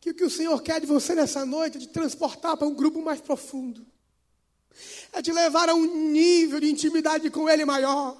que 0.00 0.10
o 0.10 0.14
que 0.14 0.24
o 0.24 0.30
Senhor 0.30 0.60
quer 0.64 0.80
de 0.80 0.86
você 0.86 1.14
nessa 1.14 1.46
noite 1.46 1.76
é 1.76 1.80
te 1.80 1.88
transportar 1.88 2.56
para 2.56 2.66
um 2.66 2.74
grupo 2.74 3.00
mais 3.00 3.20
profundo, 3.20 3.86
é 5.12 5.22
te 5.22 5.32
levar 5.32 5.68
a 5.68 5.74
um 5.74 6.10
nível 6.10 6.60
de 6.60 6.70
intimidade 6.70 7.30
com 7.30 7.48
Ele 7.48 7.64
maior, 7.64 8.16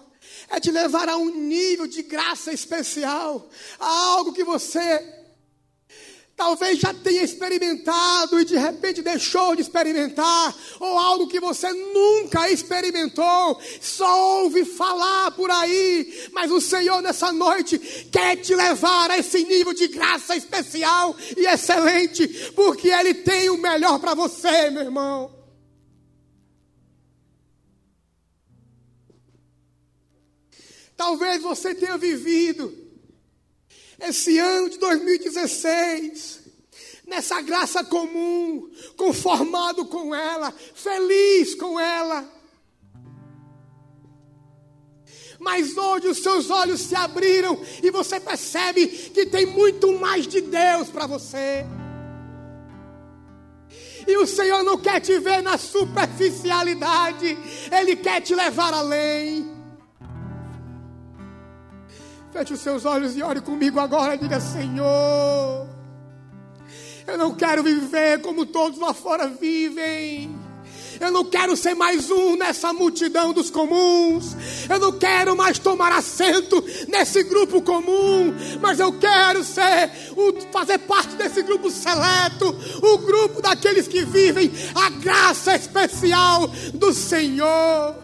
é 0.49 0.61
te 0.61 0.71
levar 0.71 1.09
a 1.09 1.17
um 1.17 1.31
nível 1.31 1.87
de 1.87 2.03
graça 2.03 2.53
especial, 2.53 3.49
a 3.79 3.89
algo 3.89 4.33
que 4.33 4.45
você 4.45 5.23
talvez 6.37 6.79
já 6.79 6.93
tenha 6.93 7.23
experimentado 7.23 8.41
e 8.41 8.45
de 8.45 8.57
repente 8.57 9.01
deixou 9.01 9.55
de 9.55 9.63
experimentar, 9.63 10.55
ou 10.81 10.99
algo 10.99 11.29
que 11.29 11.39
você 11.39 11.73
nunca 11.73 12.51
experimentou, 12.51 13.61
só 13.81 14.41
ouve 14.43 14.65
falar 14.65 15.31
por 15.33 15.51
aí, 15.51 16.29
mas 16.33 16.51
o 16.51 16.61
Senhor 16.61 17.01
nessa 17.01 17.33
noite 17.33 17.79
quer 18.11 18.37
te 18.37 18.55
levar 18.55 19.11
a 19.11 19.19
esse 19.19 19.45
nível 19.45 19.73
de 19.73 19.89
graça 19.89 20.35
especial 20.35 21.15
e 21.37 21.47
excelente, 21.47 22.27
porque 22.57 22.89
Ele 22.89 23.15
tem 23.15 23.49
o 23.49 23.59
melhor 23.59 23.99
para 23.99 24.15
você, 24.15 24.71
meu 24.71 24.83
irmão. 24.83 25.42
Talvez 31.03 31.43
você 31.43 31.75
tenha 31.75 31.99
vivido 31.99 32.73
esse 33.99 34.39
ano 34.39 34.71
de 34.71 34.79
2016, 34.79 36.43
nessa 37.09 37.41
graça 37.41 37.83
comum, 37.83 38.71
conformado 38.97 39.85
com 39.87 40.15
ela, 40.15 40.55
feliz 40.75 41.57
com 41.57 41.81
ela. 41.81 42.25
Mas 45.41 45.77
hoje 45.77 46.07
os 46.07 46.19
seus 46.19 46.49
olhos 46.51 46.81
se 46.83 46.95
abriram 46.95 47.61
e 47.83 47.91
você 47.91 48.21
percebe 48.21 48.87
que 48.87 49.27
tem 49.27 49.45
muito 49.45 49.99
mais 49.99 50.25
de 50.25 50.41
Deus 50.41 50.89
para 50.89 51.09
você. 51.09 51.67
E 54.07 54.17
o 54.19 54.25
Senhor 54.25 54.63
não 54.63 54.79
quer 54.79 55.01
te 55.01 55.19
ver 55.19 55.43
na 55.43 55.59
superficialidade, 55.59 57.37
Ele 57.73 57.97
quer 57.97 58.21
te 58.21 58.37
levar 58.37 58.73
além. 58.73 59.52
Feche 62.33 62.55
os 62.55 62.61
seus 62.61 62.87
olhos 62.87 63.15
e 63.15 63.23
ore 63.23 63.43
comigo 63.43 63.79
agora. 63.79 64.17
Diga: 64.17 64.41
Senhor, 64.41 65.69
eu 67.07 67.19
não 67.19 67.35
quero 67.35 67.63
viver 67.63 68.23
como 68.23 68.47
todos 68.47 68.79
lá 68.79 68.95
fora 68.95 69.29
vivem. 69.29 70.35
Eu 70.99 71.11
não 71.11 71.25
quero 71.25 71.57
ser 71.57 71.75
mais 71.75 72.11
um 72.11 72.37
nessa 72.37 72.73
multidão 72.73 73.33
dos 73.33 73.51
comuns. 73.51 74.37
Eu 74.71 74.79
não 74.79 74.93
quero 74.93 75.37
mais 75.37 75.59
tomar 75.59 75.93
assento 75.93 76.65
nesse 76.89 77.23
grupo 77.25 77.61
comum. 77.61 78.33
Mas 78.61 78.79
eu 78.79 78.93
quero 78.93 79.43
ser, 79.45 79.91
fazer 80.51 80.79
parte 80.79 81.15
desse 81.17 81.43
grupo 81.43 81.71
seleto 81.71 82.57
o 82.83 82.99
grupo 82.99 83.43
daqueles 83.43 83.89
que 83.89 84.05
vivem 84.05 84.51
a 84.75 84.89
graça 84.91 85.55
especial 85.55 86.49
do 86.73 86.95
Senhor. 86.95 88.02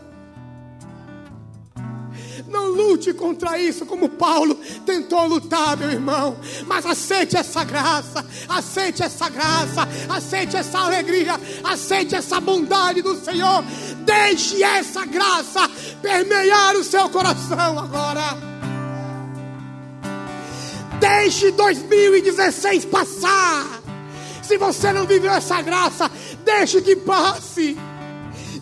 Não 2.48 2.68
lute 2.68 3.12
contra 3.12 3.58
isso 3.58 3.84
como 3.84 4.08
Paulo 4.08 4.54
tentou 4.86 5.26
lutar, 5.26 5.76
meu 5.76 5.90
irmão. 5.90 6.36
Mas 6.66 6.86
aceite 6.86 7.36
essa 7.36 7.62
graça, 7.62 8.24
aceite 8.48 9.02
essa 9.02 9.28
graça, 9.28 9.86
aceite 10.08 10.56
essa 10.56 10.78
alegria, 10.78 11.38
aceite 11.62 12.14
essa 12.14 12.40
bondade 12.40 13.02
do 13.02 13.16
Senhor. 13.16 13.62
Deixe 14.04 14.62
essa 14.62 15.04
graça 15.04 15.70
permear 16.00 16.74
o 16.76 16.84
seu 16.84 17.08
coração 17.10 17.78
agora. 17.78 18.38
Deixe 20.98 21.50
2016 21.52 22.86
passar. 22.86 23.80
Se 24.42 24.56
você 24.56 24.92
não 24.92 25.06
viveu 25.06 25.30
essa 25.30 25.60
graça, 25.60 26.10
deixe 26.44 26.80
que 26.80 26.96
passe 26.96 27.76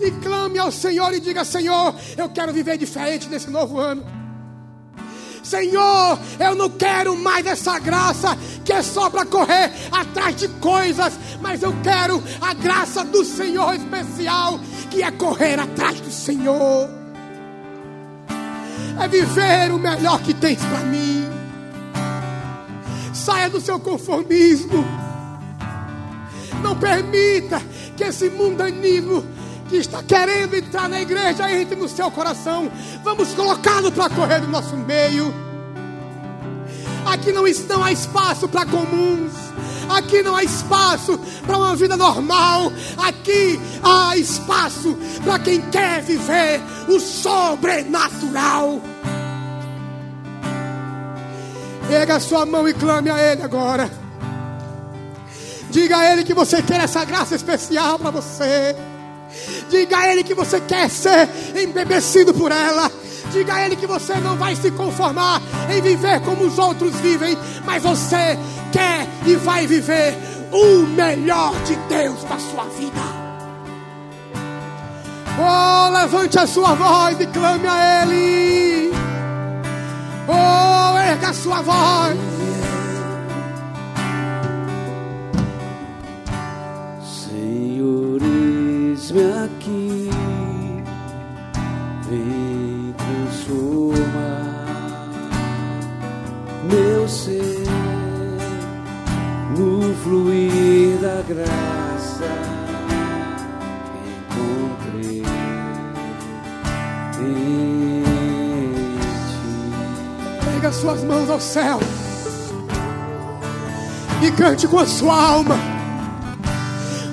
e 0.01 0.11
clame 0.23 0.59
ao 0.59 0.71
Senhor 0.71 1.13
e 1.15 1.21
diga: 1.21 1.45
Senhor, 1.45 1.95
eu 2.17 2.29
quero 2.29 2.53
viver 2.53 2.77
diferente 2.77 3.29
nesse 3.29 3.51
novo 3.51 3.79
ano. 3.79 4.05
Senhor, 5.47 6.19
eu 6.41 6.57
não 6.57 6.69
quero 6.69 7.17
mais 7.17 7.47
essa 7.47 7.79
graça 7.79 8.37
que 8.65 8.73
é 8.73 8.83
só 8.83 9.09
para 9.09 9.25
correr 9.25 9.71
atrás 9.93 10.35
de 10.35 10.49
coisas, 10.49 11.13
mas 11.41 11.63
eu 11.63 11.73
quero 11.85 12.21
a 12.41 12.53
graça 12.53 13.05
do 13.05 13.25
Senhor 13.25 13.75
especial, 13.75 14.59
que 14.91 15.05
é 15.05 15.11
correr 15.13 15.61
atrás 15.61 16.01
do 16.01 16.11
Senhor, 16.11 16.91
é 19.01 19.07
viver 19.07 19.73
o 19.73 19.79
melhor 19.79 20.21
que 20.21 20.35
tens 20.35 20.59
para 20.65 20.81
mim. 20.81 21.25
Saia 23.15 23.49
do 23.49 23.61
seu 23.61 23.79
conformismo, 23.79 24.85
não 26.61 26.77
permita 26.77 27.63
que 27.97 28.03
esse 28.03 28.29
mundanismo 28.29 29.25
que 29.69 29.77
está 29.77 30.03
querendo 30.03 30.55
entrar 30.55 30.89
na 30.89 31.01
igreja, 31.01 31.51
entre 31.51 31.77
no 31.77 31.89
seu 31.89 32.11
coração. 32.11 32.71
Vamos 33.03 33.33
colocá-lo 33.35 33.91
para 33.93 34.11
correr 34.11 34.41
no 34.41 34.49
nosso 34.49 34.77
meio. 34.77 35.35
Aqui 37.05 37.33
não, 37.33 37.45
não 37.69 37.85
há 37.85 37.93
espaço 37.93 38.49
para 38.49 38.67
comuns. 38.67 39.33
Aqui 39.89 40.23
não 40.23 40.35
há 40.35 40.43
espaço 40.43 41.19
para 41.47 41.57
uma 41.57 41.77
vida 41.77 41.97
normal. 41.97 42.73
Aqui 42.99 43.61
há 43.83 44.17
espaço 44.17 44.97
para 45.25 45.39
quem 45.39 45.61
quer 45.71 46.03
viver 46.03 46.61
o 46.89 46.99
sobrenatural. 46.99 48.81
Pega 51.89 52.17
a 52.17 52.21
sua 52.21 52.45
mão 52.45 52.69
e 52.69 52.75
clame 52.75 53.11
a 53.11 53.19
Ele 53.21 53.43
agora. 53.43 53.89
Diga 55.71 55.99
a 55.99 56.13
Ele 56.13 56.25
que 56.25 56.35
você 56.35 56.61
quer 56.63 56.81
essa 56.81 57.05
graça 57.05 57.37
especial 57.37 57.99
para 57.99 58.11
você. 58.11 58.75
Diga 59.69 59.99
a 59.99 60.13
Ele 60.13 60.23
que 60.23 60.35
você 60.35 60.61
quer 60.61 60.89
ser 60.89 61.29
embebecido 61.57 62.33
por 62.33 62.53
ela. 62.53 62.91
Diga 63.33 63.55
a 63.55 63.67
Ele 63.67 63.77
que 63.77 63.87
você 63.87 64.15
não 64.17 64.37
vai 64.37 64.55
se 64.55 64.71
conformar 64.71 65.43
em 65.71 65.81
viver 65.83 66.21
como 66.21 66.45
os 66.45 66.59
outros 66.59 66.95
vivem, 66.97 67.37
mas 67.65 67.83
você 67.83 68.39
quer 68.73 69.07
e 69.27 69.35
vai 69.37 69.67
viver 69.67 70.15
o 70.53 70.87
melhor 70.87 71.55
de 71.65 71.75
Deus 71.89 72.23
na 72.25 72.39
sua 72.39 72.65
vida. 72.65 73.27
Oh, 75.39 75.91
levante 75.91 76.39
a 76.39 76.47
sua 76.47 76.75
voz 76.75 77.21
e 77.21 77.27
clame 77.27 77.67
a 77.67 78.03
Ele. 78.03 78.91
Oh, 80.29 80.99
erga 80.99 81.29
a 81.29 81.35
sua 81.35 81.61
voz. 81.61 82.36
Eis-me 89.07 89.23
aqui, 89.45 90.11
vem 92.09 92.95
transformar 92.99 94.57
meu 96.65 97.09
ser 97.09 97.65
no 99.57 99.95
fluir 100.03 100.99
da 100.99 101.23
graça. 101.23 102.25
Encontrei 104.19 105.23
em 107.21 108.03
ti. 109.23 110.51
Pega 110.53 110.73
suas 110.73 111.05
mãos 111.05 111.31
ao 111.31 111.41
céu 111.41 111.79
e 114.23 114.33
cante 114.33 114.67
com 114.67 114.81
a 114.81 114.87
sua 114.87 115.15
alma. 115.15 115.76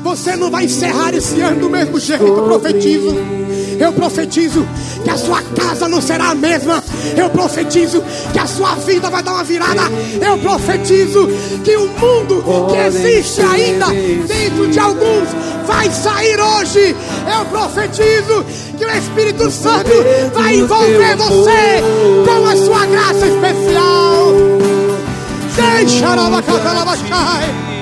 Você 0.04 0.36
não 0.36 0.52
vai 0.52 0.66
encerrar 0.66 1.14
esse 1.16 1.40
ano 1.40 1.62
do 1.62 1.70
mesmo 1.70 1.98
jeito, 1.98 2.26
eu 2.26 2.44
profetizo. 2.44 3.16
Eu 3.80 3.92
profetizo 3.94 4.68
que 5.04 5.10
a 5.10 5.18
sua 5.18 5.42
casa 5.42 5.88
não 5.88 6.02
será 6.02 6.32
a 6.32 6.36
mesma. 6.36 6.84
Eu 7.18 7.30
profetizo 7.30 8.04
que 8.32 8.40
a 8.40 8.46
sua 8.46 8.76
vida 8.76 9.10
vai 9.10 9.24
dar 9.24 9.32
uma 9.32 9.44
virada. 9.44 9.82
Eu 10.22 10.38
profetizo 10.38 11.28
que 11.64 11.76
o 11.76 11.88
mundo 11.88 12.44
que 12.70 12.78
existe 12.78 13.42
ainda 13.42 13.88
dentro 14.28 14.68
de 14.68 14.80
alguns 14.80 15.30
vai 15.66 15.90
sair 15.90 16.40
hoje. 16.40 16.96
Eu 17.36 17.46
profetizo 17.46 18.46
que 18.78 18.86
o 18.86 18.92
Espírito 18.92 19.50
Santo 19.50 19.90
vai 20.34 20.56
envolver 20.56 21.16
você 21.16 21.82
com 22.26 22.46
a 22.46 22.56
sua 22.58 22.86
graça 22.86 23.28
especial. 23.28 24.34
Deixa 25.56 26.08
a 26.08 27.73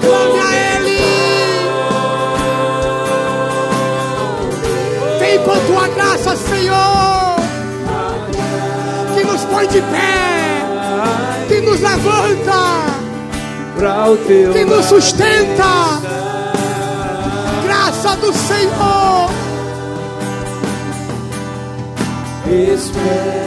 clame 0.00 0.38
a 0.40 0.48
Ele. 0.74 0.98
Vem 5.18 5.38
com 5.40 5.58
tua 5.66 5.88
graça, 5.88 6.36
Senhor, 6.36 7.36
que 9.14 9.24
nos 9.24 9.44
põe 9.44 9.66
de 9.68 9.80
pé, 9.82 11.46
que 11.48 11.60
nos 11.60 11.80
levanta, 11.80 12.88
que 14.52 14.64
nos 14.64 14.84
sustenta. 14.86 16.00
Graça 17.64 18.16
do 18.16 18.32
Senhor. 18.32 19.30
Espero 22.50 23.38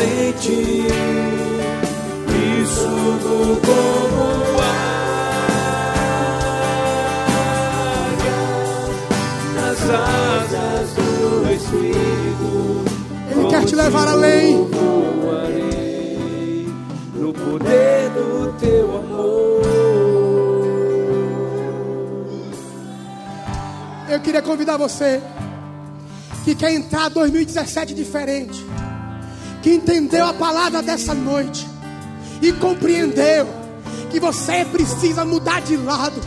em 0.00 0.32
ti 0.32 0.86
e 2.28 2.66
subo 2.66 3.60
quer 13.50 13.64
te 13.64 13.74
levar 13.74 14.06
além. 14.06 14.56
No 17.14 17.32
poder 17.32 18.10
do 18.10 18.52
teu 18.58 18.96
amor. 18.96 19.62
Eu 24.08 24.20
queria 24.20 24.40
convidar 24.40 24.76
você 24.76 25.20
que 26.44 26.54
quer 26.54 26.72
entrar 26.72 27.08
2017 27.10 27.92
diferente, 27.92 28.64
que 29.62 29.74
entendeu 29.74 30.24
a 30.24 30.32
palavra 30.32 30.82
dessa 30.82 31.12
noite 31.12 31.66
e 32.40 32.52
compreendeu 32.52 33.46
que 34.10 34.18
você 34.18 34.64
precisa 34.64 35.24
mudar 35.24 35.60
de 35.60 35.76
lado, 35.76 36.20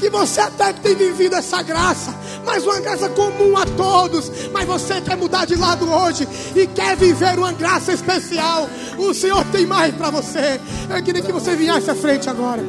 que 0.00 0.10
você 0.10 0.40
até 0.40 0.72
tem 0.72 0.94
vivido 0.94 1.36
essa 1.36 1.62
graça, 1.62 2.14
mas 2.44 2.64
uma 2.64 2.80
graça 2.80 3.08
comum 3.08 3.56
a 3.56 3.64
todos, 3.64 4.30
mas 4.52 4.66
você 4.66 5.00
quer 5.00 5.16
mudar 5.16 5.44
de 5.46 5.56
lado 5.56 5.90
hoje 5.90 6.28
e 6.54 6.66
quer 6.66 6.96
viver 6.96 7.38
uma 7.38 7.52
graça 7.52 7.92
especial. 7.92 8.68
O 8.98 9.14
Senhor 9.14 9.44
tem 9.46 9.66
mais 9.66 9.94
para 9.94 10.10
você. 10.10 10.60
Eu 10.88 11.02
queria 11.02 11.22
que 11.22 11.32
você 11.32 11.54
viesse 11.56 11.90
à 11.90 11.94
frente 11.94 12.28
agora. 12.28 12.62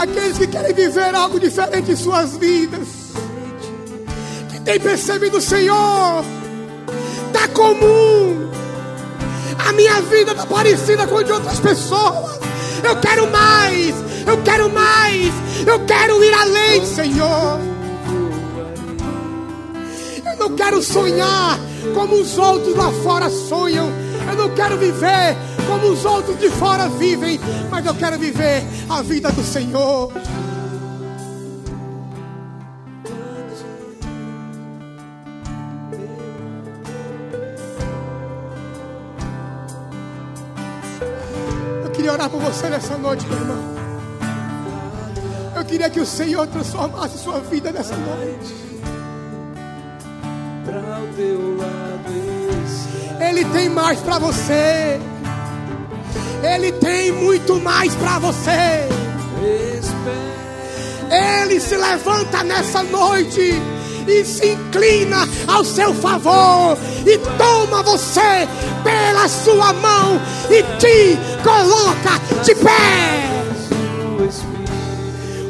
Aqueles 0.00 0.38
que 0.38 0.46
querem 0.46 0.72
viver 0.72 1.14
algo 1.14 1.38
diferente 1.38 1.92
em 1.92 1.96
suas 1.96 2.34
vidas, 2.38 2.88
que 4.48 4.58
têm 4.60 4.80
percebido 4.80 5.36
o 5.36 5.40
Senhor, 5.42 6.24
está 7.26 7.46
comum. 7.48 8.50
A 9.70 9.72
minha 9.72 10.00
vida 10.00 10.32
está 10.32 10.44
parecida 10.44 11.06
com 11.06 11.18
a 11.18 11.22
de 11.22 11.30
outras 11.30 11.60
pessoas. 11.60 12.40
Eu 12.82 12.96
quero 12.96 13.30
mais, 13.30 13.94
eu 14.26 14.42
quero 14.42 14.68
mais, 14.68 15.32
eu 15.64 15.86
quero 15.86 16.24
ir 16.24 16.34
além, 16.34 16.84
Senhor. 16.84 17.60
Eu 20.26 20.36
não 20.40 20.56
quero 20.56 20.82
sonhar 20.82 21.56
como 21.94 22.16
os 22.16 22.36
outros 22.36 22.74
lá 22.74 22.90
fora 23.04 23.30
sonham. 23.30 23.88
Eu 24.28 24.36
não 24.36 24.52
quero 24.56 24.76
viver 24.76 25.36
como 25.68 25.92
os 25.92 26.04
outros 26.04 26.36
de 26.40 26.50
fora 26.50 26.88
vivem, 26.88 27.38
mas 27.70 27.86
eu 27.86 27.94
quero 27.94 28.18
viver 28.18 28.64
a 28.88 29.02
vida 29.02 29.30
do 29.30 29.44
Senhor. 29.44 30.12
Por 42.30 42.40
você 42.40 42.68
nessa 42.68 42.96
noite, 42.96 43.26
meu 43.26 43.38
irmão. 43.38 43.58
Eu 45.56 45.64
queria 45.64 45.90
que 45.90 46.00
o 46.00 46.06
Senhor 46.06 46.46
transformasse 46.46 47.18
sua 47.18 47.40
vida 47.40 47.72
nessa 47.72 47.96
noite. 47.96 48.54
Ele 53.20 53.44
tem 53.46 53.68
mais 53.68 53.98
para 54.00 54.18
você. 54.18 55.00
Ele 56.42 56.72
tem 56.72 57.12
muito 57.12 57.60
mais 57.60 57.94
para 57.96 58.18
você. 58.20 58.88
Ele 61.10 61.60
se 61.60 61.76
levanta 61.76 62.44
nessa 62.44 62.82
noite 62.84 63.60
e 64.06 64.24
se 64.24 64.52
inclina 64.52 65.28
ao 65.46 65.64
seu 65.64 65.94
favor 65.94 66.76
e 67.06 67.18
toma 67.36 67.82
você 67.82 68.48
pela 68.82 69.28
sua 69.28 69.72
mão 69.72 70.20
e 70.50 70.62
te 70.78 71.18
coloca 71.42 72.20
de 72.42 72.54
pé. 72.54 73.30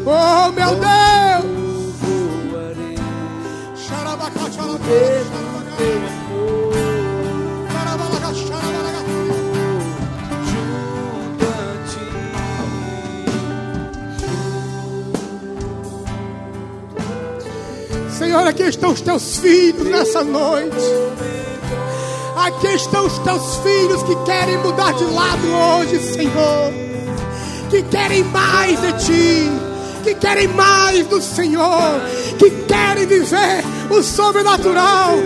Oh 0.07 0.51
meu 0.53 0.75
Deus! 0.77 1.51
voarei 2.51 2.97
Xarabacá, 3.77 4.51
xarabacá, 4.51 4.79
teu 4.87 5.25
xarabacá. 5.25 6.20
Senhor, 18.31 18.47
aqui 18.47 18.63
estão 18.63 18.93
os 18.93 19.01
teus 19.01 19.39
filhos 19.39 19.85
nessa 19.89 20.23
noite. 20.23 20.77
Aqui 22.37 22.69
estão 22.69 23.05
os 23.05 23.19
teus 23.19 23.57
filhos 23.57 24.05
que 24.05 24.15
querem 24.25 24.57
mudar 24.59 24.93
de 24.93 25.03
lado 25.03 25.49
hoje, 25.49 25.99
Senhor. 25.99 26.73
Que 27.69 27.83
querem 27.83 28.23
mais 28.23 28.81
de 28.81 28.93
ti. 29.05 29.51
Que 30.05 30.15
querem 30.15 30.47
mais 30.47 31.09
do 31.09 31.21
Senhor. 31.21 32.01
Que 32.39 32.51
querem 32.69 33.05
viver 33.05 33.65
o 33.91 34.01
sobrenatural. 34.01 35.17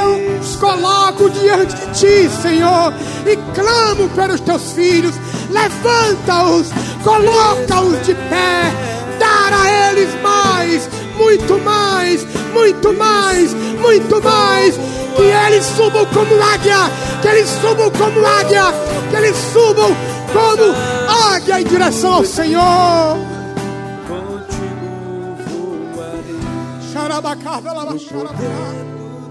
Eu 0.00 0.40
os 0.40 0.56
coloco 0.56 1.28
diante 1.28 1.74
de 1.74 1.86
ti, 1.92 2.30
Senhor. 2.40 2.94
E 3.26 3.36
clamo 3.54 4.08
pelos 4.16 4.40
teus 4.40 4.72
filhos. 4.72 5.14
Levanta-os. 5.50 6.68
Coloca-os 7.04 8.06
de 8.06 8.14
pé. 8.14 8.72
Dar 9.18 9.52
a 9.52 9.90
eles 9.90 10.08
mais 10.22 10.88
muito 11.16 11.58
mais, 11.58 12.24
muito 12.52 12.92
mais, 12.94 13.54
muito 13.54 14.22
mais. 14.22 14.74
Que 15.16 15.22
eles 15.22 15.64
subam 15.64 16.04
como 16.06 16.42
águia, 16.42 16.90
que 17.22 17.28
eles 17.28 17.48
subam 17.48 17.90
como 17.90 18.26
águia, 18.26 18.64
que 19.10 19.16
eles 19.16 19.36
subam 19.52 19.96
como 20.32 20.74
águia 21.32 21.60
em 21.60 21.64
direção 21.64 22.14
ao 22.14 22.24
Senhor. 22.24 23.16
Contigo 24.06 25.38
voarei 25.94 26.38
Xarabacaba, 26.92 27.72
lava, 27.72 27.92
no 27.92 27.98
xarabacaba. 27.98 28.34
poder 28.36 28.76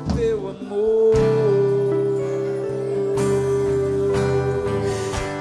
do 0.07 0.15
teu 0.15 0.49
amor. 0.49 1.15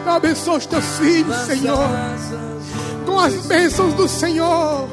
Abençoa 0.07 0.59
os 0.59 0.67
teus 0.67 0.85
filhos, 0.99 1.37
Senhor. 1.47 1.89
com 3.07 3.19
as 3.19 3.35
bênçãos 3.47 3.95
do 3.95 4.07
Senhor. 4.07 4.87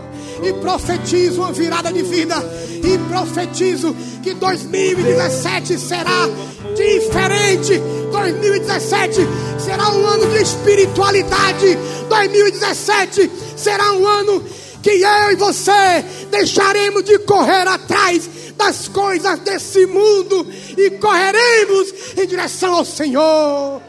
E 0.43 0.53
profetizo 0.53 1.41
uma 1.41 1.51
virada 1.51 1.91
de 1.91 2.01
vida. 2.01 2.35
E 2.83 2.97
profetizo 3.09 3.95
que 4.23 4.33
2017 4.33 5.77
será 5.77 6.27
diferente. 6.75 7.79
2017 8.11 9.21
será 9.59 9.89
um 9.89 10.05
ano 10.05 10.27
de 10.27 10.41
espiritualidade. 10.41 11.77
2017 12.09 13.31
será 13.55 13.93
um 13.93 14.07
ano 14.07 14.43
que 14.81 14.89
eu 14.89 15.31
e 15.31 15.35
você 15.35 16.03
deixaremos 16.31 17.03
de 17.03 17.19
correr 17.19 17.67
atrás 17.67 18.29
das 18.57 18.87
coisas 18.87 19.39
desse 19.39 19.85
mundo 19.85 20.45
e 20.77 20.91
correremos 20.91 21.93
em 22.17 22.27
direção 22.27 22.75
ao 22.75 22.85
Senhor. 22.85 23.81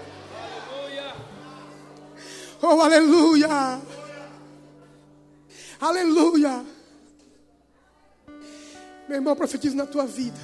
Oh, 2.61 2.81
aleluia! 2.81 3.81
Aleluia! 5.83 6.65
Meu 9.09 9.17
irmão, 9.17 9.35
profetizo 9.35 9.75
na 9.75 9.85
tua 9.85 10.07
vida. 10.07 10.39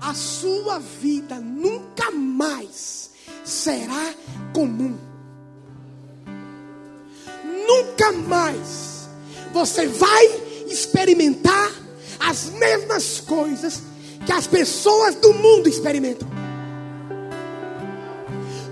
A 0.00 0.12
sua 0.12 0.80
vida 0.80 1.36
nunca 1.36 2.10
mais 2.10 3.12
será 3.44 4.12
comum. 4.52 4.98
Nunca 7.44 8.10
mais 8.10 9.08
você 9.52 9.86
vai 9.86 10.26
experimentar 10.66 11.70
as 12.18 12.46
mesmas 12.50 13.20
coisas 13.20 13.84
que 14.26 14.32
as 14.32 14.48
pessoas 14.48 15.14
do 15.14 15.32
mundo 15.32 15.68
experimentam. 15.68 16.28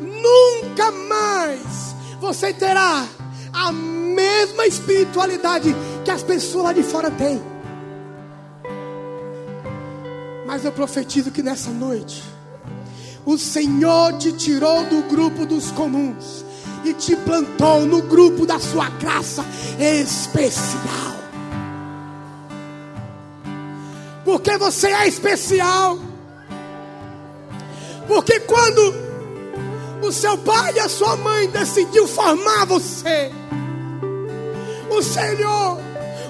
Nunca 0.01 0.91
mais 0.91 1.95
você 2.21 2.53
terá 2.53 3.07
a 3.53 3.73
mesma 3.73 4.67
espiritualidade 4.67 5.75
que 6.05 6.11
as 6.11 6.23
pessoas 6.23 6.65
lá 6.65 6.73
de 6.73 6.83
fora 6.83 7.11
têm. 7.11 7.43
Mas 10.47 10.65
eu 10.65 10.73
profetizo 10.73 11.31
que 11.31 11.43
nessa 11.43 11.71
noite, 11.71 12.23
o 13.25 13.37
Senhor 13.37 14.13
te 14.19 14.33
tirou 14.33 14.85
do 14.85 15.03
grupo 15.03 15.45
dos 15.45 15.71
comuns 15.73 16.45
e 16.85 16.95
te 16.95 17.17
plantou 17.17 17.85
no 17.85 18.03
grupo 18.03 18.47
da 18.47 18.59
sua 18.61 18.89
graça 18.91 19.45
especial. 19.79 21.17
Porque 24.25 24.57
você 24.57 24.89
é 24.89 25.09
especial. 25.09 25.99
Porque 28.07 28.41
quando 28.41 29.06
o 30.07 30.13
seu 30.13 30.39
pai 30.39 30.75
e 30.75 30.81
a 30.81 30.89
sua 30.89 31.17
mãe 31.17 31.49
decidiu 31.49 32.07
formar 32.07 32.65
você. 32.67 33.31
O 34.89 35.03
Senhor 35.03 35.79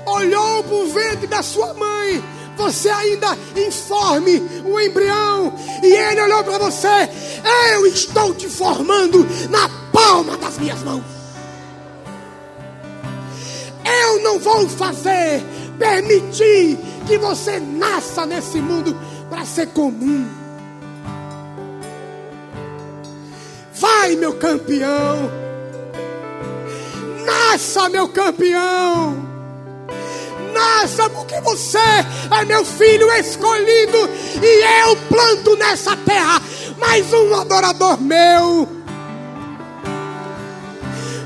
olhou 0.06 0.64
para 0.64 0.74
o 0.74 0.86
ventre 0.88 1.26
da 1.26 1.42
sua 1.42 1.74
mãe, 1.74 2.22
você 2.56 2.88
ainda 2.88 3.36
informe, 3.54 4.42
o 4.64 4.80
embrião, 4.80 5.52
e 5.82 5.86
ele 5.86 6.22
olhou 6.22 6.42
para 6.42 6.58
você: 6.58 7.08
Eu 7.72 7.86
estou 7.86 8.34
te 8.34 8.48
formando 8.48 9.26
na 9.50 9.68
palma 9.92 10.36
das 10.38 10.58
minhas 10.58 10.82
mãos. 10.82 11.04
Eu 13.84 14.22
não 14.22 14.38
vou 14.38 14.68
fazer, 14.68 15.44
permitir 15.78 16.78
que 17.06 17.18
você 17.18 17.60
nasça 17.60 18.24
nesse 18.24 18.58
mundo 18.58 18.96
para 19.28 19.44
ser 19.44 19.68
comum. 19.68 20.45
Vai, 23.78 24.16
meu 24.16 24.34
campeão. 24.34 25.30
Nasça, 27.24 27.88
meu 27.88 28.08
campeão. 28.08 29.26
Nasça, 30.52 31.10
porque 31.10 31.38
você 31.42 31.78
é 31.78 32.44
meu 32.46 32.64
filho 32.64 33.10
escolhido. 33.12 33.98
E 34.42 34.88
eu 34.88 34.96
planto 35.08 35.56
nessa 35.56 35.94
terra 35.96 36.40
mais 36.78 37.12
um 37.12 37.34
adorador 37.34 38.00
meu. 38.00 38.68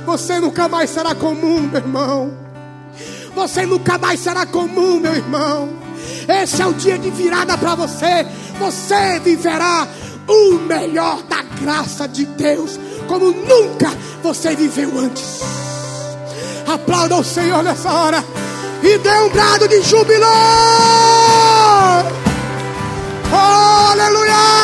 Você 0.04 0.40
nunca 0.40 0.68
mais 0.68 0.90
será 0.90 1.14
comum, 1.14 1.60
meu 1.60 1.80
irmão. 1.80 2.36
Você 3.34 3.64
nunca 3.64 3.96
mais 3.96 4.18
será 4.18 4.44
comum, 4.44 4.98
meu 4.98 5.14
irmão. 5.14 5.68
Esse 6.28 6.62
é 6.62 6.66
o 6.66 6.72
dia 6.72 6.98
de 6.98 7.10
virada 7.10 7.56
para 7.56 7.76
você. 7.76 8.26
Você 8.58 9.20
viverá 9.20 9.86
o 10.26 10.52
melhor 10.66 11.22
da 11.22 11.42
graça 11.60 12.06
de 12.06 12.24
Deus, 12.24 12.78
como 13.08 13.32
nunca 13.32 13.90
você 14.22 14.54
viveu 14.54 14.98
antes. 14.98 15.40
Aplauda 16.66 17.16
o 17.16 17.24
Senhor 17.24 17.62
nessa 17.62 17.92
hora 17.92 18.24
e 18.82 18.98
dê 18.98 19.18
um 19.18 19.28
brado 19.30 19.68
de 19.68 19.82
júbilo! 19.82 20.26
Aleluia! 23.32 24.59